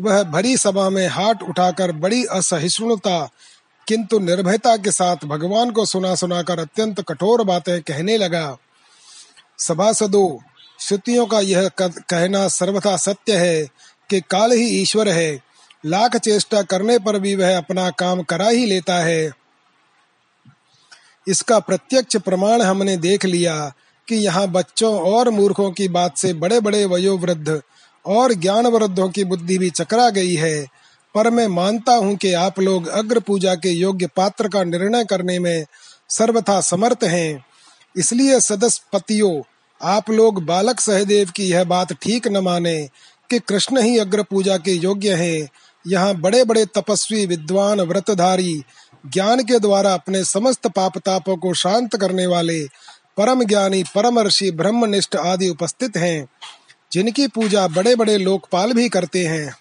वह 0.00 0.22
भरी 0.22 0.56
सभा 0.56 0.88
में 0.90 1.06
हाथ 1.08 1.42
उठाकर 1.48 1.92
बड़ी 1.92 2.24
असहिष्णुता, 2.24 3.28
किंतु 3.86 4.18
निर्भयता 4.18 4.76
के 4.76 4.90
साथ 4.90 5.24
भगवान 5.24 5.70
को 5.70 5.84
सुना 5.84 6.14
सुनाकर 6.14 6.58
अत्यंत 6.58 7.00
कठोर 7.00 7.42
बातें 7.44 7.80
कहने 7.82 8.16
लगा, 8.18 8.56
सभासदों 9.58 10.28
श्रुतियों 10.88 11.26
का 11.26 11.40
यह 11.40 11.70
कहना 11.82 12.48
सर्वथा 12.48 12.96
सत्य 12.96 13.36
है 13.36 13.68
कि 14.10 14.20
काल 14.20 14.52
ही 14.52 14.66
ईश्वर 14.66 15.08
है। 15.08 15.40
लाख 15.86 16.16
चेष्टा 16.16 16.62
करने 16.62 16.98
पर 16.98 17.18
भी 17.18 17.34
वह 17.34 17.56
अपना 17.56 17.90
काम 17.90 18.22
करा 18.22 18.48
ही 18.48 18.66
लेता 18.66 18.94
है। 18.94 19.32
इसका 21.28 21.58
प्रत्यक्ष 21.58 22.16
प्रमाण 22.16 22.62
हमने 22.62 22.96
देख 22.96 23.24
लिया 23.24 23.72
कि 24.08 24.14
यहाँ 24.14 24.48
बच्चों 24.48 25.00
और 25.00 25.30
मूर्खों 25.30 25.70
की 25.70 25.88
बात 25.88 26.16
से 26.16 26.32
बड़े 26.34 26.60
बड़े 26.60 26.84
वयोवृद्ध 26.84 27.62
और 28.06 28.32
ज्ञान 28.32 28.66
वृद्धों 28.66 29.08
की 29.08 29.24
बुद्धि 29.24 29.58
भी 29.58 29.70
चकरा 29.70 30.10
गई 30.10 30.34
है। 30.34 30.66
पर 31.14 31.30
मैं 31.30 31.46
मानता 31.46 31.92
हूँ 31.92 32.16
कि 32.16 32.32
आप 32.32 32.60
लोग 32.60 32.86
अग्र 32.88 33.20
पूजा 33.20 33.54
के 33.54 33.68
योग्य 33.68 34.06
पात्र 34.06 34.48
का 34.48 34.64
निर्णय 34.64 35.04
करने 35.04 35.38
में 35.38 35.64
सर्वथा 36.08 36.60
समर्थ 36.60 37.04
हैं। 37.04 37.44
इसलिए 37.96 38.40
सदस्य 38.40 38.56
सदस्यपतियों 38.56 39.42
आप 39.82 40.10
लोग 40.10 40.44
बालक 40.44 40.80
सहदेव 40.80 41.30
की 41.30 41.44
यह 41.44 41.64
बात 41.64 41.92
ठीक 41.92 42.28
न 42.28 42.36
माने 42.36 42.88
कि 43.30 43.38
कृष्ण 43.38 43.82
ही 43.82 43.98
अग्र 43.98 44.22
पूजा 44.22 44.56
के 44.56 44.72
योग्य 44.72 45.14
हैं। 45.14 45.48
यहाँ 45.84 46.14
बड़े 46.14 46.44
बड़े 46.44 46.64
तपस्वी, 46.66 47.26
विद्वान, 47.26 47.80
व्रतधारी, 47.80 48.62
ज्ञान 49.06 49.42
के 49.42 49.58
द्वारा 49.58 49.94
अपने 49.94 50.24
समस्त 50.24 50.66
पाप 50.66 50.98
तापों 50.98 51.36
को 51.36 51.54
शांत 51.54 51.96
करने 51.96 52.26
वाले 52.26 52.62
परम 53.16 53.44
ज्ञानी, 53.44 53.82
परम 53.94 54.18
ऋषि, 54.18 54.50
ब्रह्मनिष्ठ 54.50 55.16
आदि 55.16 55.48
उपस्थित 55.48 55.96
हैं, 55.96 56.26
जिनकी 56.92 57.26
पूजा 57.28 57.66
बड़े 57.68 57.94
बड़े 57.96 58.16
लोकपाल 58.18 58.72
भी 58.72 58.88
करते 58.88 59.26
हैं। 59.26 59.56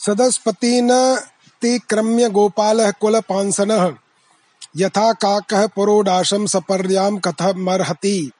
सदस्पति 0.00 0.80
न 0.82 0.90
तिक्रम्य 1.62 2.28
गोपाल 2.30 2.90
कुल 2.90 3.20
पांसन 3.20 3.70
यथा 4.76 5.12
काकः 5.12 5.66
पुरोडाशं 5.66 6.46
सपर्यां 6.46 7.18
कथमर्हति। 7.18 8.30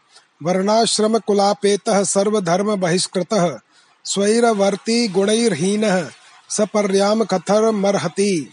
वर्णाश्रमकुलापेतः 0.43 2.05
सर्वधर्मबहिष्कृतः। 2.05 3.59
स्वैरवर्ती 4.05 5.09
गुणैर्हीनः 5.09 6.09
सपर्यां 6.51 7.25
कथमर्हति। 7.25 8.53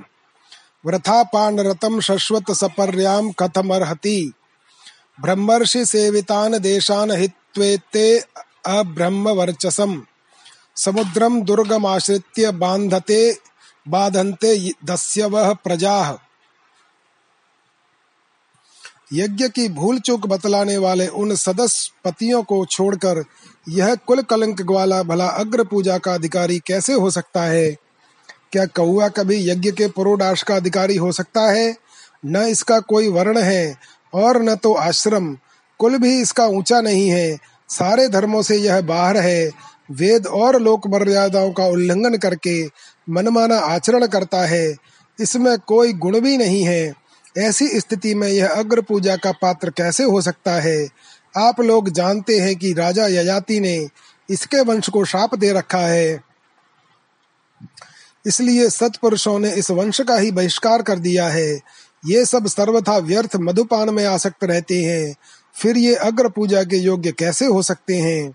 वृथा 0.85 1.23
पानरतम 1.23 1.99
शश्वत 1.99 2.51
सपर्याम 2.51 3.31
कथमर्हति। 3.31 4.33
ब्रह्मर्षि 5.21 5.85
सेवितान 5.85 6.59
देशान 6.59 7.11
हित्वेते 7.11 8.23
अब्रह्म 8.65 9.29
वर्चसम 9.29 10.03
समुद्रम 10.75 11.41
दुर्गमाश्रित्य 11.41 12.51
बांधते 12.51 13.37
बाधन्ते 13.87 14.71
दस्यवः 14.85 15.53
प्रजाः। 15.53 16.13
यज्ञ 19.13 19.49
की 19.49 19.67
भूल 19.69 19.99
चूक 19.99 20.27
बतलाने 20.27 20.77
वाले 20.77 21.07
उन 21.07 21.35
सदस्य 21.35 21.91
पतियों 22.05 22.43
को 22.43 22.65
छोड़कर, 22.65 23.23
यह 23.69 23.95
कुल 23.95 24.21
कलंक 24.21 24.61
ग्वाला 24.61 25.03
भला 25.03 25.27
अग्र 25.27 25.63
पूजा 25.63 25.97
का 25.97 26.13
अधिकारी 26.13 26.59
कैसे 26.59 26.93
हो 26.93 27.09
सकता 27.09 27.43
है? 27.43 27.71
क्या 28.51 28.65
कौआ 28.65 29.07
कभी 29.07 29.49
यज्ञ 29.49 29.71
के 29.71 29.87
पुरोडाश 29.87 30.43
का 30.43 30.55
अधिकारी 30.55 30.95
हो 30.95 31.11
सकता 31.11 31.41
है? 31.41 31.75
न 32.25 32.37
इसका 32.37 32.79
कोई 32.79 33.09
वर्ण 33.09 33.41
है, 33.41 33.77
और 34.13 34.41
न 34.41 34.55
तो 34.55 34.73
आश्रम। 34.73 35.37
कुल 35.79 35.97
भी 35.97 36.21
इसका 36.21 36.45
ऊँचा 36.45 36.81
नहीं 36.81 37.09
है। 37.09 37.37
सारे 37.69 38.07
धर्मों 38.07 38.41
से 38.41 38.57
यह 38.57 38.81
बाहर 38.81 39.17
है। 39.17 39.51
वेद 39.91 40.27
और 40.27 40.61
लोक 40.61 40.87
मर्यादाओं 40.87 41.51
का 41.51 41.65
उल्लंघन 41.65 42.17
करके 42.17 42.65
मनमाना 43.09 43.57
आचरण 43.57 44.07
करता 44.07 44.41
है, 44.41 44.75
इसमें 45.19 45.57
कोई 45.59 45.93
गुण 45.93 46.19
भी 46.19 46.37
नहीं 46.37 46.63
है। 46.63 46.93
ऐसी 47.37 47.79
स्थिति 47.79 48.15
में 48.15 48.27
यह 48.27 48.47
अग्र 48.47 48.81
पूजा 48.81 49.15
का 49.15 49.31
पात्र 49.31 49.69
कैसे 49.69 50.03
हो 50.03 50.21
सकता 50.21 50.51
है? 50.51 50.87
आप 51.37 51.61
लोग 51.61 51.89
जानते 51.89 52.39
हैं 52.39 52.55
कि 52.55 52.73
राजा 52.73 53.07
यजाति 53.07 53.59
ने 53.59 53.87
इसके 54.29 54.61
वंश 54.61 54.89
को 54.89 55.05
शाप 55.05 55.35
दे 55.35 55.53
रखा 55.53 55.79
है। 55.79 56.23
इसलिए 58.25 58.69
सत्पुरुषों 58.69 59.39
ने 59.39 59.51
इस 59.51 59.71
वंश 59.71 60.01
का 60.01 60.15
ही 60.15 60.31
बहिष्कार 60.31 60.81
कर 60.81 60.99
दिया 60.99 61.27
है। 61.27 61.61
ये 62.05 62.25
सब 62.25 62.47
सर्वथा 62.47 62.97
व्यर्थ 62.97 63.35
मधुपान 63.35 63.89
में 63.89 64.05
आसक्त 64.05 64.43
रहते 64.43 64.83
हैं। 64.83 65.15
फिर 65.55 65.77
ये 65.77 65.95
अग्र 65.95 66.29
पूजा 66.29 66.63
के 66.63 66.77
योग्य 66.77 67.11
कैसे 67.11 67.45
हो 67.45 67.61
सकते 67.61 67.95
हैं? 67.95 68.33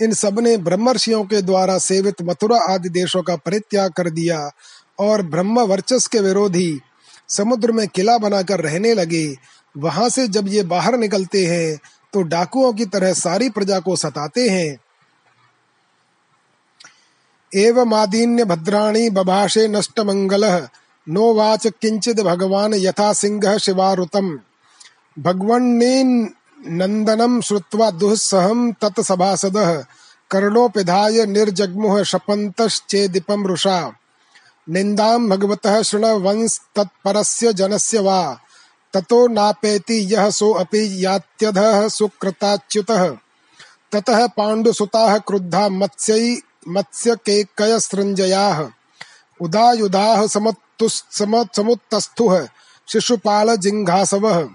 इन 0.00 0.12
सबने 0.12 0.56
ब्रह्मर्षियों 0.56 1.22
के 1.24 1.42
द्वारा 1.42 1.78
सेवित 1.78 2.22
मथुरा 2.22 2.58
आदि 2.70 2.88
देशों 2.88 3.22
का 3.22 3.36
परित्याग 3.36 3.92
कर 3.92 4.10
दिया 4.10 4.50
और 4.98 5.22
ब्रह्म 5.22 5.60
वर्चस 5.60 6.06
के 6.06 6.20
विरोधी 6.20 6.80
समुद्र 7.28 7.72
में 7.72 7.86
किला 7.88 8.16
बनाकर 8.18 8.60
रहने 8.60 8.94
लगे। 8.94 9.26
वहाँ 9.74 10.08
से 10.08 10.26
जब 10.28 10.48
ये 10.48 10.62
बाहर 10.64 10.96
निकलते 10.96 11.46
हैं 11.46 11.78
तो 12.12 12.22
डाकुओं 12.22 12.72
की 12.72 12.84
तरह 12.86 13.12
सारी 13.12 13.48
प्रजा 13.50 13.78
को 13.80 13.96
सताते 13.96 14.48
हैं। 14.48 14.78
एवमादीन्य 17.52 18.44
भद्राणी 18.44 19.08
बभाषे 19.10 19.66
नष्ट 19.68 20.00
मंगल 20.00 20.44
नोवाच 21.06 21.66
किंचित 21.82 22.20
भगवान 22.20 22.74
यथा 22.74 23.12
सिंह 23.12 23.56
शिवारुतम। 23.58 24.38
भगवन्नेन 25.16 26.28
नंदनम 26.66 27.40
श्रुत्वा 27.40 27.90
दुःसहम 27.90 28.72
तत्सभासदः 28.72 29.84
कर्णोपिधाय 30.30 31.26
निर्जग्मुह 31.26 32.02
शपन्तश्चेदिपं 32.02 33.46
रुषा 33.46 33.92
निन्दां 34.70 35.28
भगवतः 35.28 35.82
शृणवंस 35.82 36.60
तत्परस्य 36.76 37.52
जनस्य 37.52 37.98
वा। 37.98 38.40
ततो 38.92 39.28
नापेति 39.28 40.14
यः 40.14 40.30
सोऽपि 40.30 41.04
यात्यधः 41.04 41.88
सुकृताच्युतः। 41.88 43.16
ततः 43.92 44.26
पाण्डुसुताः 44.26 45.18
क्रुद्धा 45.18 45.68
मत्स्यै 45.68 46.40
मत्स्यकेकयसृञ्जयाः। 46.68 48.70
उदायुधाः 49.40 50.26
समुत्तस्थुः। 50.26 52.48
शिशुपालजिङ्घासवः 52.88 54.48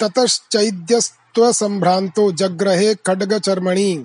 ततश्चैद्यस्त्वसम्भ्रान्तो 0.00 2.32
जग्रहे 2.32 2.94
खड्गचर्मणि। 2.94 4.04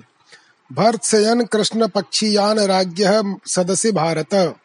भर्त्सयन् 0.72 1.44
कृष्णपक्षीयान् 1.44 2.58
राज्ञः 2.58 3.34
सदसि 3.46 3.92
भारत। 3.92 4.56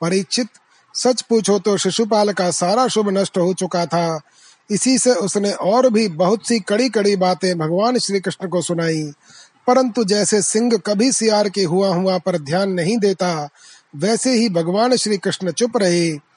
परीक्षित 0.00 0.48
सच 0.94 1.22
पूछो 1.22 1.58
तो 1.58 1.76
शिशुपाल 1.76 2.32
का 2.32 2.50
सारा 2.50 2.88
शुभ 2.88 3.08
नष्ट 3.08 3.38
हो 3.38 3.54
चुका 3.54 3.86
था। 3.86 4.20
इसी 4.70 4.98
से 4.98 5.12
उसने 5.12 5.52
और 5.52 5.90
भी 5.90 6.08
बहुत 6.08 6.48
सी 6.48 6.60
कड़ी 6.60 6.88
कड़ी 6.88 7.16
बातें 7.16 7.58
भगवान 7.58 7.98
श्री 7.98 8.20
कृष्ण 8.20 8.48
को 8.48 8.62
सुनाई। 8.62 9.12
परंतु 9.66 10.04
जैसे 10.04 10.42
सिंह 10.42 10.76
कभी 10.76 11.12
सियार 11.12 11.48
के 11.48 11.62
हुआ 11.62 11.88
हुआ 11.88 12.18
पर 12.18 12.38
ध्यान 12.38 12.70
नहीं 12.70 12.98
देता, 12.98 13.48
वैसे 13.96 14.30
ही 14.30 14.48
भगवान 14.48 14.96
श्री 14.96 15.18
कृष्ण 15.18 15.50
चुप 15.50 15.76
रहे। 15.76 16.33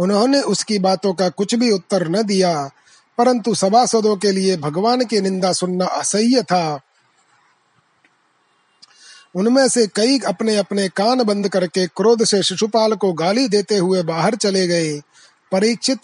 उन्होंने 0.00 0.40
उसकी 0.40 0.78
बातों 0.78 1.14
का 1.14 1.28
कुछ 1.28 1.54
भी 1.54 1.70
उत्तर 1.70 2.08
न 2.08 2.22
दिया, 2.22 2.70
परंतु 3.18 3.54
सभासदों 3.54 4.16
के 4.16 4.32
लिए 4.32 4.56
भगवान 4.56 5.04
की 5.04 5.20
निंदा 5.20 5.52
सुनना 5.52 5.84
असह्य 5.84 6.42
था। 6.42 6.80
उनमें 9.34 9.68
से 9.68 9.86
कई 9.86 10.18
अपने 10.18 10.56
अपने 10.56 10.88
कान 10.88 11.22
बंद 11.22 11.48
करके 11.48 11.86
क्रोध 11.86 12.24
से 12.24 12.42
शिशुपाल 12.42 12.94
को 12.94 13.12
गाली 13.12 13.48
देते 13.48 13.76
हुए 13.76 14.02
बाहर 14.02 14.34
चले 14.34 14.66
गए। 14.66 15.00
परीक्षित, 15.52 15.98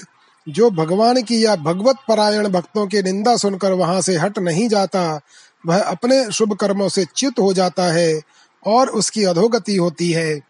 जो 0.49 0.71
भगवान 0.71 1.23
की 1.23 1.45
या 1.45 1.57
भगवत 1.57 1.97
परायण 2.09 2.49
भक्तों 2.49 2.87
की 2.87 3.03
निंदा 3.03 3.37
सुनकर 3.37 3.73
वहाँ 3.73 4.01
से 4.01 4.17
हट 4.17 4.39
नहीं 4.39 4.69
जाता, 4.69 5.21
वह 5.67 5.83
अपने 5.83 6.33
शुभ 6.33 6.57
कर्मों 6.57 6.89
से 6.89 7.05
च्युत 7.17 7.39
हो 7.39 7.53
जाता 7.53 7.85
है 7.85 8.21
और 8.67 8.89
उसकी 8.89 9.25
अधोगति 9.25 9.77
होती 9.77 10.11
है। 10.13 10.41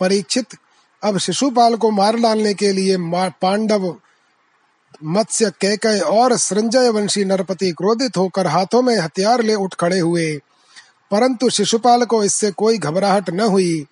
परीक्षित 0.00 0.46
अब 1.02 1.18
शिशुपाल 1.18 1.74
को 1.76 1.90
मार 1.90 2.16
डालने 2.16 2.54
के 2.54 2.72
लिए 2.72 2.96
पांडव 3.42 3.96
मत्स्य 5.04 5.50
कैकय 5.60 5.98
और 5.98 6.36
संजय 6.36 6.88
वंशी 6.88 7.24
नरपति 7.24 7.70
क्रोधित 7.70 8.16
होकर 8.16 8.46
हाथों 8.46 8.82
में 8.82 8.98
हथियार 8.98 9.42
ले 9.42 9.54
उठ 9.54 9.74
खड़े 9.74 9.98
हुए। 9.98 10.36
परंतु 11.10 11.50
शिशुपाल 11.50 12.04
को 12.04 12.24
इससे 12.24 12.50
कोई 12.50 12.78
घबराहट 12.78 13.30
न 13.30 13.40
हुई। 13.40 13.86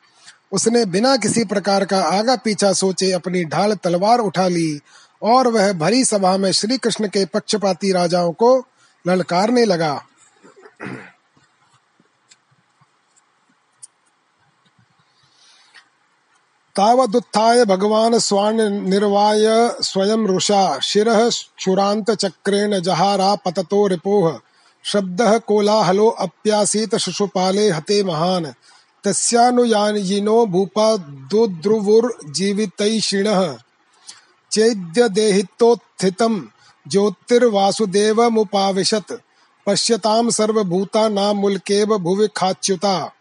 उसने 0.52 0.84
बिना 0.84 1.16
किसी 1.16 1.44
प्रकार 1.44 1.84
का 1.84 2.00
आगा 2.00 2.36
पीछा 2.36 2.72
सोचे 2.72 3.12
अपनी 3.12 3.44
ढाल 3.44 3.74
तलवार 3.74 4.18
उठा 4.18 4.48
ली 4.48 4.80
और 5.22 5.48
वह 5.48 5.72
भरी 5.72 6.04
सभा 6.04 6.36
में 6.36 6.52
श्री 6.52 6.78
कृष्ण 6.78 7.08
के 7.08 7.24
पक्षपाती 7.24 7.92
राजाओं 7.92 8.32
को 8.32 8.66
ललकारने 9.06 9.64
लगा। 9.64 10.02
तावदुत्थाय 16.76 17.64
भगवान 17.64 18.18
स्वान 18.18 18.88
निर्वाय 18.88 19.76
स्वयं 19.82 20.26
रुषा 20.26 20.78
शिरः 20.78 21.30
चक्रेण 22.14 22.80
जहारा 22.80 23.34
पततो 23.34 23.86
रिपोह। 23.86 24.40
शब्द 24.84 25.42
कोलाहलो 25.46 26.08
अप्यासीत 26.08 26.96
शिशुपाले 26.96 27.70
हते 27.70 28.02
महान। 28.02 28.54
तस्यानुयायिनो 29.04 30.46
भूपा 30.46 30.96
दुद्रुवुर्जीवितैषिणः 30.96 33.58
चेद्यदेहितोत्थितं 34.52 36.42
ज्योतिर्वासुदेवमुपाविशत्। 36.88 39.12
पश्यतां 39.66 40.30
सर्वभूतानामुल्केव 40.30 41.98
भुवि 41.98 42.28
खाच्युता। 42.36 43.12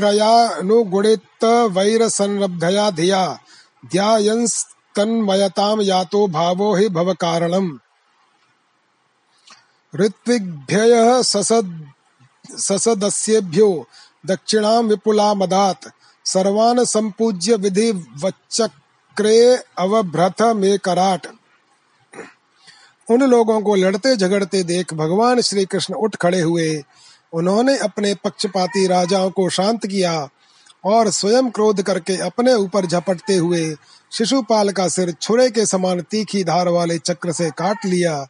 जन्मत्रयानुगुणितवैरसंरब्धया 0.00 2.90
धिया, 2.90 3.38
ध्यायंस्तन्मयतां 3.86 5.82
यातो 5.82 6.28
भावो 6.28 6.76
हि 6.76 6.88
भवकारणम्। 6.88 7.78
ऋत्विग्भ्यः 9.96 11.22
ससद, 11.22 11.88
ससदस्येभ्यो 12.58 13.86
दक्षिणां 14.26 14.84
विपुलामदात्, 14.84 15.88
सर्वान् 16.24 16.84
सम्पूज्य 16.84 17.54
विधि 17.54 17.92
वच्चक्रे 17.92 19.56
अवभ्रथ 19.56 20.42
में 20.42 20.78
कराट 20.78 21.26
उन 23.10 23.22
लोगों 23.22 23.60
को 23.60 23.74
लड़ते 23.74 24.16
झगड़ते 24.16 24.62
देख 24.62 24.94
भगवान 24.94 25.40
श्री 25.40 25.64
कृष्ण 25.64 25.94
उठ 25.94 26.16
खड़े 26.16 26.40
हुए 26.40 26.84
उन्होंने 27.34 27.76
अपने 27.78 28.14
पक्षपाती 28.14 28.86
राजाओं 28.86 29.30
को 29.30 29.48
शांत 29.50 29.86
किया 29.86 30.28
और 30.84 31.10
स्वयं 31.10 31.50
क्रोध 31.50 31.82
करके 31.82 32.16
अपने 32.16 32.54
ऊपर 32.54 32.86
झपटते 32.86 33.36
हुए 33.36 33.74
शिशुपाल 34.12 34.70
का 34.70 34.88
सिर 34.88 35.12
छुरे 35.12 35.48
के 35.50 35.66
समान 35.66 36.00
तीखी 36.00 36.44
धार 36.44 36.68
वाले 36.68 36.98
चक्र 36.98 37.32
से 37.32 37.50
काट 37.50 37.84
लिया। 37.86 38.26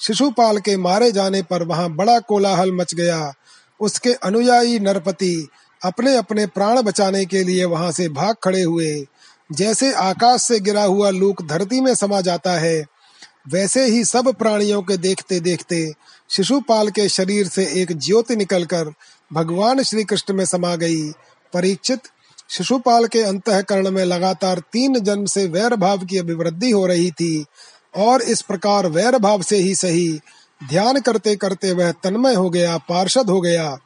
शिशुपाल 0.00 0.58
के 0.58 0.76
मारे 0.76 1.10
जाने 1.12 1.42
पर 1.42 1.62
वहाँ 1.62 1.88
बड़ा 1.90 2.18
कोलाहल 2.18 2.72
मच 2.72 2.94
गया। 2.94 3.32
उसके 3.80 4.12
अनुयायी 4.12 4.78
नरपति 4.78 5.48
अपने 5.82 6.16
अपने 6.16 6.46
प्राण 6.46 6.82
बचाने 6.82 7.24
के 7.24 7.42
लिए 7.44 7.64
वहाँ 7.64 7.92
से 7.92 8.08
भाग 8.08 8.36
खड़े 8.44 8.62
हुए। 8.62 9.06
जैसे 9.50 9.92
आकाश 9.92 10.42
से 10.42 10.58
गिरा 10.60 10.84
हुआ 10.84 11.10
लूक 11.10 11.42
धरती 11.42 11.80
में 11.80 11.94
समा 11.94 12.20
जाता 12.20 12.52
है, 12.52 12.84
वैसे 13.48 13.84
ही 13.86 14.04
सब 14.04 14.32
प्राणियों 14.32 14.82
के 14.82 14.96
देखते 14.96 15.40
देखते 15.40 15.92
शिशुपाल 16.30 16.88
के 16.88 17.08
शरीर 17.08 17.48
से 17.48 17.64
एक 17.82 17.92
ज्योति 17.92 18.36
निकलकर 18.36 18.92
भगवान 19.32 19.82
श्री 19.82 20.04
कृष्ण 20.04 20.34
में 20.34 20.44
समा 20.44 20.76
गई। 20.76 21.10
परीक्षित 21.52 22.00
शिशुपाल 22.48 23.06
के 23.06 23.22
अंतकरण 23.22 23.90
में 23.90 24.04
लगातार 24.04 24.62
तीन 24.72 24.98
जन्म 25.00 25.24
से 25.24 25.46
वैर 25.46 25.76
भाव 25.76 26.04
की 26.04 26.18
अभिवृद्धि 26.18 26.70
हो 26.70 26.86
रही 26.86 27.10
थी 27.10 27.44
और 27.96 28.22
इस 28.22 28.42
प्रकार 28.42 28.86
वैर 28.86 29.18
भाव 29.18 29.42
से 29.42 29.56
ही 29.56 29.74
सही 29.74 30.20
ध्यान 30.68 31.00
करते 31.00 31.36
करते 31.36 31.72
वह 31.72 31.92
तन्मय 31.92 32.34
हो 32.34 32.50
गया, 32.50 32.78
पार्षद 32.78 33.30
हो 33.30 33.40
गया। 33.40 33.78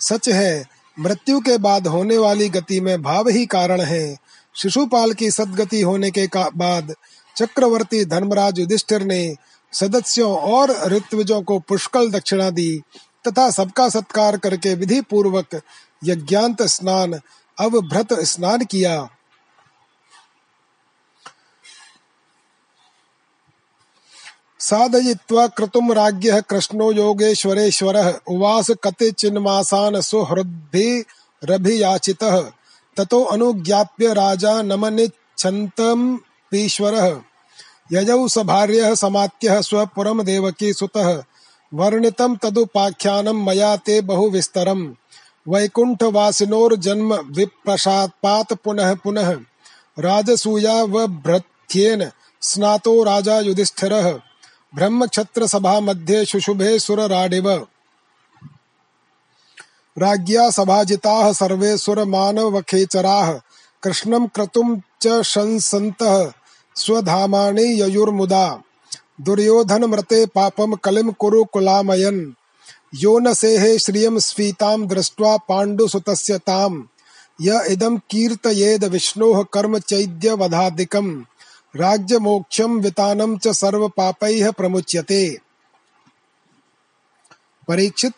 सच 0.00 0.28
है, 0.28 0.66
मृत्यु 1.00 1.40
के 1.40 1.58
बाद 1.58 1.86
होने 1.86 2.18
वाली 2.18 2.48
गति 2.48 2.80
में 2.80 3.02
भाव 3.02 3.28
ही 3.28 3.46
कारण 3.46 3.80
है। 3.80 4.16
शिशुपाल 4.56 5.12
की 5.12 5.30
सदगति 5.30 5.80
होने 5.80 6.10
के 6.10 6.28
बाद 6.36 6.94
चक्रवर्ती 7.36 8.04
धर्मराज 8.04 8.58
युधिष्ठिर 8.58 9.02
ने 9.02 9.34
सदस्यों 9.72 10.38
और 10.38 10.88
ऋत्विजों 10.88 11.42
को 11.42 11.58
पुष्कल 11.58 12.10
दक्षिणा 12.10 12.50
दी, 12.50 12.82
तथा 13.28 13.50
सबका 13.50 13.88
सत्कार 13.88 14.36
करके 14.36 14.74
विधि 14.74 15.00
पूर्वक 15.00 15.60
यज्ञांत 16.04 16.62
स्नान, 16.62 17.20
अवभ्रत 17.60 18.12
स्नान 18.12 18.64
किया। 18.64 19.08
साधयित्वा 24.58 25.46
क्रतुम 25.46 25.92
राज्ञः 25.92 26.40
कृष्णो 26.40 26.92
योगेश्वरेश्वरः, 26.92 28.18
उवास 28.28 28.70
कते 28.70 29.12
चिन्मासान् 29.12 30.02
सुहृद्भिरभियाचितः 30.02 32.50
ततो 32.96 33.24
अनुज्ञाप्य 33.24 34.14
राजा 34.14 34.62
नमनिच्छन्तमपीश्वरः 34.62 37.20
यजौ 37.92 38.28
स 38.28 38.38
भार्यः 38.38 38.94
समात्यः 38.94 39.60
स्वपुरं 39.60 40.24
देवकी 40.24 40.72
सुतः। 40.72 41.24
वर्णितं 41.74 42.36
तदुपाख्यानं 42.36 43.44
मया 43.44 43.76
ते 43.76 44.00
बहुविस्तरम् 44.00 44.92
वैकुण्ठवासिनोर्जन्म 45.48 47.14
विप्रसात्पात् 47.14 48.52
पुनः 48.52 48.94
पुनः। 48.94 49.30
राजसूया 49.98 50.72
राजसूयावभृत्येन 50.72 52.10
स्नातो 52.40 53.02
राजा 53.02 53.40
युधिष्ठिरः। 53.40 54.12
ब्रह्मक्षत्र 54.74 55.46
सभा 55.46 55.80
मध्ये 55.80 56.24
शुशुभे 56.24 56.78
सुरराडिव। 56.78 57.66
राज्ञा 59.98 60.50
सभाजिताः 60.50 61.32
सर्वे 61.32 61.78
सुरमानवखेचराः। 61.78 63.40
कृष्णं 63.82 64.26
क्रतुं 64.26 64.80
च 65.02 65.22
शंसन्तः। 65.22 66.32
स्वधामानि 66.76 67.82
ययुर्मुदा। 67.82 68.62
दुर्योधनमृते 69.20 70.26
पापं 70.26 70.76
कलिं 70.76 71.12
कुरु 71.12 71.44
कुलामयन्। 71.44 72.32
यो 72.94 73.18
न 73.18 73.34
सेहे 73.34 73.78
श्रियं 73.78 74.18
स्फीतां 74.18 74.86
दृष्ट्वा 74.86 75.36
पाण्डुसुतस्य 75.36 76.38
ताम्। 76.38 76.82
य 77.40 77.64
इदं 77.68 77.96
कीर्तयेद 77.96 78.84
विष्णोः 78.84 79.44
कर्म 79.52 79.78
चैद्यवधादिकम्। 79.78 81.22
राज्य 81.76 82.18
मोक्षम 82.18 82.80
वितानम 82.80 83.38
च 83.38 83.48
सर्व 83.48 83.88
पापैः 83.88 84.50
प्रमुच्यते। 84.50 85.38
परीक्षित, 87.68 88.12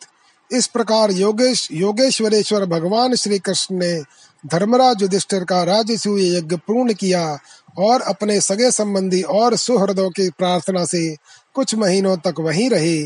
इस 0.53 0.67
प्रकार 0.67 1.11
योगेश, 1.11 1.69
योगेश्वरेश्वर 1.73 2.67
भगवान 2.67 3.15
श्री 3.15 3.39
कृष्ण 3.39 3.75
ने 3.75 4.03
धर्मराज 4.47 5.03
युधिष्ठिर 5.03 5.45
का 5.45 5.63
राजसूय 5.63 6.37
यज्ञ 6.37 6.57
पूर्ण 6.57 6.95
किया 6.95 7.39
और 7.77 8.01
अपने 8.01 8.41
सगे 8.41 8.71
संबंधी 8.71 9.21
और 9.23 9.57
सुहृदों 9.57 10.09
की 10.11 10.29
प्रार्थना 10.31 10.85
से 10.85 11.17
कुछ 11.55 11.75
महीनों 11.75 12.17
तक 12.17 12.35
वहीं 12.41 12.69
रहे। 12.71 12.99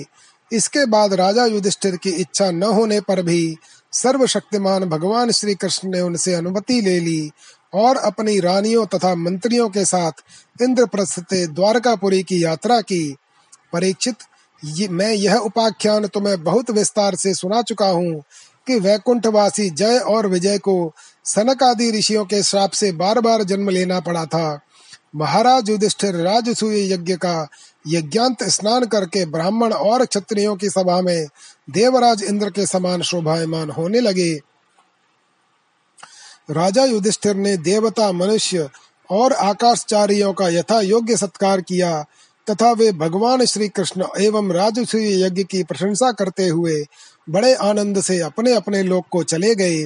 इसके 0.51 0.85
बाद 0.87 1.15
राजा 1.15 1.45
युधिष्ठिर 1.47 1.97
की 1.97 2.11
इच्छा 2.11 2.51
न 2.51 2.63
होने 2.63 3.01
पर 3.01 3.23
भी 3.23 3.57
सर्वशक्तिमान 3.93 4.85
भगवान 4.85 5.31
श्री 5.31 5.55
कृष्ण 5.55 5.89
ने 5.89 6.01
उनसे 6.01 6.35
अनुमति 6.35 6.81
ले 6.81 6.99
ली 7.01 7.31
और 7.75 7.97
अपनी 7.97 8.39
रानियों 8.41 8.87
तथा 8.87 9.15
मंत्रियों 9.15 9.69
के 9.69 9.85
साथ 9.85 10.63
इंद्रप्रस्थ 10.63 11.35
द्वारकापुरी 11.35 12.23
की 12.23 12.43
यात्रा 12.45 12.81
की। 12.81 13.17
परीक्षित 13.73 14.17
मैं 14.91 15.13
यह 15.13 15.35
उपाख्यान 15.37 16.07
तुम्हें 16.07 16.43
बहुत 16.45 16.71
विस्तार 16.71 17.15
से 17.15 17.35
सुना 17.35 17.61
चुका 17.63 17.89
हूँ 17.89 18.23
कि 18.67 18.79
वैकुंठवासी 18.81 19.69
जय 19.71 19.99
और 19.99 20.27
विजय 20.27 20.59
को 20.59 20.93
सनक 21.29 21.63
आदि 21.63 21.91
ऋषियों 21.91 22.25
के 22.25 22.43
श्राप 22.43 22.71
से 22.71 22.93
बार 22.93 23.21
बार 23.21 23.43
जन्म 23.43 23.69
लेना 23.69 24.01
पड़ा 24.01 24.25
था। 24.25 24.61
महाराज 25.17 25.71
युधिष्ठिर 25.71 26.15
राजसूय 26.15 26.93
यज्ञ 26.93 27.15
का 27.15 27.49
यज्ञांत 27.87 28.43
स्नान 28.43 28.85
करके 28.85 29.25
ब्राह्मण 29.27 29.73
और 29.73 30.05
क्षत्रियों 30.07 30.57
की 30.57 30.69
सभा 30.69 31.01
में 31.01 31.27
देवराज 31.71 32.23
इंद्र 32.23 32.51
के 32.51 32.67
समान 32.67 33.03
शोभायमान 33.03 33.71
होने 33.71 34.01
लगे। 34.01 34.35
राजा 36.51 36.85
युधिष्ठिर 36.85 37.35
ने 37.35 37.57
देवता, 37.57 38.13
मनुष्य 38.13 38.69
और 39.11 39.33
आकाशचारियों 39.33 40.33
का 40.33 40.49
यथा 40.49 40.81
योग्य 40.81 41.17
सत्कार 41.17 41.61
किया 41.61 42.03
तथा 42.51 42.73
वे 42.73 42.93
भगवान 42.93 43.45
श्री 43.45 43.69
कृष्ण 43.69 44.05
एवं 44.21 44.53
राजसूय 44.53 45.23
यज्ञ 45.25 45.45
की 45.45 45.63
प्रशंसा 45.63 46.13
करते 46.13 46.47
हुए 46.49 46.85
बड़े 47.31 47.55
आनंद 47.55 48.01
से 48.01 48.19
अपने 48.21 48.55
अपने 48.55 48.83
लोक 48.83 49.07
को 49.11 49.23
चले 49.23 49.55
गए। 49.55 49.85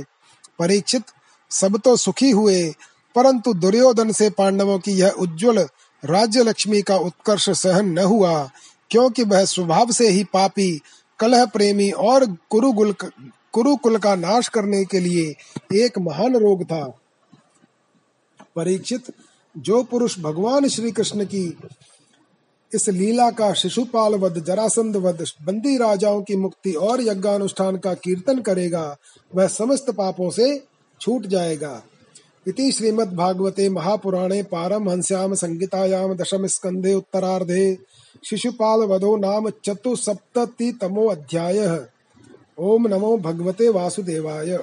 परीक्षित 0.59 1.03
सब 1.53 1.79
तो 1.79 1.97
सुखी 1.97 2.31
हुए, 2.31 2.63
परंतु 3.15 3.55
दुर्योधन 3.55 4.13
से 4.13 4.29
पांडवों 4.31 4.79
की 4.79 4.93
यह 4.93 5.11
उज्जवल 5.19 5.59
राज्य 6.03 6.43
लक्ष्मी 6.43 6.81
का 6.83 6.97
उत्कर्ष 6.99 7.49
सहन 7.53 7.91
न 7.91 8.05
हुआ, 8.05 8.51
क्योंकि 8.91 9.25
वह 9.25 9.45
स्वभाव 9.45 9.91
से 9.91 10.09
ही 10.09 10.25
पापी, 10.25 10.81
कलह 11.21 11.45
प्रेमी 11.47 11.91
और 11.91 12.27
कुरुगुल 12.51 12.95
कुरुकुल 13.55 13.97
का 13.99 14.15
नाश 14.15 14.49
करने 14.49 14.85
के 14.85 15.01
लिए 15.01 15.35
एक 15.77 15.99
महान 15.99 16.37
रोग 16.37 16.65
था। 16.65 16.85
परीक्षित, 18.57 19.13
जो 19.55 19.83
पुरुष 19.83 20.19
भगवान 20.19 20.69
श्री 20.69 20.91
कृष्ण 20.91 21.25
की 21.25 21.47
इस 22.73 22.89
लीला 22.89 23.31
का 23.31 23.53
शिशुपाल 23.53 24.15
वध 24.15 24.39
जरासंध 24.45 24.97
वध 24.97 25.25
बंदी 25.43 25.77
राजाओं 25.77 26.23
की 26.23 26.37
मुक्ति 26.37 26.73
और 26.73 27.01
यज्ञानुष्ठान 27.03 27.77
का 27.77 27.93
कीर्तन 27.95 28.39
करेगा, 28.41 28.97
वह 29.33 29.47
समस्त 29.49 29.91
पापों 29.91 30.31
से 30.31 30.53
छूट 31.03 31.27
जाएगा। 31.27 31.83
इति 32.49 32.71
श्रीमद् 32.73 33.15
भागवते 33.17 33.69
महापुराणे 33.69 34.43
पारमहंस्याम 34.43 35.35
संगीतायाम 35.35 36.15
दशम 36.15 36.47
स्कंधे 36.47 36.95
उत्तरार्धे 36.95 37.79
शिशुपाल 38.25 38.81
वधो 38.89 39.17
नाम 39.17 39.49
चतुसप्ततितमो 39.65 41.07
अध्याय 41.07 41.59
ओम 42.59 42.87
नमो 42.87 43.17
भगवते 43.19 43.69
वासुदेवाय। 43.69 44.59